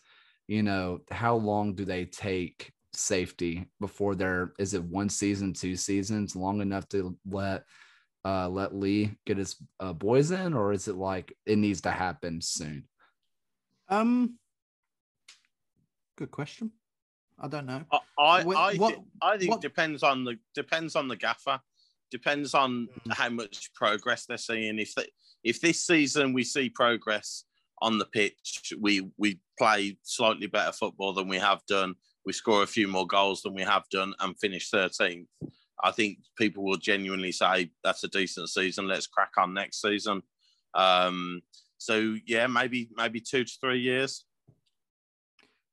you 0.49 0.63
know, 0.63 1.01
how 1.11 1.37
long 1.37 1.75
do 1.75 1.85
they 1.85 2.05
take 2.05 2.73
safety 2.93 3.67
before 3.81 4.15
there 4.15 4.53
is 4.59 4.75
it 4.75 4.85
one 4.85 5.09
season, 5.09 5.53
two 5.53 5.77
seasons, 5.77 6.37
long 6.37 6.61
enough 6.61 6.89
to 6.91 7.17
let 7.27 7.65
uh 8.25 8.49
let 8.49 8.75
Lee 8.75 9.17
get 9.25 9.39
his 9.39 9.57
uh, 9.81 9.93
boys 9.93 10.31
in, 10.31 10.55
or 10.55 10.73
is 10.73 10.89
it 10.89 10.97
like 10.97 11.35
it 11.47 11.57
needs 11.57 11.81
to 11.83 11.91
happen 11.91 12.41
soon? 12.41 12.85
Um, 13.89 14.39
good 16.23 16.31
question. 16.31 16.71
I 17.41 17.49
don't 17.49 17.67
know. 17.67 17.83
I 17.91 17.99
I, 18.19 18.43
Wh- 18.45 18.57
I, 18.57 18.75
what- 18.77 18.95
thi- 18.95 19.01
I 19.23 19.37
think 19.39 19.51
what- 19.51 19.61
depends 19.61 20.03
on 20.05 20.25
the 20.25 20.37
depends 20.55 20.95
on 20.95 21.09
the 21.09 21.17
gaffer. 21.17 21.61
Depends 22.13 22.55
on 22.55 22.89
Mm. 23.09 23.13
how 23.15 23.29
much 23.31 23.73
progress 23.75 24.27
they're 24.27 24.37
seeing. 24.37 24.79
If 24.79 24.95
they, 24.95 25.07
if 25.43 25.61
this 25.61 25.85
season 25.85 26.33
we 26.33 26.45
see 26.45 26.69
progress 26.69 27.45
on 27.81 27.99
the 27.99 28.05
pitch, 28.07 28.73
we 28.79 29.11
we 29.17 29.41
play 29.59 29.99
slightly 30.05 30.47
better 30.47 30.71
football 30.73 31.13
than 31.13 31.27
we 31.27 31.39
have 31.39 31.63
done. 31.67 31.95
We 32.25 32.33
score 32.33 32.63
a 32.63 32.67
few 32.69 32.87
more 32.87 33.07
goals 33.07 33.43
than 33.43 33.55
we 33.55 33.63
have 33.63 33.89
done 33.91 34.15
and 34.21 34.39
finish 34.39 34.71
13th. 34.71 35.27
I 35.83 35.91
think 35.91 36.19
people 36.39 36.63
will 36.63 36.77
genuinely 36.77 37.33
say 37.33 37.73
that's 37.83 38.05
a 38.05 38.09
decent 38.09 38.49
season. 38.51 38.87
Let's 38.87 39.09
crack 39.09 39.33
on 39.37 39.53
next 39.55 39.81
season. 39.83 40.23
Um, 40.75 41.41
so 41.79 42.15
yeah, 42.27 42.47
maybe 42.47 42.91
maybe 42.95 43.19
two 43.21 43.43
to 43.45 43.53
three 43.61 43.81
years. 43.81 44.25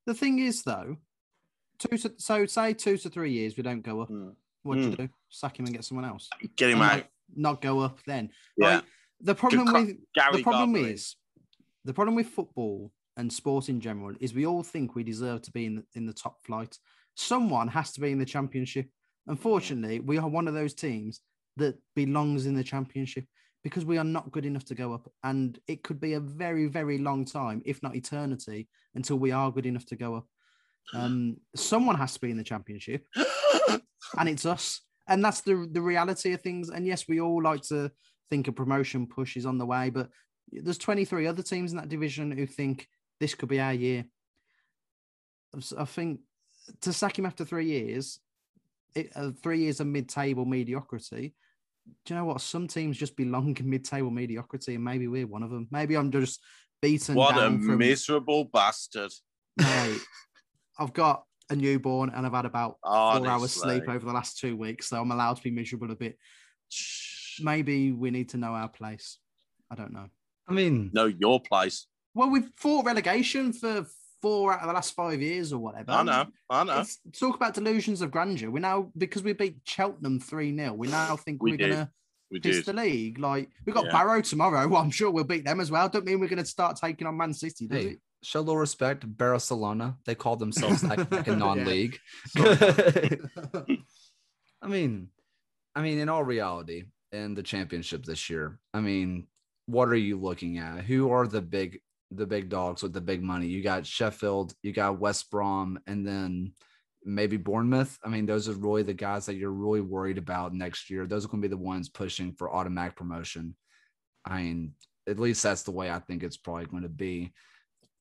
The 0.10 0.16
thing 0.16 0.40
is, 0.40 0.64
though, 0.64 0.98
two 1.78 1.96
to, 1.96 2.12
so 2.18 2.48
say 2.48 2.74
two 2.74 2.98
to 2.98 3.10
three 3.12 3.32
years 3.32 3.56
we 3.56 3.62
don't 3.62 3.84
go 3.84 4.02
up. 4.02 4.10
Mm. 4.10 4.34
What 4.64 4.74
do 4.74 4.82
you 4.82 4.90
Mm. 4.90 4.98
do? 4.98 5.10
Sack 5.30 5.60
him 5.60 5.66
and 5.68 5.76
get 5.76 5.86
someone 5.86 6.04
else. 6.04 6.28
Get 6.56 6.72
him 6.72 6.82
out. 6.82 7.06
not, 7.36 7.62
go 7.62 7.82
up 7.82 8.02
then. 8.08 8.32
Yeah, 8.58 8.78
Like, 8.78 8.86
the 9.22 9.36
problem 9.36 9.72
with 9.72 9.98
Gary 10.16 10.38
the 10.38 10.42
problem 10.42 10.76
is 10.78 11.16
the 11.86 11.94
problem 11.94 12.16
with 12.16 12.26
football 12.26 12.92
and 13.18 13.32
sport 13.32 13.70
in 13.70 13.80
general 13.80 14.16
is 14.20 14.34
we 14.34 14.48
all 14.48 14.64
think 14.64 14.96
we 14.96 15.04
deserve 15.04 15.44
to 15.44 15.52
be 15.52 15.68
in 15.68 15.76
the, 15.76 15.84
in 15.94 16.08
the 16.08 16.14
top 16.14 16.42
flight. 16.42 16.76
Someone 17.14 17.68
has 17.68 17.92
to 17.92 18.02
be 18.02 18.12
in 18.12 18.18
the 18.18 18.26
championship. 18.26 18.88
Unfortunately, 19.28 20.00
we 20.00 20.18
are 20.18 20.28
one 20.28 20.48
of 20.48 20.56
those 20.56 20.74
teams 20.74 21.22
that 21.58 21.78
belongs 21.96 22.48
in 22.48 22.56
the 22.56 22.64
championship 22.64 23.26
because 23.64 23.86
we 23.86 23.98
are 23.98 24.04
not 24.04 24.32
good 24.32 24.46
enough 24.46 24.66
to 24.66 24.76
go 24.76 24.94
up. 24.94 25.12
And 25.24 25.60
it 25.68 25.84
could 25.84 26.00
be 26.00 26.14
a 26.14 26.20
very, 26.20 26.68
very 26.68 26.98
long 26.98 27.26
time, 27.26 27.62
if 27.66 27.84
not 27.84 27.96
eternity, 27.96 28.68
until 28.96 29.18
we 29.18 29.32
are 29.32 29.52
good 29.52 29.66
enough 29.66 29.86
to 29.88 29.96
go 29.96 30.16
up. 30.16 30.28
Um, 30.94 31.38
someone 31.56 31.96
has 31.96 32.14
to 32.14 32.20
be 32.20 32.32
in 32.32 32.38
the 32.38 32.44
championship 32.44 33.06
and 34.18 34.30
it's 34.30 34.46
us. 34.46 34.82
And 35.08 35.24
that's 35.24 35.42
the 35.42 35.68
the 35.72 35.82
reality 35.82 36.34
of 36.34 36.42
things. 36.42 36.70
And 36.70 36.86
yes, 36.86 37.08
we 37.08 37.20
all 37.20 37.42
like 37.42 37.62
to 37.64 37.92
think 38.30 38.48
a 38.48 38.52
promotion 38.52 39.08
push 39.08 39.38
is 39.38 39.46
on 39.46 39.58
the 39.58 39.66
way, 39.66 39.90
but 39.90 40.10
there's 40.52 40.78
23 40.78 41.28
other 41.28 41.44
teams 41.44 41.72
in 41.72 41.78
that 41.78 41.90
division 41.90 42.32
who 42.32 42.46
think 42.46 42.88
this 43.20 43.36
could 43.36 43.50
be 43.50 43.60
our 43.60 43.74
year. 43.74 44.06
I 45.78 45.86
think 45.86 46.22
to 46.82 46.94
sack 46.94 47.18
him 47.18 47.26
after 47.26 47.44
three 47.44 47.66
years, 47.66 48.20
it, 48.96 49.12
uh, 49.16 49.32
three 49.42 49.60
years 49.60 49.80
of 49.80 49.88
mid-table 49.88 50.46
mediocrity. 50.46 51.34
Do 52.06 52.14
you 52.14 52.20
know 52.20 52.26
what? 52.26 52.42
Some 52.42 52.68
teams 52.68 52.98
just 52.98 53.16
belong 53.16 53.56
in 53.58 53.70
mid-table 53.70 54.12
mediocrity, 54.12 54.76
and 54.76 54.84
maybe 54.84 55.08
we're 55.08 55.28
one 55.28 55.44
of 55.44 55.50
them. 55.50 55.68
Maybe 55.72 55.96
I'm 55.96 56.12
just 56.12 56.42
beaten 56.82 57.16
what 57.16 57.38
a 57.38 57.42
from. 57.42 57.78
miserable 57.78 58.46
bastard. 58.46 59.12
Mate, 59.58 60.00
I've 60.80 60.94
got 60.94 61.24
a 61.50 61.56
newborn, 61.56 62.12
and 62.16 62.26
I've 62.26 62.34
had 62.34 62.46
about 62.46 62.78
four 62.84 63.28
hours 63.28 63.52
sleep 63.52 63.88
over 63.88 64.06
the 64.06 64.14
last 64.14 64.40
two 64.40 64.56
weeks, 64.56 64.90
so 64.90 65.02
I'm 65.02 65.12
allowed 65.12 65.38
to 65.38 65.44
be 65.44 65.52
miserable 65.52 65.92
a 65.92 65.96
bit. 65.96 66.18
Maybe 67.42 67.92
we 67.92 68.12
need 68.12 68.30
to 68.30 68.38
know 68.38 68.54
our 68.54 68.70
place. 68.70 69.18
I 69.72 69.76
don't 69.76 69.94
know. 69.94 70.08
I 70.48 70.54
mean, 70.54 70.90
Know 70.94 71.06
your 71.06 71.40
place. 71.40 71.88
Well, 72.14 72.30
we've 72.30 72.50
fought 72.58 72.86
relegation 72.86 73.54
for 73.54 73.86
four 74.22 74.54
out 74.54 74.62
of 74.62 74.68
the 74.68 74.74
last 74.74 74.96
five 74.96 75.22
years 75.22 75.54
or 75.54 75.60
whatever. 75.60 75.92
I 75.92 76.04
know. 76.04 76.26
I 76.50 76.64
know. 76.64 76.80
It's, 76.82 77.00
talk 77.18 77.36
about 77.36 77.54
delusions 77.54 78.02
of 78.02 78.12
grandeur. 78.12 78.50
We're 78.52 78.60
now 78.60 78.92
because 78.98 79.24
we 79.24 79.34
beat 79.34 79.58
Cheltenham 79.64 80.20
three 80.20 80.56
0 80.56 80.74
We 80.74 80.88
now 80.88 81.16
think 81.16 81.42
We 81.42 81.52
we 81.52 81.56
are 81.56 81.58
did. 81.58 81.70
gonna 81.72 81.92
We 82.32 82.40
piss 82.40 82.58
did. 82.58 82.66
the 82.66 82.74
league. 82.74 83.20
Like 83.20 83.50
we 83.66 83.74
got 83.74 83.86
Yeah. 83.86 83.92
Barrow 83.92 84.22
tomorrow. 84.22 84.68
Well, 84.68 84.82
I'm 84.82 84.92
sure 84.92 85.12
we'll 85.12 85.24
beat 85.24 85.46
them 85.46 85.60
as 85.60 85.72
well. 85.72 85.90
Don't 85.90 86.06
mean 86.06 86.20
we're 86.20 86.30
gonna 86.30 86.46
start 86.46 86.78
taking 86.78 87.08
on 87.08 87.18
Man 87.18 87.34
City, 87.34 87.68
does 87.68 87.84
hey, 87.84 87.90
it? 87.92 88.00
show 88.24 88.40
a 88.40 88.42
little 88.42 88.58
respect. 88.58 89.06
Barcelona, 89.18 89.98
they 90.06 90.16
call 90.16 90.36
themselves 90.36 90.84
like, 90.84 91.00
like 91.12 91.28
a 91.28 91.36
non-league. 91.36 91.98
I 92.38 93.18
mean, 94.68 95.08
I 95.76 95.82
mean, 95.82 96.00
in 96.00 96.10
all 96.10 96.24
reality, 96.24 96.84
in 97.12 97.34
the 97.34 97.44
championship 97.44 98.04
this 98.04 98.30
year, 98.30 98.60
I 98.74 98.82
mean, 98.82 99.28
what 99.68 99.90
are 99.90 99.96
you 99.96 100.20
looking 100.20 100.58
at? 100.58 100.84
Who 100.84 101.12
are 101.12 101.28
the 101.28 101.42
big 101.42 101.80
the 102.12 102.26
big 102.26 102.50
dogs 102.50 102.84
with 102.84 102.94
the 102.94 103.02
big 103.02 103.22
money? 103.22 103.48
You 103.48 103.62
got 103.62 103.86
Sheffield, 103.86 104.54
you 104.62 104.72
got 104.72 105.00
West 105.00 105.30
Brom, 105.30 105.80
and 105.88 106.06
then 106.06 106.54
maybe 107.04 107.38
Bournemouth. 107.38 107.98
I 108.04 108.10
mean, 108.10 108.26
those 108.26 108.50
are 108.50 108.54
really 108.54 108.84
the 108.84 108.94
guys 108.94 109.26
that 109.26 109.36
you're 109.36 109.52
really 109.52 109.82
worried 109.82 110.18
about 110.18 110.54
next 110.54 110.90
year. 110.90 111.06
Those 111.06 111.26
are 111.26 111.28
going 111.28 111.42
to 111.42 111.48
be 111.48 111.56
the 111.56 111.62
ones 111.62 111.90
pushing 111.90 112.34
for 112.34 112.54
automatic 112.54 112.96
promotion. 112.96 113.56
I 114.26 114.42
mean, 114.42 114.74
at 115.08 115.20
least 115.20 115.42
that's 115.42 115.64
the 115.64 115.72
way 115.72 115.90
I 115.90 116.00
think 116.00 116.24
it's 116.24 116.38
probably 116.38 116.66
going 116.66 116.84
to 116.84 116.90
be. 116.90 117.32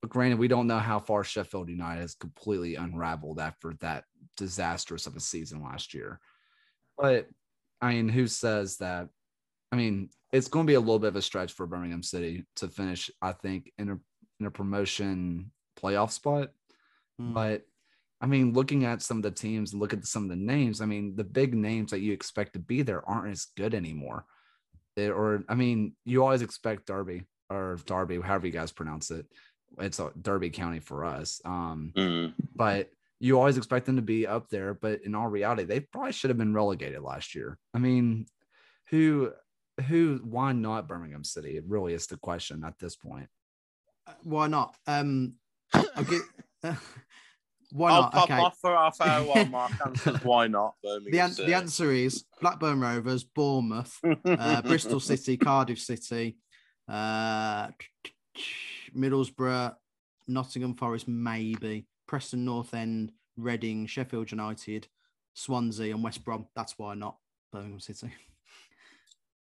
But 0.00 0.10
granted, 0.10 0.38
we 0.38 0.48
don't 0.48 0.66
know 0.66 0.78
how 0.78 1.00
far 1.00 1.24
Sheffield 1.24 1.68
United 1.68 2.02
has 2.02 2.14
completely 2.14 2.76
unraveled 2.76 3.40
after 3.40 3.74
that 3.80 4.04
disastrous 4.36 5.06
of 5.06 5.16
a 5.16 5.20
season 5.20 5.62
last 5.62 5.94
year. 5.94 6.20
But 6.96 7.28
I 7.80 7.94
mean, 7.94 8.08
who 8.08 8.26
says 8.26 8.76
that? 8.78 9.08
I 9.72 9.76
mean, 9.76 10.10
it's 10.32 10.48
going 10.48 10.66
to 10.66 10.70
be 10.70 10.74
a 10.74 10.80
little 10.80 10.98
bit 10.98 11.08
of 11.08 11.16
a 11.16 11.22
stretch 11.22 11.52
for 11.52 11.66
Birmingham 11.66 12.02
City 12.02 12.44
to 12.56 12.68
finish, 12.68 13.10
I 13.20 13.32
think, 13.32 13.72
in 13.78 13.90
a 13.90 13.98
in 14.40 14.46
a 14.46 14.50
promotion 14.50 15.50
playoff 15.80 16.10
spot. 16.10 16.50
Hmm. 17.18 17.34
But 17.34 17.62
I 18.20 18.26
mean, 18.26 18.52
looking 18.52 18.84
at 18.84 19.02
some 19.02 19.18
of 19.18 19.22
the 19.22 19.30
teams 19.30 19.72
and 19.72 19.80
look 19.80 19.92
at 19.92 20.04
some 20.04 20.24
of 20.24 20.28
the 20.28 20.36
names, 20.36 20.80
I 20.80 20.86
mean, 20.86 21.14
the 21.16 21.24
big 21.24 21.54
names 21.54 21.90
that 21.90 22.00
you 22.00 22.12
expect 22.12 22.54
to 22.54 22.58
be 22.58 22.82
there 22.82 23.08
aren't 23.08 23.30
as 23.30 23.46
good 23.56 23.74
anymore. 23.74 24.24
They, 24.96 25.08
or 25.08 25.44
I 25.48 25.54
mean, 25.54 25.94
you 26.04 26.22
always 26.22 26.42
expect 26.42 26.86
Derby 26.86 27.24
or 27.50 27.78
Derby, 27.86 28.20
however 28.20 28.46
you 28.46 28.52
guys 28.52 28.72
pronounce 28.72 29.10
it. 29.10 29.26
It's 29.78 30.00
a 30.00 30.10
Derby 30.20 30.50
County 30.50 30.80
for 30.80 31.04
us. 31.04 31.40
Um, 31.44 31.92
Mm. 31.94 32.34
but 32.56 32.90
you 33.20 33.38
always 33.38 33.56
expect 33.56 33.86
them 33.86 33.96
to 33.96 34.02
be 34.02 34.26
up 34.26 34.48
there. 34.48 34.74
But 34.74 35.02
in 35.04 35.14
all 35.14 35.28
reality, 35.28 35.64
they 35.64 35.80
probably 35.80 36.12
should 36.12 36.30
have 36.30 36.38
been 36.38 36.54
relegated 36.54 37.02
last 37.02 37.34
year. 37.34 37.58
I 37.74 37.78
mean, 37.78 38.26
who, 38.90 39.32
who, 39.86 40.20
why 40.24 40.52
not 40.52 40.88
Birmingham 40.88 41.24
City? 41.24 41.56
It 41.56 41.64
really 41.66 41.94
is 41.94 42.06
the 42.06 42.16
question 42.16 42.64
at 42.64 42.78
this 42.78 42.96
point. 42.96 43.28
Uh, 44.06 44.12
Why 44.22 44.46
not? 44.48 44.76
Um, 44.86 45.34
I'll 45.72 46.04
give, 46.04 46.22
Why 47.72 47.90
I'll 47.90 48.02
not? 48.02 48.12
pop 48.12 48.24
okay. 48.30 48.40
off 48.40 48.58
for 48.60 48.74
half 48.74 49.00
hour 49.00 49.24
while 49.24 49.44
Mark 49.46 49.72
answers 49.86 50.24
why 50.24 50.46
not. 50.46 50.74
Birmingham 50.82 51.10
The, 51.12 51.18
an- 51.20 51.30
City. 51.32 51.46
the 51.48 51.54
answer 51.56 51.92
is 51.92 52.24
Blackburn 52.40 52.80
Rovers, 52.80 53.24
Bournemouth, 53.24 53.98
uh, 54.24 54.62
Bristol 54.66 55.00
City, 55.00 55.36
Cardiff 55.36 55.78
City, 55.78 56.38
uh, 56.88 57.68
Middlesbrough, 58.96 59.74
Nottingham 60.26 60.74
Forest, 60.74 61.08
maybe 61.08 61.86
Preston 62.06 62.44
North 62.44 62.72
End, 62.74 63.12
Reading, 63.36 63.86
Sheffield 63.86 64.30
United, 64.30 64.88
Swansea, 65.34 65.94
and 65.94 66.02
West 66.02 66.24
Brom. 66.24 66.46
That's 66.56 66.78
why 66.78 66.94
not 66.94 67.16
Birmingham 67.52 67.80
City. 67.80 68.10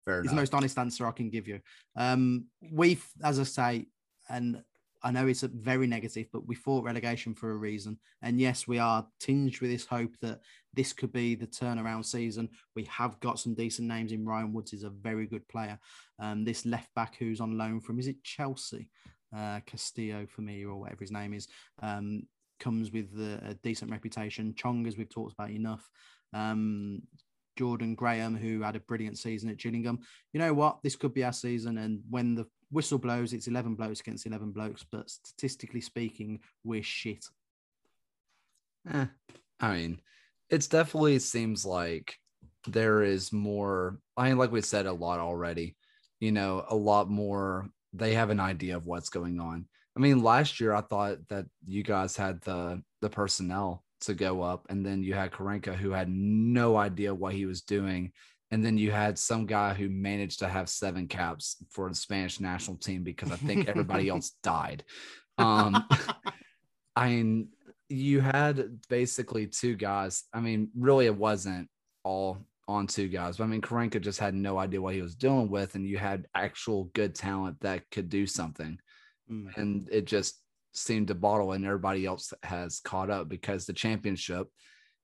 Fair 0.05 0.20
It's 0.20 0.26
enough. 0.26 0.34
the 0.34 0.40
most 0.42 0.55
honest 0.55 0.78
answer 0.78 1.07
I 1.07 1.12
can 1.12 1.30
give 1.30 1.48
you. 1.48 1.61
Um, 1.96 2.46
we've, 2.72 3.07
as 3.22 3.38
I 3.40 3.44
say, 3.44 3.86
and 4.28 4.62
I 5.02 5.11
know 5.11 5.26
it's 5.26 5.42
a 5.42 5.48
very 5.48 5.86
negative, 5.86 6.28
but 6.32 6.46
we 6.46 6.55
fought 6.55 6.84
relegation 6.84 7.34
for 7.34 7.50
a 7.50 7.57
reason. 7.57 7.98
And 8.22 8.40
yes, 8.40 8.66
we 8.66 8.78
are 8.78 9.07
tinged 9.20 9.61
with 9.61 9.70
this 9.70 9.84
hope 9.84 10.14
that 10.22 10.40
this 10.72 10.94
could 10.94 11.12
be 11.12 11.34
the 11.34 11.46
turnaround 11.46 12.07
season. 12.07 12.48
We 12.74 12.84
have 12.84 13.20
got 13.20 13.38
some 13.38 13.55
decent 13.55 13.86
names 13.86 14.12
in. 14.12 14.24
Ryan 14.24 14.52
Woods 14.55 14.72
is 14.72 14.82
a 14.82 14.90
very 14.90 15.26
good 15.26 15.46
player. 15.48 15.78
Um, 16.18 16.44
this 16.44 16.64
left 16.64 16.88
back 16.94 17.16
who's 17.18 17.40
on 17.40 17.59
loan 17.59 17.80
from 17.80 17.98
is 17.98 18.07
it 18.07 18.24
Chelsea, 18.24 18.88
uh, 19.36 19.61
Castillo 19.66 20.26
for 20.26 20.40
me 20.40 20.64
or 20.64 20.76
whatever 20.76 21.00
his 21.00 21.12
name 21.12 21.34
is, 21.34 21.48
um, 21.82 22.22
comes 22.59 22.90
with 22.90 23.12
a, 23.18 23.50
a 23.50 23.55
decent 23.62 23.90
reputation. 23.90 24.55
Chong, 24.55 24.86
as 24.86 24.96
we've 24.96 25.11
talked 25.11 25.34
about 25.34 25.50
enough. 25.50 25.86
Um, 26.32 27.02
Jordan 27.57 27.94
Graham, 27.94 28.36
who 28.36 28.62
had 28.62 28.76
a 28.76 28.80
brilliant 28.80 29.18
season 29.18 29.50
at 29.50 29.59
Gillingham. 29.59 30.00
You 30.32 30.40
know 30.40 30.55
what? 30.55 30.82
This 30.82 30.96
could 30.96 31.14
be 31.14 31.24
our 31.24 31.32
season. 31.32 31.78
And 31.78 32.00
when 32.09 32.34
the 32.34 32.46
whistle 32.70 32.98
blows, 32.98 33.32
it's 33.32 33.46
11 33.46 33.74
blokes 33.74 34.00
against 34.00 34.26
11 34.26 34.52
blokes. 34.52 34.84
But 34.90 35.11
statistically 35.11 35.80
speaking, 35.80 36.40
we're 36.64 36.82
shit. 36.82 37.24
Eh, 38.92 39.07
I 39.61 39.74
mean, 39.74 40.00
it's 40.50 40.66
definitely 40.66 41.18
seems 41.18 41.64
like 41.64 42.16
there 42.66 43.02
is 43.02 43.32
more. 43.32 43.98
I 44.16 44.28
mean, 44.28 44.38
like 44.38 44.52
we 44.52 44.61
said 44.61 44.86
a 44.86 44.92
lot 44.92 45.20
already, 45.20 45.76
you 46.20 46.32
know, 46.32 46.64
a 46.68 46.76
lot 46.76 47.09
more. 47.09 47.68
They 47.92 48.14
have 48.14 48.30
an 48.30 48.40
idea 48.40 48.76
of 48.76 48.86
what's 48.86 49.09
going 49.09 49.38
on. 49.38 49.66
I 49.96 50.00
mean, 50.00 50.22
last 50.22 50.61
year 50.61 50.74
I 50.74 50.80
thought 50.80 51.18
that 51.28 51.46
you 51.64 51.82
guys 51.82 52.16
had 52.16 52.40
the 52.42 52.82
the 53.00 53.09
personnel 53.09 53.84
to 54.05 54.14
go 54.14 54.42
up, 54.42 54.66
and 54.70 54.84
then 54.84 55.02
you 55.02 55.14
had 55.14 55.32
Karanka 55.32 55.74
who 55.74 55.90
had 55.90 56.09
no 56.09 56.76
idea 56.76 57.14
what 57.14 57.34
he 57.34 57.46
was 57.46 57.62
doing, 57.62 58.12
and 58.50 58.64
then 58.64 58.78
you 58.78 58.90
had 58.90 59.18
some 59.18 59.46
guy 59.46 59.74
who 59.74 59.88
managed 59.88 60.38
to 60.40 60.48
have 60.48 60.68
seven 60.68 61.09
caps 61.09 61.57
for 61.70 61.88
the 61.88 61.94
Spanish 61.94 62.40
national 62.40 62.76
team 62.76 63.02
because 63.02 63.32
I 63.32 63.36
think 63.36 63.68
everybody 63.68 64.09
else 64.09 64.30
died. 64.42 64.84
Um, 65.38 65.84
I 66.96 67.09
mean, 67.09 67.48
you 67.88 68.20
had 68.20 68.80
basically 68.88 69.46
two 69.46 69.74
guys. 69.74 70.24
I 70.32 70.40
mean, 70.40 70.70
really, 70.76 71.07
it 71.07 71.16
wasn't 71.16 71.68
all 72.05 72.46
on 72.68 72.86
two 72.86 73.09
guys. 73.09 73.36
But 73.36 73.44
I 73.44 73.46
mean, 73.48 73.61
Karanka 73.61 74.00
just 74.00 74.20
had 74.20 74.34
no 74.34 74.59
idea 74.59 74.80
what 74.80 74.94
he 74.94 75.02
was 75.02 75.14
doing 75.16 75.50
with, 75.50 75.74
and 75.74 75.86
you 75.86 75.98
had 75.98 76.26
actual 76.34 76.84
good 76.94 77.14
talent 77.14 77.61
that 77.61 77.90
could 77.90 78.09
do 78.09 78.26
something, 78.26 78.78
Mm. 79.30 79.57
and 79.57 79.88
it 79.90 80.05
just 80.05 80.43
seemed 80.74 81.08
to 81.08 81.14
bottle, 81.14 81.52
and 81.52 81.64
everybody 81.64 82.04
else 82.04 82.32
has 82.42 82.80
caught 82.80 83.10
up 83.10 83.28
because 83.28 83.64
the 83.64 83.72
championship, 83.72 84.48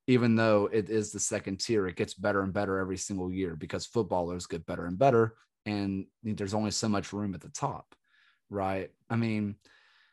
even 0.06 0.36
though 0.36 0.68
it 0.72 0.90
is 0.90 1.12
the 1.12 1.20
second 1.20 1.60
tier, 1.60 1.86
it 1.86 1.96
gets 1.96 2.14
better 2.14 2.42
and 2.42 2.52
better 2.52 2.78
every 2.78 2.98
single 2.98 3.32
year 3.32 3.56
because 3.56 3.86
footballers 3.86 4.46
get 4.46 4.66
better 4.66 4.86
and 4.86 4.98
better, 4.98 5.34
and 5.66 6.06
there's 6.22 6.54
only 6.54 6.70
so 6.70 6.88
much 6.88 7.12
room 7.12 7.34
at 7.34 7.40
the 7.40 7.48
top, 7.48 7.94
right? 8.50 8.90
I 9.08 9.16
mean, 9.16 9.56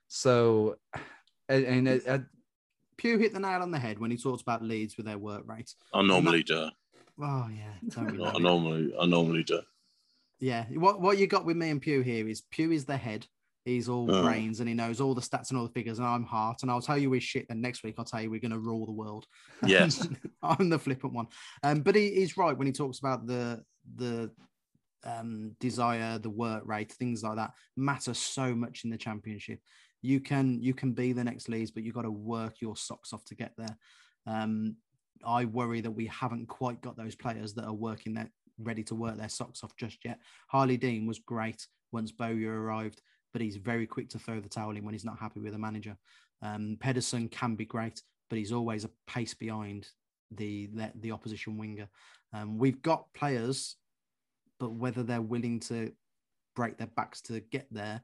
so 0.07 0.77
and, 1.49 1.65
and 1.65 1.87
it, 1.87 2.07
uh, 2.07 2.13
it, 2.15 2.21
Pew 2.97 3.17
hit 3.17 3.33
the 3.33 3.39
nail 3.39 3.61
on 3.61 3.71
the 3.71 3.79
head 3.79 3.99
when 3.99 4.11
he 4.11 4.17
talks 4.17 4.41
about 4.41 4.63
Leeds 4.63 4.97
with 4.97 5.05
their 5.05 5.17
work 5.17 5.43
rate. 5.45 5.73
I 5.93 6.01
normally 6.01 6.43
do. 6.43 6.69
Oh, 7.21 7.47
yeah. 7.49 7.73
Don't 7.89 8.11
we 8.11 8.17
love 8.17 8.35
I 8.35 8.39
normally, 8.39 8.93
I 8.99 9.05
normally 9.05 9.43
do. 9.43 9.61
Yeah. 10.39 10.65
What, 10.73 11.01
what 11.01 11.17
you 11.17 11.27
got 11.27 11.45
with 11.45 11.57
me 11.57 11.69
and 11.69 11.81
Pew 11.81 12.01
here 12.01 12.27
is 12.27 12.41
Pew 12.41 12.71
is 12.71 12.85
the 12.85 12.97
head. 12.97 13.27
He's 13.67 13.89
all 13.89 14.09
Oh. 14.09 14.23
brains 14.23 14.59
and 14.61 14.69
he 14.69 14.73
knows 14.75 15.01
all 15.01 15.13
the 15.13 15.21
stats 15.21 15.49
and 15.49 15.57
all 15.59 15.65
the 15.67 15.73
figures. 15.73 15.99
And 15.99 16.07
I'm 16.07 16.23
heart. 16.23 16.61
And 16.61 16.71
I'll 16.71 16.81
tell 16.81 16.97
you 16.97 17.11
his 17.11 17.23
shit. 17.23 17.45
And 17.49 17.61
next 17.61 17.83
week, 17.83 17.95
I'll 17.97 18.05
tell 18.05 18.21
you 18.21 18.31
we're 18.31 18.39
going 18.39 18.51
to 18.51 18.59
rule 18.59 18.85
the 18.85 18.91
world. 18.93 19.25
Yes. 19.65 20.07
I'm 20.41 20.69
the 20.69 20.79
flippant 20.79 21.13
one. 21.13 21.27
Um, 21.63 21.81
but 21.81 21.95
he, 21.95 22.11
he's 22.15 22.37
right 22.37 22.57
when 22.57 22.67
he 22.67 22.73
talks 22.73 22.99
about 22.99 23.27
the 23.27 23.61
the 23.95 24.31
um, 25.03 25.55
desire, 25.59 26.17
the 26.17 26.29
work 26.29 26.63
rate, 26.65 26.91
things 26.93 27.23
like 27.23 27.35
that 27.35 27.51
matter 27.75 28.13
so 28.13 28.55
much 28.55 28.83
in 28.83 28.89
the 28.89 28.97
championship. 28.97 29.59
You 30.01 30.19
can 30.19 30.61
you 30.61 30.73
can 30.73 30.93
be 30.93 31.11
the 31.13 31.23
next 31.23 31.49
Leeds, 31.49 31.71
but 31.71 31.83
you've 31.83 31.95
got 31.95 32.03
to 32.03 32.11
work 32.11 32.61
your 32.61 32.75
socks 32.77 33.13
off 33.13 33.25
to 33.25 33.35
get 33.35 33.51
there. 33.57 33.77
Um, 34.25 34.75
I 35.25 35.45
worry 35.45 35.81
that 35.81 35.91
we 35.91 36.05
haven't 36.07 36.47
quite 36.47 36.81
got 36.81 36.95
those 36.95 37.15
players 37.15 37.53
that 37.55 37.65
are 37.65 37.73
working 37.73 38.13
that 38.13 38.29
ready 38.59 38.83
to 38.83 38.95
work 38.95 39.17
their 39.17 39.29
socks 39.29 39.63
off 39.63 39.75
just 39.75 40.05
yet. 40.05 40.19
Harley 40.47 40.77
Dean 40.77 41.05
was 41.07 41.19
great 41.19 41.65
once 41.91 42.11
Bowyer 42.11 42.61
arrived, 42.61 43.01
but 43.33 43.41
he's 43.41 43.57
very 43.57 43.85
quick 43.85 44.09
to 44.09 44.19
throw 44.19 44.39
the 44.39 44.49
towel 44.49 44.75
in 44.75 44.83
when 44.83 44.93
he's 44.93 45.05
not 45.05 45.19
happy 45.19 45.39
with 45.39 45.53
a 45.53 45.59
manager. 45.59 45.97
Um, 46.41 46.77
Pedersen 46.79 47.29
can 47.29 47.55
be 47.55 47.65
great, 47.65 48.01
but 48.29 48.37
he's 48.37 48.51
always 48.51 48.85
a 48.85 48.89
pace 49.07 49.33
behind 49.33 49.87
the 50.31 50.67
the, 50.67 50.91
the 50.95 51.11
opposition 51.11 51.57
winger. 51.57 51.87
Um, 52.33 52.57
we've 52.57 52.81
got 52.81 53.11
players, 53.13 53.75
but 54.59 54.71
whether 54.71 55.03
they're 55.03 55.21
willing 55.21 55.59
to 55.61 55.91
break 56.55 56.77
their 56.77 56.87
backs 56.87 57.21
to 57.21 57.39
get 57.39 57.67
there 57.71 58.01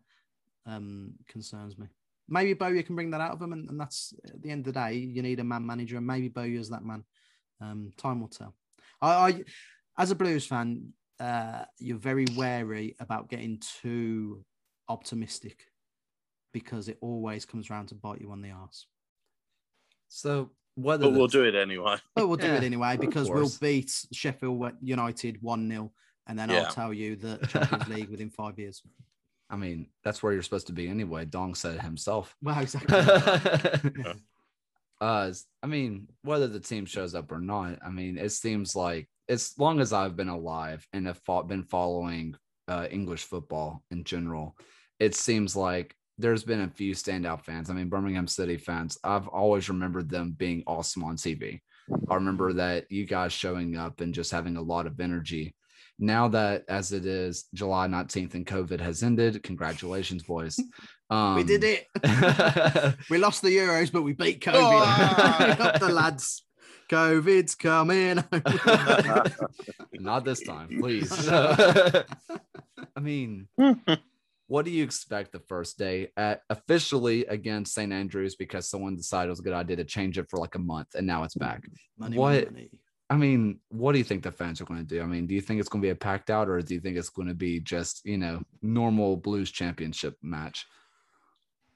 um, 0.66 1.14
concerns 1.28 1.78
me. 1.78 1.88
Maybe 2.30 2.54
Bowyer 2.54 2.84
can 2.84 2.96
bring 2.96 3.12
that 3.12 3.22
out 3.22 3.32
of 3.32 3.40
them, 3.40 3.52
and, 3.52 3.70
and 3.70 3.80
that's 3.80 4.14
at 4.26 4.42
the 4.42 4.50
end 4.50 4.66
of 4.68 4.74
the 4.74 4.80
day, 4.80 4.94
you 4.94 5.22
need 5.22 5.40
a 5.40 5.44
man 5.44 5.66
manager, 5.66 5.98
and 5.98 6.08
maybe 6.08 6.30
Bowyer's 6.30 6.70
that 6.70 6.86
man. 6.86 7.04
Um, 7.62 7.92
time 7.98 8.22
will 8.22 8.30
tell. 8.30 8.54
I, 9.02 9.10
I, 9.10 9.44
as 9.98 10.12
a 10.12 10.16
Blues 10.16 10.46
fan, 10.46 10.94
uh, 11.20 11.66
you're 11.80 11.98
very 11.98 12.26
wary 12.36 12.96
about 13.00 13.30
getting 13.30 13.62
too 13.82 14.44
optimistic 14.94 15.58
because 16.54 16.88
it 16.88 16.98
always 17.02 17.46
comes 17.46 17.70
around 17.70 17.88
to 17.88 17.96
bite 17.96 18.22
you 18.22 18.32
on 18.32 18.42
the 18.42 18.50
ass. 18.50 18.86
so 20.08 20.52
whether 20.76 21.06
But 21.10 21.14
we'll 21.18 21.28
do 21.28 21.44
it 21.44 21.56
anyway. 21.56 21.98
But 22.16 22.28
we'll 22.28 22.38
do 22.38 22.48
Yeah, 22.48 22.58
it 22.58 22.64
anyway 22.64 22.98
because 22.98 23.30
we'll 23.30 23.52
beat 23.60 23.92
Sheffield 24.12 24.72
United 24.82 25.38
1 25.42 25.70
0. 25.70 25.92
And 26.28 26.40
then 26.40 26.50
Yeah. 26.50 26.64
I'll 26.64 26.72
tell 26.72 26.94
you 26.94 27.16
the 27.16 27.38
Champions 27.50 27.88
League 27.90 28.10
within 28.10 28.30
five 28.30 28.58
years. 28.58 28.82
I 29.50 29.56
mean, 29.56 29.88
that's 30.04 30.24
where 30.24 30.32
you're 30.34 30.42
supposed 30.42 30.68
to 30.68 30.74
be 30.74 30.88
anyway. 30.88 31.26
Dong 31.26 31.54
said 31.56 31.82
himself. 31.82 32.36
Well, 32.42 32.60
exactly. 32.60 32.98
uh, 35.02 35.32
I 35.64 35.68
mean, 35.68 36.08
whether 36.24 36.48
the 36.48 36.60
team 36.60 36.86
shows 36.86 37.14
up 37.14 37.32
or 37.32 37.40
not, 37.40 37.80
I 37.86 37.90
mean, 37.90 38.18
it 38.18 38.32
seems 38.32 38.76
like 38.76 39.08
as 39.30 39.54
long 39.58 39.80
as 39.80 39.94
I've 39.94 40.16
been 40.16 40.30
alive 40.30 40.88
and 40.94 41.08
have 41.08 41.18
fought, 41.20 41.48
been 41.48 41.64
following 41.64 42.36
uh, 42.68 42.88
English 42.90 43.24
football 43.26 43.84
in 43.92 44.04
general, 44.04 44.56
it 45.04 45.16
seems 45.16 45.54
like 45.56 45.96
there's 46.18 46.44
been 46.44 46.62
a 46.62 46.70
few 46.70 46.94
standout 46.96 47.44
fans. 47.44 47.70
I 47.70 47.74
mean, 47.74 47.90
Birmingham 47.90 48.28
City 48.28 48.56
fans, 48.56 48.98
I've 49.04 49.28
always 49.28 49.68
remembered 49.68 50.10
them 50.10 50.32
being 50.38 50.64
awesome 50.66 51.04
on 51.04 51.18
TV. 51.18 51.60
I 52.10 52.16
remember 52.16 52.54
that 52.54 52.90
you 52.90 53.06
guys 53.06 53.34
showing 53.34 53.76
up 53.76 54.00
and 54.00 54.14
just 54.14 54.32
having 54.32 54.56
a 54.56 54.62
lot 54.62 54.88
of 54.88 55.00
energy. 55.02 55.56
Now 56.00 56.30
that 56.30 56.64
as 56.70 56.94
it 56.94 57.06
is 57.06 57.46
July 57.54 57.88
19th 57.88 58.34
and 58.36 58.46
COVID 58.46 58.80
has 58.80 59.04
ended, 59.04 59.44
congratulations, 59.44 60.24
boys. 60.24 60.60
Um, 61.10 61.36
we 61.36 61.44
did 61.44 61.64
it. 61.64 61.86
it. 62.04 62.96
We 63.10 63.20
lost 63.20 63.44
the 63.44 63.56
Euros, 63.56 63.92
but 63.92 64.02
we 64.02 64.14
beat 64.14 64.42
COVID. 64.46 64.56
Oh! 64.56 65.64
Up 65.64 65.80
the 65.80 65.90
lads. 65.90 66.44
COVID's 66.90 67.54
coming. 67.54 68.24
Not 69.94 70.26
this 70.26 70.42
time, 70.42 70.70
please. 70.80 71.12
I 71.30 72.06
mean, 73.00 73.48
what 74.48 74.66
do 74.66 74.72
you 74.72 74.84
expect 74.84 75.32
the 75.32 75.40
first 75.40 75.78
day 75.78 76.10
at 76.18 76.42
officially 76.50 77.26
against 77.26 77.74
St. 77.74 77.92
Andrews 77.94 78.36
because 78.36 78.70
someone 78.70 78.96
decided 78.96 79.28
it 79.28 79.32
was 79.32 79.40
a 79.40 79.44
good 79.44 79.54
idea 79.54 79.78
to 79.78 79.84
change 79.86 80.18
it 80.18 80.30
for 80.30 80.38
like 80.38 80.56
a 80.56 80.60
month 80.60 80.96
and 80.96 81.08
now 81.08 81.24
it's 81.24 81.36
back? 81.36 81.64
Money, 81.98 82.18
What- 82.18 82.52
money. 82.52 82.70
I 83.10 83.18
mean, 83.18 83.60
what 83.70 83.92
do 83.92 84.00
you 84.00 84.04
think 84.04 84.24
the 84.24 84.32
fans 84.32 84.60
are 84.60 84.66
going 84.66 84.80
to 84.80 84.86
do? 84.96 85.02
I 85.02 85.06
mean, 85.06 85.28
do 85.28 85.36
you 85.36 85.42
think 85.42 85.60
it's 85.60 85.70
going 85.70 85.82
to 85.82 85.86
be 85.86 85.92
a 85.92 85.96
packed 85.96 86.30
out 86.32 86.50
or 86.50 86.60
do 86.62 86.74
you 86.74 86.80
think 86.80 86.98
it's 86.98 87.10
going 87.10 87.28
to 87.28 87.36
be 87.36 87.60
just, 87.60 88.02
you 88.06 88.18
know, 88.18 88.42
normal 88.62 89.18
Blues 89.18 89.52
championship 89.52 90.16
match? 90.24 90.66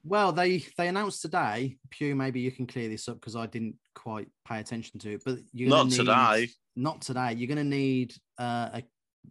Well, 0.04 0.32
they 0.32 0.64
they 0.78 0.88
announced 0.88 1.22
today. 1.22 1.78
Pew, 1.90 2.16
maybe 2.16 2.40
you 2.40 2.50
can 2.52 2.66
clear 2.66 2.88
this 2.88 3.08
up 3.10 3.20
because 3.20 3.36
I 3.36 3.46
didn't 3.46 3.76
quite 3.94 4.30
pay 4.48 4.60
attention 4.62 5.00
to 5.02 5.14
it. 5.14 5.22
But 5.26 5.40
you're 5.52 5.70
Not 5.70 5.88
need- 5.88 5.96
today. 5.98 6.50
Not 6.76 7.02
today. 7.02 7.34
You're 7.34 7.48
going 7.54 7.58
to 7.58 7.64
need 7.78 8.14
uh, 8.40 8.70
a 8.74 8.84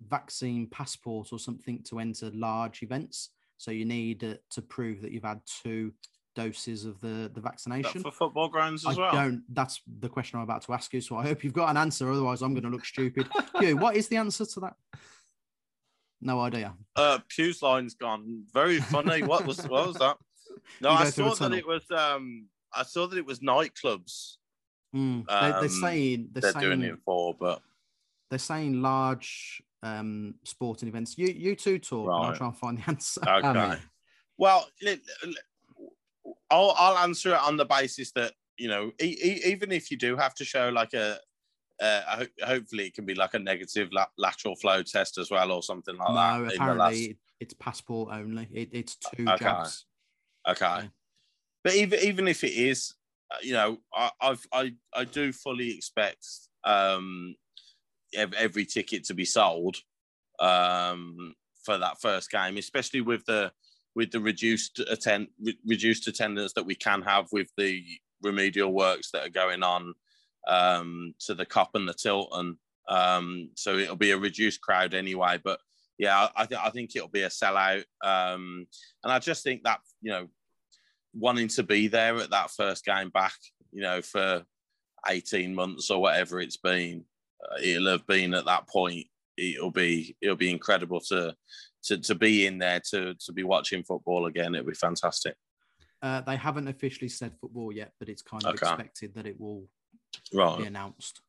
vaccine 0.09 0.67
passport 0.67 1.29
or 1.33 1.39
something 1.39 1.83
to 1.85 1.99
enter 1.99 2.31
large 2.35 2.83
events. 2.83 3.31
So 3.59 3.71
you 3.71 3.85
need 3.85 4.23
uh, 4.25 4.35
to 4.51 4.63
prove 4.63 5.01
that 5.03 5.13
you've 5.13 5.23
had 5.25 5.41
two 5.63 5.93
doses 6.35 6.85
of 6.85 7.01
the 7.01 7.31
the 7.33 7.41
vaccination. 7.41 8.03
for 8.03 8.11
football 8.11 8.49
grounds 8.49 8.87
as 8.87 8.99
I 8.99 9.01
well. 9.01 9.13
don't. 9.15 9.43
That's 9.49 9.81
the 10.01 10.09
question 10.09 10.39
I'm 10.39 10.43
about 10.45 10.63
to 10.63 10.73
ask 10.75 10.93
you. 10.93 11.01
So 11.01 11.17
I 11.17 11.23
hope 11.23 11.43
you've 11.43 11.55
got 11.55 11.71
an 11.71 11.77
answer. 11.79 12.11
Otherwise, 12.11 12.43
I'm 12.43 12.53
going 12.53 12.65
to 12.65 12.71
look 12.71 12.85
stupid. 12.85 13.29
What 13.55 13.97
is 13.97 14.09
the 14.09 14.19
answer 14.19 14.45
to 14.45 14.61
that? 14.61 14.75
No 16.21 16.41
idea. 16.41 16.75
Uh, 16.95 17.19
Pew's 17.29 17.63
line's 17.63 17.95
gone. 17.95 18.45
Very 18.53 18.79
funny. 18.81 19.23
What 19.23 19.47
was 19.47 19.59
what 19.69 19.87
was 19.89 19.97
that? 19.97 20.17
No, 20.81 20.91
I 20.91 21.05
go 21.05 21.11
through 21.11 21.33
a 21.33 21.37
saw 21.37 21.49
that 21.49 21.59
it 21.59 21.67
was 21.67 21.83
um 21.91 22.49
I 22.75 22.83
saw 22.83 23.07
that 23.07 23.17
it 23.19 23.25
was 23.27 23.41
nightclubs 23.41 24.37
Mm. 24.95 25.27
They, 25.29 25.51
they're 25.51 25.59
Um, 25.65 25.69
saying 25.69 26.29
they're, 26.33 26.41
they're 26.43 26.53
saying 26.53 26.65
doing 26.65 26.83
it 26.83 26.99
for, 27.05 27.35
but 27.35 27.61
they're 28.31 28.39
saying 28.39 28.81
large 28.81 29.61
um 29.87 30.35
sporting 30.45 30.89
events. 30.89 31.17
You 31.19 31.29
you 31.29 31.55
two 31.57 31.79
talk, 31.79 32.07
and 32.09 32.27
I'll 32.27 32.37
try 32.37 32.47
and 32.49 32.57
find 32.57 32.79
the 32.79 32.89
answer. 32.89 33.21
okay. 33.29 33.53
mean- 33.53 33.79
well, 34.39 34.67
li- 34.83 35.01
li- 35.25 35.37
I'll 36.51 36.75
I'll 36.79 36.99
answer 36.99 37.31
it 37.35 37.41
on 37.41 37.57
the 37.57 37.65
basis 37.65 38.13
that 38.13 38.33
you 38.59 38.69
know, 38.69 38.91
e- 39.01 39.19
e- 39.23 39.43
even 39.47 39.71
if 39.73 39.91
you 39.91 39.97
do 39.99 40.17
have 40.17 40.35
to 40.35 40.45
show 40.45 40.71
like 40.71 40.95
a, 40.95 41.19
uh, 41.81 42.01
ho- 42.07 42.45
hopefully 42.47 42.87
it 42.87 42.95
can 42.95 43.05
be 43.05 43.15
like 43.15 43.35
a 43.35 43.39
negative 43.39 43.91
la- 43.93 44.07
lateral 44.17 44.57
flow 44.57 44.83
test 44.83 45.19
as 45.19 45.31
well 45.31 45.53
or 45.53 45.63
something 45.63 45.95
like 45.97 46.09
no, 46.09 46.15
that. 46.15 46.39
in 46.41 46.47
the 46.49 46.55
apparently 46.55 47.09
last- 47.09 47.17
it's 47.39 47.55
passport 47.55 48.09
only. 48.15 48.49
It, 48.51 48.71
it's 48.73 48.97
two 48.97 49.29
Okay. 49.29 49.45
jabs. 49.45 49.85
Okay. 50.49 50.65
Yeah. 50.65 50.87
But 51.65 51.75
even 51.75 51.99
even 52.01 52.29
if 52.29 52.45
it 52.45 52.53
is, 52.53 52.95
uh, 53.31 53.37
you 53.43 53.53
know, 53.53 53.79
I 53.93 54.11
I've, 54.21 54.47
I 54.53 54.73
I 54.95 55.05
do 55.05 55.33
fully 55.33 55.71
expect 55.77 56.25
um 56.65 57.35
ev- 57.35 57.46
every 58.15 58.65
ticket 58.65 59.05
to 59.05 59.15
be 59.15 59.25
sold 59.25 59.77
um 60.39 61.35
for 61.65 61.79
that 61.79 62.01
first 62.01 62.31
game, 62.31 62.57
especially 62.57 63.01
with 63.01 63.25
the 63.27 63.51
with 63.95 64.11
the 64.11 64.21
reduced 64.21 64.79
attend 64.91 65.29
re- 65.43 65.59
reduced 65.67 66.07
attendance 66.07 66.53
that 66.53 66.67
we 66.67 66.75
can 66.75 67.03
have 67.03 67.27
with 67.33 67.49
the 67.57 67.83
remedial 68.23 68.73
works 68.73 69.11
that 69.11 69.27
are 69.27 69.31
going 69.31 69.63
on 69.63 69.95
um 70.49 71.15
to 71.19 71.35
the 71.35 71.47
Kop 71.47 71.69
and 71.75 71.89
the 71.89 71.95
Tilton. 71.95 72.59
Um 72.89 73.51
so 73.57 73.77
it'll 73.77 73.97
be 73.97 74.13
a 74.13 74.19
reduced 74.19 74.61
crowd 74.61 74.95
anyway, 74.95 75.41
but 75.43 75.59
yeah, 75.99 76.29
I, 76.37 76.47
I 76.61 76.71
think 76.71 76.95
it'll 76.95 77.09
be 77.09 77.23
a 77.23 77.29
sellout. 77.29 77.85
Um 78.05 78.67
and 79.03 79.13
I 79.13 79.19
just 79.19 79.43
think 79.43 79.65
that 79.65 79.81
you 80.03 80.13
know, 80.13 80.29
wanting 81.15 81.49
to 81.49 81.63
be 81.63 81.89
there 81.89 82.17
at 82.17 82.31
that 82.31 82.51
first 82.51 82.85
game 82.85 83.09
back, 83.09 83.35
you 83.73 83.83
know, 83.83 84.03
for 84.03 84.45
eighteen 85.09 85.55
months 85.55 85.91
or 85.91 86.01
whatever 86.01 86.41
it's 86.41 86.59
been, 86.59 87.05
it'll 87.63 87.89
have 87.89 88.07
been 88.07 88.35
at 88.35 88.45
that 88.47 88.69
point. 88.69 89.07
It'll 89.37 89.71
be 89.71 90.17
it'll 90.21 90.37
be 90.37 90.51
incredible 90.51 91.01
to 91.09 91.35
to 91.85 91.99
to 91.99 92.15
be 92.15 92.47
in 92.47 92.59
there 92.59 92.81
to 92.91 93.15
to 93.15 93.33
be 93.33 93.43
watching 93.45 93.85
football 93.85 94.27
again. 94.27 94.55
It'll 94.55 94.67
be 94.67 94.75
fantastic. 94.75 95.37
Uh, 96.03 96.21
they 96.23 96.37
haven't 96.37 96.69
officially 96.69 97.09
said 97.09 97.33
football 97.41 97.73
yet, 97.73 97.93
but 97.99 98.09
it's 98.09 98.23
kind 98.23 98.45
of 98.45 98.55
Okay. 98.55 98.67
expected 98.67 99.15
that 99.15 99.27
it 99.27 99.39
will 99.41 99.69
be 100.33 100.65
announced. 100.65 101.21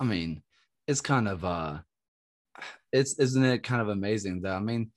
I 0.00 0.04
mean, 0.04 0.42
it's 0.86 1.00
kind 1.00 1.28
of 1.28 1.44
uh 1.44 1.78
it's 2.92 3.18
isn't 3.18 3.44
it 3.44 3.62
kind 3.62 3.80
of 3.82 3.88
amazing 3.88 4.42
though? 4.42 4.54
I 4.54 4.60
mean, 4.60 4.92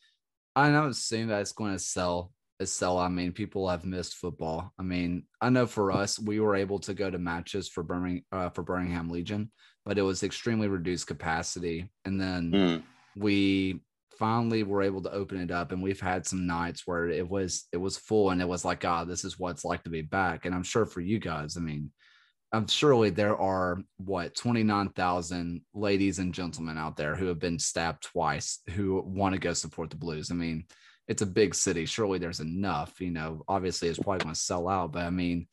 I 0.56 0.70
don't 0.72 0.90
assume 0.90 1.28
that 1.30 1.42
it's 1.42 1.52
going 1.54 1.74
to 1.74 1.80
sell 1.80 2.32
a 2.60 2.66
sell. 2.66 2.98
I 2.98 3.10
mean, 3.10 3.34
people 3.34 3.68
have 3.70 3.86
missed 3.86 4.16
football. 4.16 4.72
I 4.80 4.84
mean, 4.84 5.26
I 5.42 5.50
know 5.50 5.66
for 5.68 5.92
us, 5.92 6.18
we 6.18 6.40
were 6.40 6.56
able 6.56 6.80
to 6.80 6.94
go 6.94 7.10
to 7.10 7.18
matches 7.18 7.68
for 7.68 7.84
Birmingham 7.84 8.24
uh, 8.32 8.50
for 8.50 8.64
Birmingham 8.64 9.10
Legion, 9.10 9.52
but 9.86 9.98
it 9.98 10.02
was 10.02 10.24
extremely 10.24 10.68
reduced 10.68 11.08
capacity. 11.08 11.88
And 12.06 12.20
then 12.20 12.52
Mm. 12.52 12.84
we 13.16 13.82
finally 14.18 14.64
were 14.64 14.82
able 14.82 15.02
to 15.04 15.12
open 15.12 15.40
it 15.40 15.52
up 15.52 15.72
and 15.74 15.84
we've 15.84 16.00
had 16.00 16.26
some 16.26 16.48
nights 16.48 16.84
where 16.88 17.10
it 17.10 17.28
was 17.28 17.68
it 17.74 17.78
was 17.78 17.98
full 17.98 18.30
and 18.30 18.42
it 18.42 18.48
was 18.48 18.64
like 18.64 18.86
ah 18.86 19.04
this 19.04 19.26
is 19.26 19.38
what 19.38 19.50
it's 19.52 19.66
like 19.66 19.84
to 19.84 19.90
be 19.90 20.02
back 20.02 20.46
and 20.46 20.56
i'm 20.56 20.64
sure 20.64 20.86
for 20.86 21.02
you 21.02 21.20
guys 21.20 21.58
i 21.58 21.60
mean 21.60 21.92
i'm 22.54 22.66
surely 22.66 23.10
there 23.10 23.36
are 23.38 23.78
what 23.98 24.34
29,000 24.34 25.62
ladies 25.74 26.20
and 26.20 26.34
gentlemen 26.34 26.78
out 26.78 26.96
there 26.96 27.14
who 27.14 27.26
have 27.26 27.40
been 27.40 27.60
stabbed 27.60 28.04
twice 28.04 28.62
who 28.70 29.02
want 29.06 29.34
to 29.34 29.40
go 29.40 29.52
support 29.52 29.90
the 29.90 29.98
blues 29.98 30.32
i 30.32 30.34
mean 30.34 30.64
it's 31.10 31.22
a 31.22 31.26
big 31.26 31.54
city 31.54 31.86
surely 31.86 32.18
there's 32.18 32.40
enough 32.40 33.02
you 33.02 33.12
know 33.12 33.44
obviously 33.50 33.90
it's 33.90 34.00
probably 34.00 34.24
going 34.24 34.34
to 34.34 34.40
sell 34.40 34.70
out 34.70 34.94
but 34.94 35.04
i 35.04 35.10
mean 35.10 35.46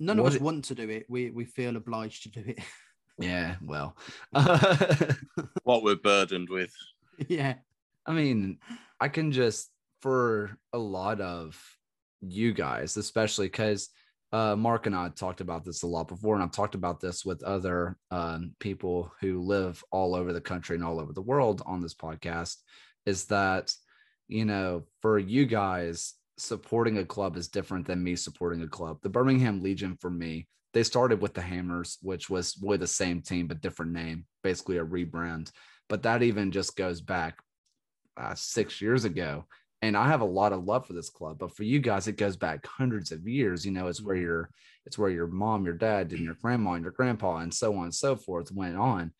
None 0.00 0.18
of 0.18 0.26
us 0.26 0.34
it- 0.34 0.42
want 0.42 0.64
to 0.66 0.74
do 0.76 0.88
it. 0.90 1.06
We 1.08 1.30
we 1.30 1.44
feel 1.44 1.76
obliged 1.76 2.22
to 2.24 2.28
do 2.30 2.42
it. 2.50 2.58
yeah 3.18 3.56
well 3.62 3.96
What 5.64 5.82
we're 5.82 5.96
burdened 5.96 6.48
with. 6.48 6.72
yeah. 7.28 7.56
I 8.06 8.12
mean, 8.12 8.58
I 9.00 9.08
can 9.08 9.32
just 9.32 9.70
for 10.00 10.56
a 10.72 10.78
lot 10.78 11.20
of 11.20 11.60
you 12.22 12.54
guys, 12.54 12.96
especially 12.96 13.48
because 13.48 13.90
uh, 14.32 14.56
Mark 14.56 14.86
and 14.86 14.96
I 14.96 15.10
talked 15.10 15.40
about 15.42 15.64
this 15.64 15.82
a 15.82 15.86
lot 15.86 16.08
before, 16.08 16.34
and 16.34 16.42
I've 16.42 16.52
talked 16.52 16.74
about 16.74 17.00
this 17.00 17.24
with 17.24 17.42
other 17.42 17.98
um, 18.10 18.54
people 18.60 19.12
who 19.20 19.42
live 19.42 19.82
all 19.90 20.14
over 20.14 20.32
the 20.32 20.40
country 20.40 20.76
and 20.76 20.84
all 20.84 21.00
over 21.00 21.12
the 21.12 21.20
world 21.20 21.62
on 21.66 21.82
this 21.82 21.94
podcast. 21.94 22.56
Is 23.04 23.26
that 23.26 23.74
you 24.26 24.44
know, 24.44 24.84
for 25.00 25.18
you 25.18 25.46
guys, 25.46 26.14
supporting 26.36 26.98
a 26.98 27.04
club 27.04 27.36
is 27.36 27.48
different 27.48 27.86
than 27.86 28.02
me 28.02 28.16
supporting 28.16 28.62
a 28.62 28.68
club. 28.68 28.98
The 29.02 29.08
Birmingham 29.08 29.62
Legion 29.62 29.96
for 30.00 30.10
me, 30.10 30.48
they 30.74 30.82
started 30.82 31.20
with 31.20 31.34
the 31.34 31.40
Hammers, 31.40 31.98
which 32.02 32.28
was 32.28 32.58
really 32.62 32.76
the 32.76 32.86
same 32.86 33.22
team 33.22 33.46
but 33.46 33.60
different 33.60 33.92
name, 33.92 34.26
basically 34.42 34.78
a 34.78 34.84
rebrand. 34.84 35.50
But 35.88 36.02
that 36.02 36.22
even 36.22 36.52
just 36.52 36.76
goes 36.76 37.00
back 37.00 37.38
uh, 38.16 38.34
six 38.34 38.80
years 38.80 39.04
ago. 39.04 39.46
And 39.80 39.96
I 39.96 40.08
have 40.08 40.22
a 40.22 40.26
lot 40.26 40.52
of 40.52 40.64
love 40.64 40.86
for 40.86 40.92
this 40.92 41.08
club, 41.08 41.38
but 41.38 41.56
for 41.56 41.62
you 41.62 41.78
guys, 41.78 42.08
it 42.08 42.16
goes 42.16 42.36
back 42.36 42.66
hundreds 42.66 43.12
of 43.12 43.28
years. 43.28 43.64
You 43.64 43.70
know, 43.70 43.86
it's 43.86 44.02
where 44.02 44.16
Mhm. 44.16 44.22
your 44.22 44.50
it's 44.84 44.98
where 44.98 45.10
your 45.10 45.26
mom, 45.28 45.64
your 45.64 45.74
dad, 45.74 46.12
and 46.12 46.20
your 46.20 46.34
grandma 46.34 46.72
and 46.72 46.82
your 46.82 46.92
grandpa, 46.92 47.36
and 47.38 47.54
so 47.54 47.76
on 47.76 47.84
and 47.84 47.94
so 47.94 48.16
forth 48.16 48.50
went 48.50 48.76
on. 48.76 49.12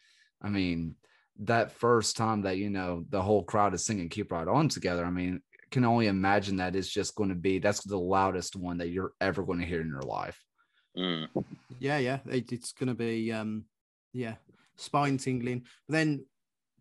I 0.42 0.49
mean, 0.49 0.96
that 1.40 1.72
first 1.72 2.16
time 2.16 2.42
that 2.42 2.59
you 2.59 2.70
know 2.70 3.05
the 3.09 3.22
whole 3.22 3.44
crowd 3.44 3.74
is 3.74 3.84
singing 3.84 4.09
"Keep 4.09 4.32
Right 4.32 4.49
On" 4.49 4.68
together. 4.68 5.05
I 5.05 5.11
mean, 5.11 5.42
can 5.70 5.84
only 5.84 6.09
imagine 6.09 6.57
that 6.57 6.74
it's 6.74 6.88
just 6.88 7.14
going 7.14 7.28
to 7.28 7.36
be 7.36 7.61
that's 7.61 7.84
the 7.84 7.99
loudest 7.99 8.57
one 8.57 8.78
that 8.78 8.88
you're 8.88 9.12
ever 9.20 9.44
going 9.44 9.61
to 9.61 9.66
hear 9.66 9.80
in 9.80 9.88
your 9.88 10.03
life. 10.03 10.42
Mm. 10.99 11.28
Yeah, 11.78 11.99
yeah. 11.99 12.18
It, 12.26 12.53
it's 12.53 12.72
gonna 12.72 12.94
be 12.94 13.32
um 13.32 13.64
yeah, 14.12 14.34
spine 14.76 15.18
tingling. 15.18 15.64
But 15.86 15.92
then 15.94 16.24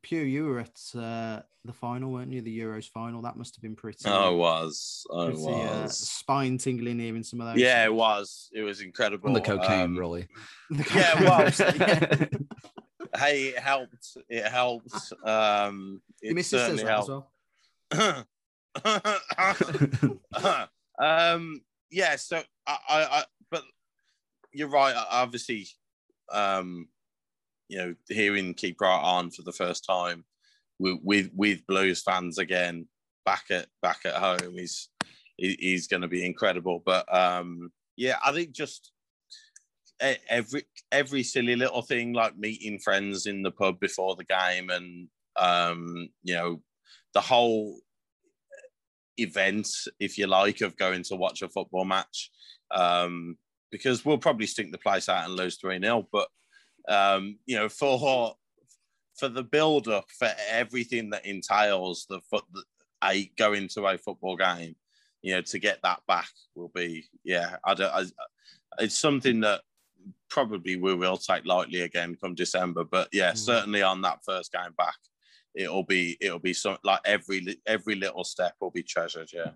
Pew, 0.01 0.21
you 0.21 0.45
were 0.45 0.59
at 0.59 0.79
uh, 0.95 1.41
the 1.65 1.73
final, 1.73 2.11
weren't 2.11 2.31
you? 2.31 2.41
The 2.41 2.59
Euros 2.59 2.87
final. 2.89 3.21
That 3.23 3.35
must 3.35 3.55
have 3.55 3.61
been 3.61 3.75
pretty 3.75 4.05
I 4.05 4.29
was. 4.29 5.05
I 5.13 5.25
pretty 5.25 5.43
uh, 5.43 5.83
was. 5.83 5.97
spine 5.97 6.57
tingling 6.57 6.99
hearing 6.99 7.23
some 7.23 7.41
of 7.41 7.47
those. 7.47 7.57
Yeah, 7.57 7.83
it 7.83 7.93
was. 7.93 8.49
It 8.53 8.61
was 8.61 8.81
incredible. 8.81 9.23
From 9.23 9.33
the 9.33 9.41
cocaine, 9.41 9.81
Um, 9.81 9.97
really. 9.97 10.27
Yeah, 10.95 11.23
well, 11.23 11.51
Yeah. 11.59 12.25
Hey, 13.15 13.45
it 13.47 13.59
helped. 13.59 14.17
It 14.29 14.45
helped. 14.45 15.13
Um, 15.23 16.01
it 16.21 16.27
Your 16.27 16.35
missus 16.35 16.61
says 16.61 16.79
certainly 16.79 16.83
that 16.83 16.99
as 16.99 17.07
helped. 17.07 18.27
well. 18.83 20.67
um 20.99 21.61
yeah 21.91 22.15
so 22.15 22.41
I, 22.65 22.77
I 22.89 23.03
i 23.03 23.19
but 23.19 23.25
you're 24.57 24.67
right 24.67 24.95
obviously 25.11 25.67
um 26.31 26.87
you 27.69 27.77
know 27.77 27.95
hearing 28.09 28.53
keep 28.53 28.79
right 28.81 29.01
on 29.01 29.29
for 29.29 29.41
the 29.43 29.51
first 29.51 29.85
time 29.85 30.23
with 30.79 30.99
with, 31.03 31.29
with 31.35 31.67
blues 31.67 32.01
fans 32.01 32.37
again 32.37 32.87
back 33.25 33.45
at 33.49 33.67
back 33.81 33.99
at 34.05 34.15
home 34.15 34.57
is 34.57 34.89
he's 35.37 35.87
going 35.87 36.01
to 36.01 36.07
be 36.07 36.25
incredible 36.25 36.81
but 36.85 37.05
um 37.13 37.71
yeah 37.95 38.17
i 38.25 38.31
think 38.31 38.51
just 38.51 38.91
every 40.29 40.63
every 40.91 41.23
silly 41.23 41.55
little 41.55 41.81
thing 41.81 42.13
like 42.13 42.37
meeting 42.37 42.79
friends 42.79 43.25
in 43.25 43.41
the 43.41 43.51
pub 43.51 43.79
before 43.79 44.15
the 44.15 44.23
game 44.23 44.69
and 44.69 45.07
um 45.37 46.09
you 46.23 46.35
know 46.35 46.61
the 47.13 47.21
whole 47.21 47.79
event, 49.17 49.67
if 49.99 50.17
you 50.17 50.27
like, 50.27 50.61
of 50.61 50.77
going 50.77 51.03
to 51.03 51.15
watch 51.15 51.41
a 51.41 51.49
football 51.49 51.85
match. 51.85 52.31
Um, 52.71 53.37
because 53.71 54.05
we'll 54.05 54.17
probably 54.17 54.47
stink 54.47 54.71
the 54.71 54.77
place 54.77 55.09
out 55.09 55.25
and 55.25 55.35
lose 55.35 55.57
3 55.57 55.79
0. 55.79 56.07
But, 56.11 56.27
um, 56.87 57.37
you 57.45 57.57
know, 57.57 57.69
for 57.69 58.35
for 59.17 59.29
the 59.29 59.43
build 59.43 59.87
up, 59.87 60.05
for 60.17 60.29
everything 60.49 61.09
that 61.09 61.25
entails 61.25 62.05
the 62.07 62.21
foot, 62.29 62.43
the, 62.53 62.63
a 63.03 63.31
going 63.37 63.67
to 63.69 63.85
a 63.87 63.97
football 63.97 64.37
game, 64.37 64.75
you 65.21 65.33
know, 65.33 65.41
to 65.41 65.59
get 65.59 65.79
that 65.83 66.01
back 66.07 66.29
will 66.55 66.71
be, 66.73 67.05
yeah, 67.23 67.57
I 67.65 67.73
don't, 67.73 67.91
I, 67.93 68.03
it's 68.79 68.97
something 68.97 69.39
that 69.41 69.61
probably 70.29 70.75
we 70.75 70.93
will 70.93 71.17
take 71.17 71.45
lightly 71.45 71.81
again 71.81 72.15
come 72.21 72.35
December. 72.35 72.83
But 72.83 73.09
yeah, 73.11 73.31
Mm. 73.31 73.37
certainly 73.37 73.81
on 73.81 74.01
that 74.01 74.19
first 74.23 74.51
game 74.51 74.73
back, 74.77 74.95
it'll 75.55 75.83
be 75.83 76.17
it'll 76.21 76.39
be 76.39 76.53
some 76.53 76.77
like 76.83 76.99
every 77.05 77.59
every 77.65 77.95
little 77.95 78.23
step 78.23 78.53
will 78.61 78.71
be 78.71 78.83
treasured. 78.83 79.29
Yeah, 79.33 79.51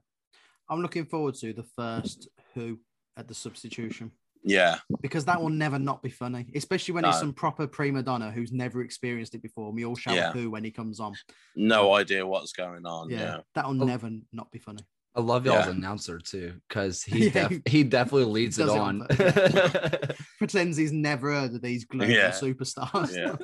I'm 0.69 0.81
looking 0.81 1.05
forward 1.05 1.35
to 1.35 1.53
the 1.53 1.63
first 1.63 2.29
Who 2.55 2.79
at 3.17 3.27
the 3.27 3.33
substitution 3.33 4.11
yeah, 4.43 4.77
because 5.01 5.23
that 5.25 5.39
will 5.39 5.49
never 5.49 5.77
not 5.77 6.01
be 6.01 6.09
funny, 6.09 6.47
especially 6.55 6.95
when 6.95 7.05
it's 7.05 7.19
some 7.19 7.31
proper 7.31 7.67
prima 7.67 8.01
donna 8.01 8.31
who's 8.31 8.51
never 8.51 8.81
experienced 8.81 9.35
it 9.35 9.41
before. 9.43 9.67
and 9.67 9.75
We 9.75 9.85
all 9.85 9.95
shout 9.95 10.15
Yeah. 10.15 10.31
Who 10.31 10.49
when 10.49 10.63
he 10.63 10.71
comes 10.71 10.99
on. 10.99 11.13
no 11.55 11.93
idea 11.93 12.25
what's 12.25 12.51
going 12.51 12.83
on. 12.87 13.11
Yeah, 13.11 13.19
Yeah, 13.19 13.37
that'll 13.53 13.79
Oh. 13.79 13.85
never 13.85 14.09
not 14.33 14.49
be 14.51 14.57
funny. 14.57 14.79
I 15.13 15.21
love 15.21 15.45
y'all's 15.45 15.65
Yeah. 15.67 15.73
announcer 15.73 16.17
too, 16.17 16.59
because 16.67 17.03
he 17.03 17.27
Yeah, 17.29 17.49
def- 17.49 17.61
he 17.67 17.83
definitely 17.83 18.31
leads 18.31 18.57
it 18.57 18.63
does 18.65 18.73
it 18.73 18.79
on. 18.79 19.01
on 19.11 20.15
Pretends 20.39 20.75
he's 20.75 20.91
never 20.91 21.31
heard 21.31 21.53
of 21.53 21.61
these 21.61 21.85
global 21.85 22.09
Yeah. 22.11 22.31
superstars. 22.31 23.15
Yeah. 23.15 23.35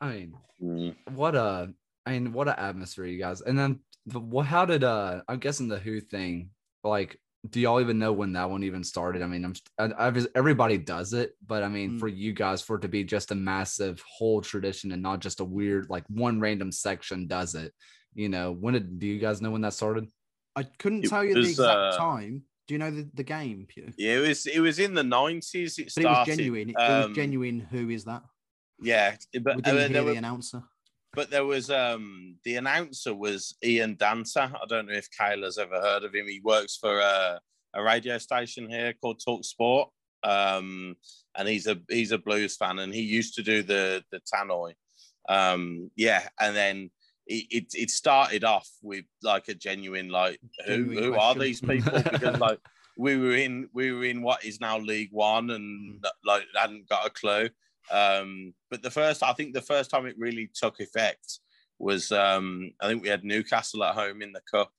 I 0.00 0.08
mean, 0.12 0.34
Mm. 0.62 0.94
what 1.12 1.34
a 1.34 1.72
I 2.06 2.12
mean, 2.12 2.32
what 2.34 2.48
an 2.48 2.54
atmosphere, 2.58 3.06
you 3.06 3.18
guys. 3.18 3.40
And 3.40 3.58
then 3.58 3.80
the. 4.04 4.20
How 4.42 4.66
did 4.66 4.84
uh? 4.84 5.22
I'm 5.28 5.38
guessing 5.38 5.68
the 5.68 5.78
Who 5.78 6.00
thing. 6.00 6.50
Like, 6.84 7.18
do 7.48 7.58
y'all 7.60 7.80
even 7.80 7.98
know 7.98 8.12
when 8.12 8.32
that 8.34 8.50
one 8.50 8.62
even 8.64 8.84
started? 8.84 9.22
I 9.22 9.26
mean, 9.26 9.44
I'm 9.44 9.54
I, 9.78 10.06
I've, 10.06 10.26
everybody 10.34 10.76
does 10.76 11.12
it, 11.14 11.32
but 11.46 11.62
I 11.62 11.68
mean, 11.68 11.92
Mm. 11.92 12.00
for 12.00 12.08
you 12.08 12.32
guys, 12.32 12.60
for 12.60 12.76
it 12.76 12.82
to 12.82 12.88
be 12.88 13.02
just 13.04 13.30
a 13.30 13.34
massive 13.34 14.02
whole 14.06 14.42
tradition 14.42 14.92
and 14.92 15.02
not 15.02 15.20
just 15.20 15.40
a 15.40 15.44
weird 15.44 15.88
like 15.88 16.04
one 16.08 16.38
random 16.40 16.70
section 16.70 17.26
does 17.26 17.54
it. 17.54 17.72
You 18.14 18.28
know, 18.28 18.52
when 18.52 18.74
did 18.74 18.98
do 18.98 19.06
you 19.06 19.18
guys 19.18 19.40
know 19.40 19.50
when 19.52 19.62
that 19.62 19.72
started? 19.72 20.08
I 20.56 20.64
couldn't 20.64 21.04
It 21.04 21.08
tell 21.08 21.24
you 21.24 21.34
the 21.34 21.40
exact 21.40 21.94
uh, 21.94 21.96
time. 21.96 22.42
Do 22.68 22.74
you 22.74 22.78
know 22.78 22.90
the, 22.90 23.08
the 23.14 23.22
game, 23.22 23.66
Pew? 23.68 23.90
Yeah, 23.96 24.16
it 24.18 24.28
was 24.28 24.46
it 24.46 24.60
was 24.60 24.78
in 24.78 24.94
the 24.94 25.02
nineties. 25.02 25.78
It 25.78 25.92
But 25.94 26.04
it 26.04 26.08
was 26.08 26.14
started. 26.16 26.36
genuine. 26.36 26.70
It 26.70 26.74
um, 26.76 27.08
was 27.10 27.16
genuine. 27.16 27.60
Who 27.60 27.88
is 27.88 28.04
that? 28.04 28.22
Yeah, 28.82 29.16
but 29.40 29.56
We 29.56 29.62
uh, 29.62 29.64
didn't 29.72 29.76
there 29.76 29.88
hear 29.88 30.04
were- 30.04 30.10
the 30.12 30.18
announcer. 30.18 30.62
But 31.12 31.30
there 31.30 31.44
was 31.44 31.70
um 31.70 32.36
the 32.44 32.56
announcer 32.56 33.14
was 33.14 33.56
Ian 33.64 33.96
Danter. 33.96 34.54
I 34.54 34.66
don't 34.68 34.86
know 34.86 34.94
if 34.94 35.08
Kayla's 35.10 35.58
ever 35.58 35.80
heard 35.80 36.04
of 36.04 36.14
him. 36.14 36.26
He 36.26 36.40
works 36.42 36.76
for 36.76 37.00
a, 37.00 37.40
a 37.74 37.82
radio 37.82 38.18
station 38.18 38.68
here 38.68 38.94
called 39.00 39.20
Talk 39.24 39.44
Sport. 39.44 39.90
Um, 40.22 40.96
and 41.36 41.48
he's 41.48 41.66
a 41.66 41.80
he's 41.88 42.12
a 42.12 42.18
blues 42.18 42.56
fan, 42.56 42.78
and 42.78 42.94
he 42.94 43.00
used 43.00 43.34
to 43.36 43.42
do 43.42 43.62
the 43.62 44.04
the 44.12 44.20
tannoy. 44.32 44.74
Um, 45.28 45.90
yeah, 45.96 46.28
and 46.38 46.54
then 46.54 46.90
it, 47.26 47.46
it 47.50 47.66
it 47.74 47.90
started 47.90 48.44
off 48.44 48.68
with 48.82 49.04
like 49.22 49.48
a 49.48 49.54
genuine 49.54 50.08
like 50.08 50.40
who 50.66 50.84
who 50.84 51.14
are 51.14 51.34
these 51.34 51.60
people 51.60 52.02
because 52.02 52.38
like 52.40 52.58
we 52.96 53.16
were 53.16 53.34
in 53.34 53.68
we 53.72 53.92
were 53.92 54.04
in 54.04 54.22
what 54.22 54.44
is 54.44 54.60
now 54.60 54.78
League 54.78 55.12
One 55.12 55.50
and 55.50 56.04
like 56.24 56.44
hadn't 56.54 56.88
got 56.88 57.06
a 57.06 57.10
clue. 57.10 57.48
Um, 57.90 58.54
but 58.70 58.82
the 58.82 58.90
first, 58.90 59.22
I 59.22 59.32
think 59.32 59.54
the 59.54 59.60
first 59.62 59.90
time 59.90 60.06
it 60.06 60.18
really 60.18 60.50
took 60.54 60.80
effect 60.80 61.40
was 61.78 62.12
um, 62.12 62.70
I 62.80 62.88
think 62.88 63.02
we 63.02 63.08
had 63.08 63.24
Newcastle 63.24 63.82
at 63.84 63.94
home 63.94 64.22
in 64.22 64.32
the 64.32 64.42
cup, 64.50 64.70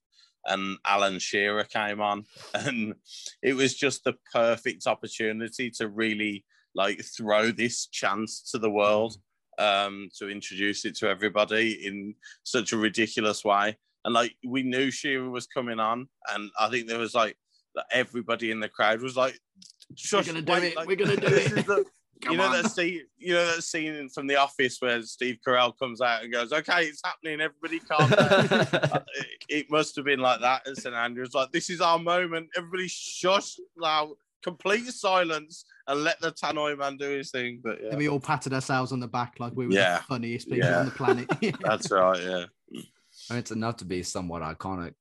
and 0.46 0.78
Alan 0.84 1.18
Shearer 1.18 1.64
came 1.64 2.00
on, 2.00 2.24
and 2.54 2.94
it 3.42 3.54
was 3.54 3.74
just 3.74 4.04
the 4.04 4.14
perfect 4.32 4.86
opportunity 4.86 5.70
to 5.72 5.88
really 5.88 6.44
like 6.74 7.04
throw 7.04 7.50
this 7.50 7.86
chance 7.86 8.50
to 8.50 8.58
the 8.58 8.70
world, 8.70 9.16
um, 9.58 10.08
to 10.18 10.30
introduce 10.30 10.84
it 10.84 10.96
to 10.96 11.08
everybody 11.08 11.86
in 11.86 12.14
such 12.44 12.72
a 12.72 12.78
ridiculous 12.78 13.44
way. 13.44 13.76
And 14.04 14.14
like 14.14 14.34
we 14.46 14.62
knew 14.62 14.90
Shearer 14.90 15.28
was 15.28 15.46
coming 15.46 15.80
on, 15.80 16.08
and 16.32 16.50
I 16.58 16.70
think 16.70 16.88
there 16.88 16.98
was 16.98 17.14
like 17.14 17.36
everybody 17.90 18.50
in 18.50 18.60
the 18.60 18.68
crowd 18.68 19.00
was 19.02 19.16
like, 19.16 19.38
"Shush, 19.96 20.26
gonna 20.26 20.42
do 20.42 20.52
wait, 20.52 20.64
it, 20.64 20.76
like, 20.76 20.88
we're 20.88 20.96
gonna 20.96 21.16
do 21.16 21.28
this 21.28 21.52
it." 21.52 21.66
the- 21.66 21.84
Come 22.22 22.32
you 22.32 22.38
know 22.38 22.46
on. 22.46 22.62
that 22.62 22.70
scene. 22.70 23.02
You 23.18 23.34
know 23.34 23.46
that 23.46 23.62
scene 23.62 24.08
from 24.08 24.26
The 24.26 24.36
Office 24.36 24.76
where 24.80 25.02
Steve 25.02 25.38
Carell 25.46 25.76
comes 25.78 26.00
out 26.00 26.22
and 26.22 26.32
goes, 26.32 26.52
"Okay, 26.52 26.84
it's 26.86 27.00
happening. 27.04 27.40
Everybody 27.40 27.78
calm 27.80 28.08
down." 28.10 28.68
Uh, 28.92 29.00
it, 29.16 29.26
it 29.48 29.70
must 29.70 29.96
have 29.96 30.04
been 30.04 30.20
like 30.20 30.40
that 30.40 30.66
at 30.66 30.76
St 30.76 30.94
Andrews. 30.94 31.34
Like, 31.34 31.50
this 31.52 31.68
is 31.70 31.80
our 31.80 31.98
moment. 31.98 32.48
Everybody 32.56 32.88
shush 32.88 33.56
now. 33.76 34.12
Complete 34.42 34.86
silence 34.88 35.64
and 35.86 36.02
let 36.02 36.20
the 36.20 36.32
Tannoy 36.32 36.76
man 36.76 36.96
do 36.96 37.08
his 37.10 37.30
thing. 37.30 37.60
But 37.62 37.78
yeah, 37.80 37.90
And 37.90 37.98
we 37.98 38.08
all 38.08 38.18
patted 38.18 38.52
ourselves 38.52 38.90
on 38.90 38.98
the 38.98 39.06
back 39.06 39.34
like 39.38 39.52
we 39.54 39.68
were 39.68 39.72
Yeah. 39.72 39.98
the 39.98 40.02
funniest 40.04 40.48
people 40.48 40.68
Yeah. 40.68 40.80
on 40.80 40.86
the 40.86 40.90
planet. 40.90 41.28
that's 41.60 41.90
right. 41.92 42.20
Yeah. 42.20 42.44
I 42.74 43.34
mean, 43.34 43.38
it's 43.38 43.52
enough 43.52 43.76
to 43.76 43.84
be 43.84 44.02
somewhat 44.02 44.42
iconic. 44.42 44.94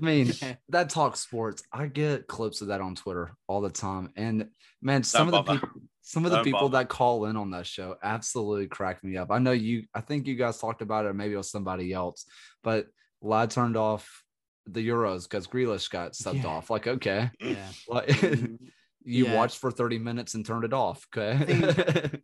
I 0.00 0.04
mean, 0.04 0.32
that 0.68 0.90
talk 0.90 1.16
sports. 1.16 1.62
I 1.72 1.86
get 1.86 2.26
clips 2.26 2.60
of 2.60 2.68
that 2.68 2.80
on 2.80 2.94
Twitter 2.94 3.32
all 3.46 3.60
the 3.60 3.70
time, 3.70 4.10
and 4.16 4.48
man, 4.80 5.02
some 5.02 5.30
Don't 5.30 5.40
of 5.40 5.46
the 5.46 5.52
people, 5.54 5.68
some 6.02 6.24
of 6.24 6.30
the 6.30 6.36
Don't 6.38 6.44
people 6.44 6.60
bother. 6.68 6.78
that 6.84 6.88
call 6.88 7.24
in 7.26 7.36
on 7.36 7.50
that 7.50 7.66
show 7.66 7.96
absolutely 8.02 8.66
crack 8.68 9.02
me 9.02 9.16
up. 9.16 9.30
I 9.30 9.38
know 9.38 9.52
you. 9.52 9.84
I 9.94 10.00
think 10.00 10.26
you 10.26 10.36
guys 10.36 10.58
talked 10.58 10.82
about 10.82 11.04
it, 11.04 11.08
or 11.08 11.14
maybe 11.14 11.34
it 11.34 11.38
was 11.38 11.50
somebody 11.50 11.92
else, 11.92 12.24
but 12.62 12.86
Lad 13.20 13.50
turned 13.50 13.76
off 13.76 14.22
the 14.66 14.86
Euros 14.86 15.24
because 15.28 15.46
Grealish 15.46 15.90
got 15.90 16.12
subbed 16.12 16.42
Yeah. 16.44 16.48
off. 16.50 16.70
Like, 16.70 16.86
okay, 16.86 17.30
yeah. 17.40 17.70
like 17.88 18.22
you 18.22 19.24
Yeah. 19.26 19.34
watched 19.34 19.58
for 19.58 19.70
thirty 19.70 19.98
minutes 19.98 20.34
and 20.34 20.44
turned 20.46 20.64
it 20.64 20.72
off. 20.72 21.06
Okay, 21.16 21.36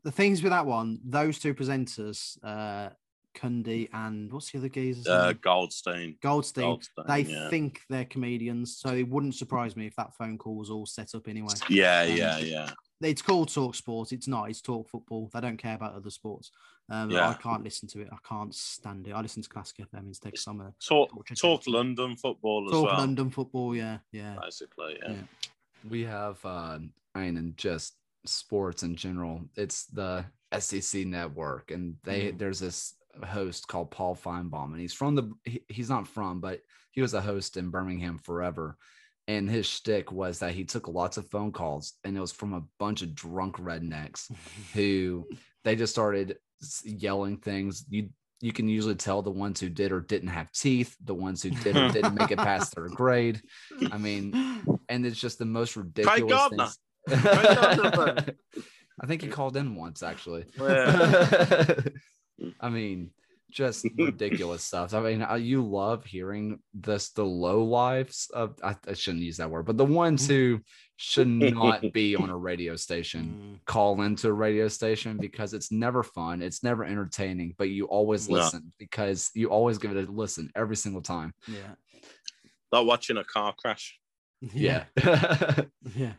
The 0.04 0.12
things 0.12 0.42
with 0.42 0.50
that 0.52 0.66
one, 0.66 0.98
those 1.04 1.38
two 1.38 1.54
presenters, 1.54 2.36
uh, 2.44 2.90
Cundy 3.34 3.88
and 3.92 4.32
what's 4.32 4.50
the 4.50 4.58
other 4.58 4.68
geezer's 4.68 5.06
Uh, 5.06 5.28
name? 5.28 5.38
Goldstein. 5.42 6.16
Goldstein. 6.22 6.64
Goldstein. 6.64 7.04
They 7.06 7.20
yeah. 7.22 7.48
think 7.50 7.80
they're 7.90 8.04
comedians, 8.04 8.76
so 8.78 8.90
it 8.94 9.08
wouldn't 9.08 9.34
surprise 9.34 9.76
me 9.76 9.86
if 9.86 9.96
that 9.96 10.14
phone 10.16 10.38
call 10.38 10.56
was 10.56 10.70
all 10.70 10.86
set 10.86 11.14
up 11.14 11.28
anyway. 11.28 11.52
Yeah, 11.68 12.02
Um, 12.02 12.16
yeah, 12.16 12.38
yeah. 12.38 12.70
It's 13.00 13.20
called 13.22 13.52
Talk 13.52 13.74
Sport. 13.74 14.12
It's 14.12 14.28
not. 14.28 14.48
It's 14.48 14.62
Talk 14.62 14.88
Football. 14.88 15.28
They 15.32 15.40
don't 15.40 15.58
care 15.58 15.74
about 15.74 15.94
other 15.94 16.10
sports. 16.10 16.50
Um, 16.88 17.10
Yeah. 17.10 17.30
I 17.30 17.34
can't 17.34 17.64
listen 17.64 17.88
to 17.88 18.00
it. 18.00 18.08
I 18.12 18.16
can't 18.26 18.54
stand 18.54 19.06
it. 19.08 19.12
I 19.12 19.20
listen 19.20 19.42
to 19.42 19.48
Classic 19.48 19.76
FM 19.78 20.06
instead 20.06 20.32
because 20.32 20.46
I'm 20.46 20.60
a 20.60 20.72
Talk, 20.86 21.10
Talk 21.10 21.26
check 21.26 21.36
it 21.36 21.40
talk 21.40 21.60
out. 21.60 21.66
London 21.66 22.16
football 22.16 22.66
as 22.66 22.72
Talk 22.72 22.84
well. 22.86 22.96
London 22.98 23.30
football. 23.30 23.74
Yeah, 23.76 23.98
yeah. 24.12 24.36
Basically, 24.40 24.96
yeah. 25.02 25.12
Yeah. 25.12 25.22
we 25.90 26.02
have 26.04 26.42
uh 26.46 26.78
i 27.14 27.20
mean 27.20 27.36
in 27.36 27.52
just 27.58 27.96
sports 28.24 28.82
in 28.82 28.96
general 28.96 29.42
it's 29.54 29.84
the 29.86 30.24
sec 30.58 31.04
network 31.06 31.70
and 31.70 31.96
they 32.04 32.32
Mhm. 32.32 32.38
there's 32.38 32.58
this 32.60 32.94
host 33.24 33.68
called 33.68 33.90
paul 33.90 34.16
finebaum 34.16 34.72
and 34.72 34.80
he's 34.80 34.94
from 34.94 35.14
the 35.14 35.30
he, 35.44 35.62
he's 35.68 35.90
not 35.90 36.08
from 36.08 36.40
but 36.40 36.60
he 36.92 37.00
was 37.00 37.14
a 37.14 37.20
host 37.20 37.56
in 37.56 37.70
birmingham 37.70 38.18
forever 38.18 38.76
and 39.26 39.48
his 39.48 39.66
shtick 39.66 40.12
was 40.12 40.38
that 40.38 40.52
he 40.52 40.64
took 40.64 40.88
lots 40.88 41.16
of 41.16 41.28
phone 41.30 41.52
calls 41.52 41.94
and 42.04 42.16
it 42.16 42.20
was 42.20 42.32
from 42.32 42.52
a 42.52 42.62
bunch 42.78 43.02
of 43.02 43.14
drunk 43.14 43.56
rednecks 43.56 44.30
who 44.74 45.26
they 45.64 45.76
just 45.76 45.92
started 45.92 46.36
yelling 46.84 47.36
things 47.36 47.84
you 47.88 48.08
you 48.40 48.52
can 48.52 48.68
usually 48.68 48.94
tell 48.94 49.22
the 49.22 49.30
ones 49.30 49.58
who 49.60 49.68
did 49.68 49.92
or 49.92 50.00
didn't 50.00 50.28
have 50.28 50.50
teeth 50.52 50.96
the 51.04 51.14
ones 51.14 51.42
who 51.42 51.50
did 51.50 51.76
or 51.76 51.90
didn't 51.90 52.14
make 52.14 52.30
it 52.30 52.38
past 52.38 52.74
their 52.74 52.88
grade 52.88 53.40
i 53.92 53.96
mean 53.98 54.62
and 54.88 55.06
it's 55.06 55.20
just 55.20 55.38
the 55.38 55.44
most 55.44 55.76
ridiculous 55.76 56.48
things. 56.48 56.78
I 59.00 59.06
think 59.06 59.22
he 59.22 59.28
called 59.28 59.56
in 59.56 59.74
once 59.74 60.02
actually. 60.02 60.46
Yeah. 60.58 61.74
I 62.60 62.68
mean, 62.70 63.10
just 63.50 63.86
ridiculous 63.96 64.64
stuff. 64.64 64.94
I 64.94 65.00
mean, 65.00 65.26
you 65.44 65.64
love 65.64 66.04
hearing 66.04 66.58
this 66.72 67.10
the 67.10 67.24
low 67.24 67.64
lives 67.64 68.30
of 68.34 68.56
I, 68.62 68.76
I 68.88 68.94
shouldn't 68.94 69.22
use 69.22 69.36
that 69.36 69.50
word, 69.50 69.66
but 69.66 69.76
the 69.76 69.84
ones 69.84 70.26
who 70.26 70.60
should 70.96 71.28
not 71.28 71.92
be 71.92 72.16
on 72.16 72.30
a 72.30 72.36
radio 72.36 72.76
station 72.76 73.38
Mm, 73.54 73.60
call 73.66 74.02
into 74.02 74.28
a 74.28 74.32
radio 74.32 74.68
station 74.68 75.18
because 75.18 75.54
it's 75.54 75.72
never 75.72 76.02
fun, 76.02 76.42
it's 76.42 76.62
never 76.62 76.84
entertaining, 76.84 77.54
but 77.56 77.70
you 77.70 77.86
always 77.86 78.28
No. 78.28 78.36
listen 78.36 78.72
because 78.78 79.30
you 79.34 79.48
always 79.48 79.78
give 79.78 79.96
it 79.96 80.08
a 80.08 80.10
listen 80.10 80.50
every 80.54 80.76
single 80.76 81.02
time. 81.02 81.32
yeah. 81.48 81.74
Like 82.72 82.86
watching 82.86 83.16
a 83.18 83.24
car 83.24 83.54
crash. 83.56 83.98
Yeah. 84.40 84.84
yeah. 85.04 85.62
Yeah. 85.94 86.12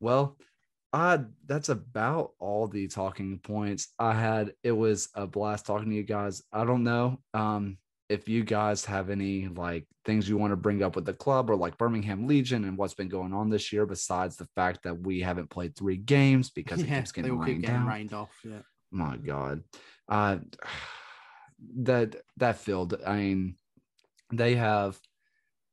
Well, 0.00 0.36
uh, 0.92 1.18
that's 1.46 1.68
about 1.68 2.32
all 2.38 2.68
the 2.68 2.88
talking 2.88 3.38
points 3.38 3.88
I 3.98 4.14
had. 4.14 4.54
It 4.62 4.72
was 4.72 5.08
a 5.14 5.26
blast 5.26 5.66
talking 5.66 5.90
to 5.90 5.94
you 5.96 6.02
guys. 6.02 6.42
I 6.52 6.64
don't 6.64 6.84
know 6.84 7.20
um, 7.34 7.78
if 8.08 8.28
you 8.28 8.44
guys 8.44 8.84
have 8.84 9.10
any 9.10 9.48
like 9.48 9.86
things 10.04 10.28
you 10.28 10.36
want 10.36 10.52
to 10.52 10.56
bring 10.56 10.82
up 10.82 10.94
with 10.94 11.04
the 11.04 11.12
club 11.12 11.50
or 11.50 11.56
like 11.56 11.76
Birmingham 11.76 12.26
Legion 12.26 12.64
and 12.64 12.78
what's 12.78 12.94
been 12.94 13.08
going 13.08 13.32
on 13.32 13.50
this 13.50 13.72
year, 13.72 13.84
besides 13.84 14.36
the 14.36 14.46
fact 14.54 14.84
that 14.84 15.00
we 15.00 15.20
haven't 15.20 15.50
played 15.50 15.76
three 15.76 15.96
games 15.96 16.50
because 16.50 16.80
it 16.80 16.88
yeah. 16.88 16.98
keeps 16.98 17.12
They 17.12 17.22
getting 17.22 17.38
rained 17.38 17.62
getting 17.62 17.76
out. 17.76 17.88
rained 17.88 18.12
off. 18.12 18.38
Yeah. 18.44 18.62
My 18.92 19.16
God, 19.16 19.64
uh, 20.08 20.38
that 21.78 22.16
that 22.36 22.58
field. 22.58 22.94
I 23.04 23.16
mean, 23.16 23.56
they 24.32 24.54
have. 24.54 24.98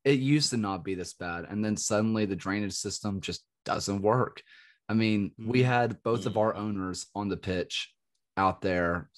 It 0.04 0.18
used 0.18 0.50
to 0.50 0.58
not 0.58 0.84
be 0.84 0.94
this 0.94 1.14
bad, 1.14 1.46
and 1.48 1.64
then 1.64 1.76
suddenly 1.76 2.26
the 2.26 2.36
drainage 2.36 2.74
system 2.74 3.20
just 3.20 3.42
doesn't 3.64 4.02
work. 4.02 4.42
I 4.88 4.94
mean, 4.94 5.32
we 5.38 5.60
Mm. 5.62 5.64
had 5.66 6.02
both 6.02 6.26
of 6.26 6.36
our 6.36 6.54
owners 6.54 7.06
on 7.14 7.28
the 7.28 7.36
pitch 7.36 7.92
out 8.36 8.60
there, 8.60 9.10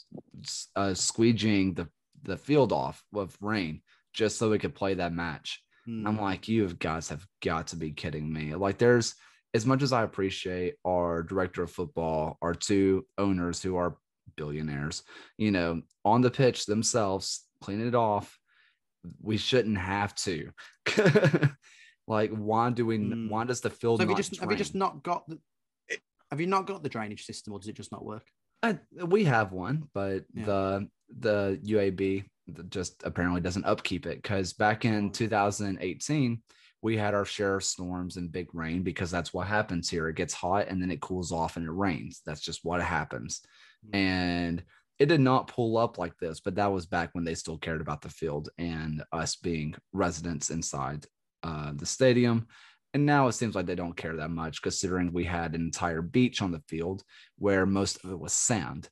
uh, 0.77 0.91
squeegeeing 0.95 1.75
the 1.77 1.89
the 2.23 2.37
field 2.37 2.73
off 2.73 3.05
with 3.13 3.37
rain 3.41 3.83
just 4.13 4.37
so 4.37 4.51
we 4.51 4.59
could 4.59 4.75
play 4.75 4.95
that 4.95 5.13
match. 5.13 5.63
I'm 5.87 6.17
Mm. 6.17 6.21
like, 6.21 6.49
you 6.49 6.67
guys 6.75 7.09
have 7.11 7.25
got 7.41 7.69
to 7.69 7.77
be 7.77 7.93
kidding 7.93 8.33
me. 8.33 8.55
Like, 8.57 8.79
there's 8.79 9.15
as 9.55 9.65
much 9.65 9.83
as 9.83 9.93
I 9.93 10.03
appreciate 10.03 10.75
our 10.85 11.23
director 11.23 11.63
of 11.63 11.71
football, 11.71 12.37
our 12.43 12.53
two 12.55 13.07
owners 13.17 13.63
who 13.63 13.77
are 13.77 13.97
billionaires, 14.37 15.05
you 15.39 15.53
know, 15.53 15.83
on 16.05 16.21
the 16.23 16.31
pitch 16.31 16.67
themselves, 16.67 17.47
cleaning 17.61 17.87
it 17.87 17.95
off. 17.95 18.37
We 19.23 19.37
shouldn't 19.37 19.79
have 19.79 20.15
to. 20.17 20.51
like, 22.09 22.31
why 22.33 22.71
do 22.71 22.87
we? 22.87 22.99
Mm. 22.99 23.29
Why 23.29 23.45
does 23.45 23.61
the 23.61 23.71
field 23.71 23.99
So 24.01 24.03
have 24.03 24.09
you 24.11 24.15
not 24.15 24.17
just 24.17 24.41
have 24.41 24.51
you 24.51 24.57
just 24.57 24.75
not 24.75 25.03
got 25.05 25.29
the 25.29 25.39
have 26.31 26.41
you 26.41 26.47
not 26.47 26.67
got 26.67 26.83
the 26.83 26.89
drainage 26.89 27.25
system 27.25 27.53
or 27.53 27.59
does 27.59 27.69
it 27.69 27.77
just 27.77 27.93
not 27.93 28.05
work? 28.05 28.27
I, 28.63 28.79
we 29.05 29.25
have 29.25 29.53
one, 29.53 29.89
but 29.95 30.25
Yeah. 30.35 30.45
the 30.45 30.89
the 31.21 31.61
UAB 31.65 32.25
just 32.69 33.03
apparently 33.05 33.41
doesn't 33.41 33.65
upkeep 33.65 34.07
it 34.07 34.21
because 34.23 34.53
back 34.53 34.85
in 34.85 35.07
Oh. 35.07 35.11
2018 35.11 36.43
we 36.83 36.97
had 36.97 37.15
our 37.15 37.25
share 37.25 37.57
of 37.57 37.65
storms 37.65 38.17
and 38.17 38.31
big 38.31 38.55
rain 38.55 38.83
because 38.83 39.11
that's 39.11 39.33
what 39.33 39.47
happens 39.47 39.89
here. 39.89 40.09
It 40.09 40.17
gets 40.17 40.35
hot 40.35 40.69
and 40.69 40.81
then 40.81 40.91
it 40.91 41.01
cools 41.01 41.33
off 41.33 41.57
and 41.57 41.67
it 41.67 41.71
rains. 41.73 42.23
That's 42.25 42.41
just 42.41 42.65
what 42.65 42.81
happens. 42.83 43.41
Mm. 43.89 43.97
And 43.97 44.65
it 44.99 45.07
did 45.07 45.21
not 45.21 45.49
pull 45.49 45.79
up 45.79 45.99
like 45.99 46.17
this, 46.19 46.41
but 46.41 46.55
that 46.57 46.73
was 46.73 46.87
back 46.87 47.11
when 47.13 47.25
they 47.25 47.35
still 47.35 47.59
cared 47.59 47.81
about 47.81 48.03
the 48.03 48.09
field 48.09 48.51
and 48.59 49.03
us 49.13 49.37
being 49.37 49.75
residents 49.93 50.51
inside 50.51 51.07
uh, 51.43 51.73
the 51.75 51.87
stadium. 51.87 52.47
And 52.97 53.05
now 53.05 53.29
it 53.29 53.33
seems 53.33 53.55
like 53.55 53.67
they 53.67 53.75
don't 53.75 53.95
care 53.95 54.17
that 54.17 54.31
much, 54.31 54.63
considering 54.63 55.13
we 55.13 55.25
had 55.25 55.55
an 55.55 55.61
entire 55.61 56.01
beach 56.01 56.41
on 56.41 56.51
the 56.51 56.63
field 56.67 57.03
where 57.37 57.67
most 57.67 58.03
of 58.03 58.11
it 58.11 58.19
was 58.19 58.33
sand. 58.33 58.89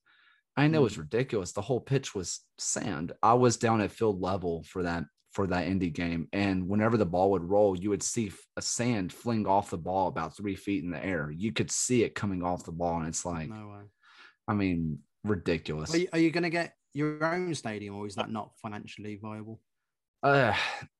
I 0.58 0.68
know 0.68 0.84
it's 0.84 0.98
ridiculous. 0.98 1.52
The 1.52 1.62
whole 1.62 1.80
pitch 1.80 2.14
was 2.14 2.40
sand. 2.58 3.12
I 3.22 3.32
was 3.32 3.56
down 3.56 3.80
at 3.80 3.92
field 3.92 4.20
level 4.20 4.62
for 4.64 4.82
that 4.82 5.04
for 5.32 5.46
that 5.46 5.66
indie 5.68 5.90
game, 5.90 6.28
and 6.34 6.68
whenever 6.68 6.98
the 6.98 7.06
ball 7.06 7.30
would 7.30 7.48
roll, 7.48 7.78
you 7.78 7.88
would 7.88 8.02
see 8.02 8.30
a 8.58 8.60
sand 8.60 9.10
fling 9.10 9.46
off 9.46 9.70
the 9.70 9.78
ball 9.78 10.08
about 10.08 10.36
three 10.36 10.54
feet 10.54 10.84
in 10.84 10.90
the 10.90 11.02
air. 11.02 11.30
You 11.30 11.50
could 11.52 11.70
see 11.70 12.02
it 12.02 12.14
coming 12.14 12.42
off 12.42 12.62
the 12.62 12.72
ball, 12.72 12.98
and 12.98 13.08
it's 13.08 13.24
like, 13.24 13.48
no 13.48 13.68
way. 13.68 13.84
I 14.46 14.52
mean, 14.52 14.98
ridiculous. 15.24 15.94
Are 15.94 15.96
you, 15.96 16.08
are 16.12 16.18
you 16.18 16.30
going 16.30 16.42
to 16.42 16.50
get 16.50 16.74
your 16.92 17.24
own 17.24 17.54
stadium, 17.54 17.96
or 17.96 18.06
is 18.06 18.16
that 18.16 18.30
not 18.30 18.50
financially 18.60 19.16
viable? 19.16 19.62
Uh, 20.22 20.52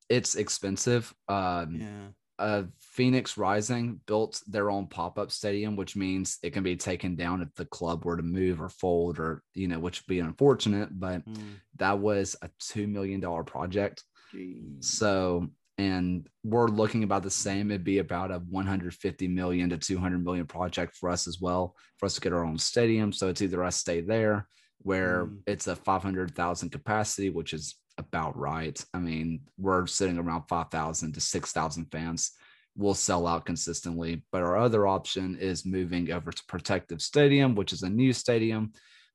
it's 0.09 0.37
expensive. 0.37 1.15
Um, 1.29 1.77
Yeah. 1.83 2.07
Uh, 2.39 2.64
Phoenix 2.80 3.37
Rising 3.37 4.01
built 4.07 4.43
their 4.47 4.70
own 4.70 4.89
pop 4.89 5.18
up 5.18 5.30
stadium, 5.30 5.76
which 5.76 5.95
means 5.97 6.39
it 6.43 6.53
can 6.53 6.62
be 6.62 6.76
taken 6.76 7.14
down 7.16 7.43
if 7.43 7.55
the 7.55 7.64
club 7.66 8.05
were 8.05 8.16
to 8.16 8.22
move 8.22 8.61
or 8.61 8.68
fold, 8.68 9.18
or 9.18 9.43
you 9.55 9.68
know, 9.68 9.78
which 9.78 10.01
would 10.01 10.12
be 10.12 10.20
unfortunate. 10.20 10.89
But 10.99 11.24
Mm. 11.26 11.61
that 11.76 11.99
was 11.99 12.37
a 12.43 12.51
two 12.59 12.87
million 12.87 13.20
dollar 13.20 13.45
project. 13.45 14.03
Jeez. 14.32 14.82
So, 14.85 15.49
and 15.78 16.28
we're 16.45 16.68
looking 16.68 17.05
about 17.05 17.22
the 17.22 17.30
same. 17.30 17.70
It'd 17.70 17.85
be 17.85 17.99
about 17.99 18.30
a 18.30 18.39
150 18.39 19.28
million 19.28 19.70
to 19.70 19.78
200 19.78 20.24
million 20.24 20.47
project 20.47 20.97
for 20.97 21.11
us 21.11 21.26
as 21.26 21.41
well, 21.41 21.76
for 21.99 22.07
us 22.07 22.14
to 22.14 22.20
get 22.20 22.32
our 22.32 22.45
own 22.45 22.59
stadium. 22.59 23.12
So 23.12 23.28
it's 23.28 23.43
either 23.43 23.62
us 23.64 23.76
stay 23.76 24.01
there 24.01 24.49
where 24.78 25.26
Mm. 25.26 25.39
it's 25.47 25.66
a 25.66 25.76
500,000 25.76 26.70
capacity, 26.70 27.30
which 27.30 27.53
is 27.53 27.76
about 27.99 28.36
right. 28.36 28.82
I 28.92 28.99
mean, 28.99 29.40
we're 29.59 29.86
sitting 29.86 30.18
around 30.18 30.45
5,000 30.49 31.12
to 31.12 31.20
6,000 31.20 31.86
fans. 31.86 32.32
We'll 32.76 32.95
sell 32.95 33.26
out 33.26 33.47
consistently. 33.47 34.24
But 34.32 34.42
our 34.42 34.57
other 34.57 34.86
option 34.86 35.36
is 35.36 35.64
moving 35.64 36.11
over 36.11 36.32
to 36.32 36.42
Protective 36.49 37.01
Stadium, 37.01 37.55
which 37.55 37.72
is 37.72 37.82
a 37.82 37.90
new 37.90 38.12
stadium, 38.12 38.72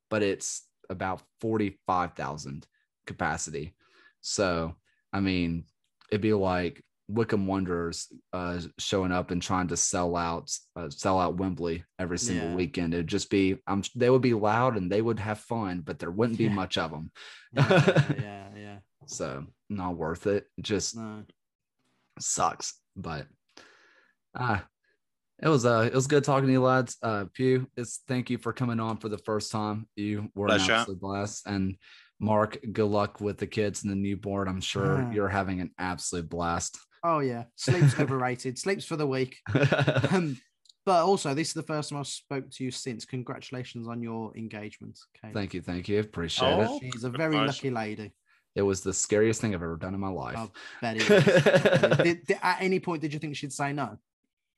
but 0.10 0.24
it's 0.24 0.66
about 0.90 1.22
45,000 1.42 2.66
capacity. 3.06 3.76
So, 4.22 4.76
I 5.12 5.20
mean, 5.20 5.66
it'd 6.12 6.22
be 6.22 6.34
like 6.34 6.84
Wycombe 7.10 7.48
Wanderers 7.48 8.08
uh, 8.34 8.60
showing 8.78 9.12
up 9.12 9.32
and 9.32 9.42
trying 9.42 9.68
to 9.70 9.76
sell 9.78 10.16
out, 10.16 10.52
uh, 10.76 10.90
sell 10.92 11.20
out 11.20 11.38
Wembley 11.38 11.84
every 11.98 12.20
single 12.20 12.50
Yeah. 12.50 12.56
weekend. 12.56 12.94
It'd 12.94 13.08
just 13.08 13.30
be, 13.32 13.58
um, 13.68 13.82
they 13.96 14.10
would 14.12 14.22
be 14.22 14.36
loud 14.36 14.78
and 14.78 14.92
they 14.92 15.02
would 15.02 15.20
have 15.20 15.40
fun, 15.40 15.82
but 15.82 15.98
there 15.98 16.12
wouldn't 16.12 16.38
be 16.38 16.46
Yeah. 16.46 16.54
much 16.54 16.78
of 16.78 16.92
them. 16.92 17.12
Yeah, 17.54 18.14
yeah, 18.16 18.50
yeah. 18.56 18.78
So, 19.08 19.48
not 19.70 19.98
worth 19.98 20.28
it. 20.28 20.46
Just 20.62 20.96
No. 20.98 21.24
sucks. 22.20 22.80
But 22.96 23.28
ah, 24.36 24.66
it 25.42 25.48
was 25.48 25.66
uh 25.66 25.88
it 25.92 25.94
was 25.96 26.06
good 26.08 26.24
talking 26.24 26.48
to 26.48 26.52
you 26.54 26.62
lads. 26.62 26.96
Uh 27.02 27.26
Pew, 27.34 27.68
it's 27.76 28.04
thank 28.08 28.30
you 28.30 28.38
for 28.38 28.54
coming 28.54 28.80
on 28.80 28.98
for 28.98 29.10
the 29.10 29.18
first 29.18 29.52
time. 29.52 29.88
You 29.96 30.30
were 30.36 30.48
an 30.48 30.60
absolute 30.62 31.00
blast. 31.00 31.48
And 31.48 31.78
Mark, 32.20 32.60
good 32.74 32.86
luck 32.90 33.20
with 33.22 33.38
the 33.38 33.48
kids 33.48 33.84
and 33.84 33.92
the 33.92 33.96
newborn. 33.96 34.48
I'm 34.48 34.62
sure 34.62 35.06
Ah. 35.08 35.12
you're 35.12 35.30
having 35.30 35.62
an 35.62 35.72
absolute 35.80 36.30
blast. 36.30 36.78
Oh 37.04 37.20
yeah, 37.20 37.46
sleep's 37.56 38.00
overrated. 38.00 38.58
Sleep's 38.58 38.86
for 38.86 38.96
the 38.96 39.08
weak. 39.08 39.38
Um, 40.12 40.38
but 40.86 41.04
also, 41.06 41.34
this 41.36 41.50
is 41.50 41.54
the 41.54 41.62
first 41.64 41.90
time 41.90 42.00
I've 42.00 42.08
spoke 42.08 42.50
to 42.50 42.64
you 42.64 42.72
since. 42.72 43.06
Congratulations 43.06 43.88
on 43.88 44.02
your 44.02 44.36
engagement. 44.36 44.98
Okay. 45.24 45.32
thank 45.34 45.54
you, 45.54 45.62
thank 45.62 45.88
you. 45.88 46.00
Appreciate 46.00 46.48
Oh. 46.54 46.80
it. 46.82 46.92
She's 46.94 47.04
a 47.04 47.10
very 47.10 47.36
Nice. 47.36 47.48
lucky 47.48 47.70
lady. 47.70 48.12
It 48.56 48.64
was 48.64 48.82
the 48.82 48.94
scariest 48.94 49.40
thing 49.40 49.54
I've 49.54 49.62
ever 49.62 49.76
done 49.78 49.94
in 49.94 50.00
my 50.00 50.10
life. 50.10 50.36
Oh, 50.40 50.52
bet 50.82 50.98
did, 52.04 52.26
did- 52.26 52.40
at 52.42 52.58
any 52.62 52.80
point, 52.80 53.02
did 53.02 53.14
you 53.14 53.20
think 53.20 53.36
she'd 53.36 53.54
say 53.54 53.72
no? 53.74 53.98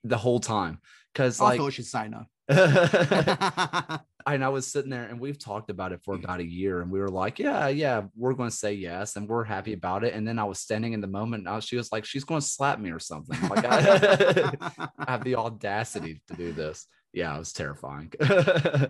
the 0.04 0.18
whole 0.18 0.39
time. 0.39 0.80
Cause 1.14 1.39
I 1.42 1.44
like 1.46 1.60
thought 1.60 1.74
she'd 1.74 1.86
say 1.86 2.08
no. 2.08 2.26
and 4.28 4.43
I 4.43 4.49
was 4.49 4.67
sitting 4.67 4.89
there 4.89 5.03
and 5.03 5.19
we've 5.19 5.39
talked 5.39 5.69
about 5.69 5.91
it 5.91 6.01
for 6.03 6.15
about 6.15 6.39
a 6.39 6.43
mm-hmm. 6.43 6.51
year 6.51 6.82
and 6.82 6.91
we 6.91 6.99
were 6.99 7.09
like, 7.09 7.39
yeah, 7.39 7.67
yeah, 7.67 8.03
we're 8.15 8.34
going 8.34 8.49
to 8.49 8.55
say 8.55 8.74
yes 8.74 9.15
and 9.15 9.28
we're 9.28 9.43
happy 9.43 9.72
mm-hmm. 9.72 9.80
about 9.80 10.03
it. 10.03 10.13
And 10.13 10.28
then 10.28 10.39
I 10.39 10.43
was 10.43 10.59
standing 10.59 10.93
in 10.93 11.01
the 11.01 11.07
moment 11.07 11.47
and 11.47 11.49
I 11.55 11.59
she 11.59 11.78
was 11.78 11.91
like, 11.91 12.05
she's 12.05 12.24
going 12.24 12.41
to 12.41 12.47
slap 12.47 12.80
me 12.80 12.91
or 12.91 12.99
something. 12.99 13.38
I'm 13.41 13.49
Like 13.49 13.65
I, 13.69 14.53
I 14.99 15.11
have 15.11 15.24
the 15.24 15.36
audacity 15.36 16.22
to 16.28 16.34
do 16.36 16.51
this. 16.51 16.88
Yeah, 17.13 17.36
it 17.36 17.39
was 17.39 17.51
terrifying. 17.51 18.11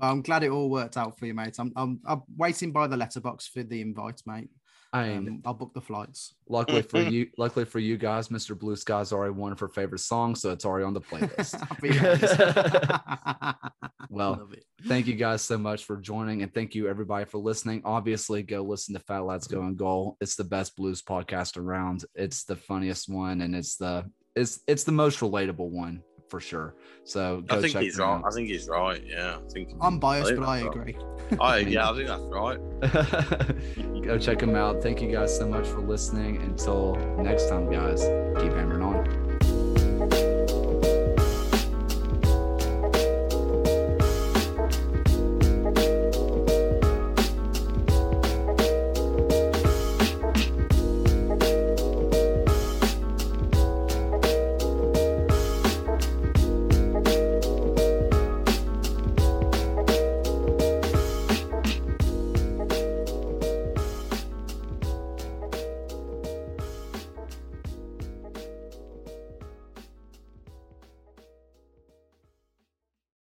I'm 0.02 0.22
glad 0.24 0.44
it 0.44 0.52
all 0.52 0.70
worked 0.70 0.96
out 0.96 1.18
for 1.18 1.26
you, 1.26 1.34
mate. 1.34 1.56
I'm 1.58 1.72
I'm, 1.76 2.00
I'm 2.06 2.22
waiting 2.38 2.72
by 2.72 2.86
the 2.86 2.96
letterbox 2.96 3.48
for 3.48 3.64
the 3.64 3.82
invite, 3.82 4.22
mate. 4.28 4.50
I 4.94 5.08
mean, 5.08 5.28
Um, 5.28 5.42
I'll 5.46 5.54
book 5.54 5.74
the 5.74 5.80
flights. 5.82 6.34
luckily 6.50 6.82
for 6.82 7.00
you, 7.14 7.30
luckily 7.38 7.64
for 7.66 7.80
you 7.80 7.98
guys, 7.98 8.28
Mr. 8.28 8.58
Blue 8.58 8.76
Sky's 8.76 9.14
already 9.14 9.34
one 9.34 9.52
of 9.54 9.60
her 9.60 9.70
favorite 9.70 10.00
songs, 10.00 10.42
so 10.42 10.52
it's 10.52 10.66
already 10.66 10.84
on 10.84 10.94
the 10.94 11.00
playlist. 11.02 11.60
Happy 11.70 11.92
days. 11.92 12.22
well, 14.10 14.32
Love 14.32 14.54
it. 14.54 14.66
thank 14.88 15.08
you 15.08 15.14
guys 15.16 15.42
so 15.42 15.58
much 15.58 15.86
for 15.86 15.96
joining 15.98 16.42
and 16.44 16.54
thank 16.54 16.76
you 16.76 16.90
everybody 16.90 17.24
for 17.24 17.38
listening 17.38 17.82
obviously 17.86 18.44
go 18.44 18.62
listen 18.62 18.94
to 18.94 19.00
fat 19.00 19.20
lads 19.24 19.48
go 19.48 19.62
and 19.62 19.78
goal 19.78 20.18
it's 20.20 20.36
the 20.36 20.44
best 20.44 20.76
blues 20.76 21.02
podcast 21.02 21.56
around 21.58 22.04
it's 22.16 22.44
the 22.44 22.56
funniest 22.56 23.08
one 23.08 23.40
and 23.42 23.56
it's 23.56 23.78
the 23.78 24.04
it's 24.36 24.60
it's 24.68 24.84
the 24.84 24.92
most 24.92 25.20
relatable 25.22 25.70
one 25.70 26.02
for 26.32 26.40
sure 26.40 26.74
so 27.04 27.42
go 27.42 27.58
I 27.58 27.62
think 27.62 27.74
check 27.74 27.84
he's 27.84 28.00
right. 28.00 28.08
out. 28.08 28.24
I 28.26 28.30
think 28.30 28.48
he's 28.48 28.68
right. 28.70 29.04
Yeah, 29.06 29.38
I 29.46 29.50
think. 29.52 29.72
I'm 29.82 30.00
biased, 30.00 30.30
think 30.30 30.40
but 30.40 30.48
I 30.48 30.60
agree. 30.60 30.96
right. 31.32 31.42
I, 31.42 31.58
yeah, 31.58 31.90
I 31.90 31.94
think 31.96 32.08
that's 32.08 32.24
right. 32.24 34.02
go 34.02 34.18
check 34.18 34.42
him 34.42 34.56
out 34.56 34.82
thank 34.82 35.02
you 35.02 35.12
guys 35.12 35.36
so 35.38 35.48
much 35.48 35.68
for 35.68 35.82
listening 35.82 36.38
until 36.42 36.96
next 37.20 37.50
time 37.50 37.70
guys 37.70 38.02
keep 38.42 38.54
hammering 38.54 38.82
on 38.82 38.91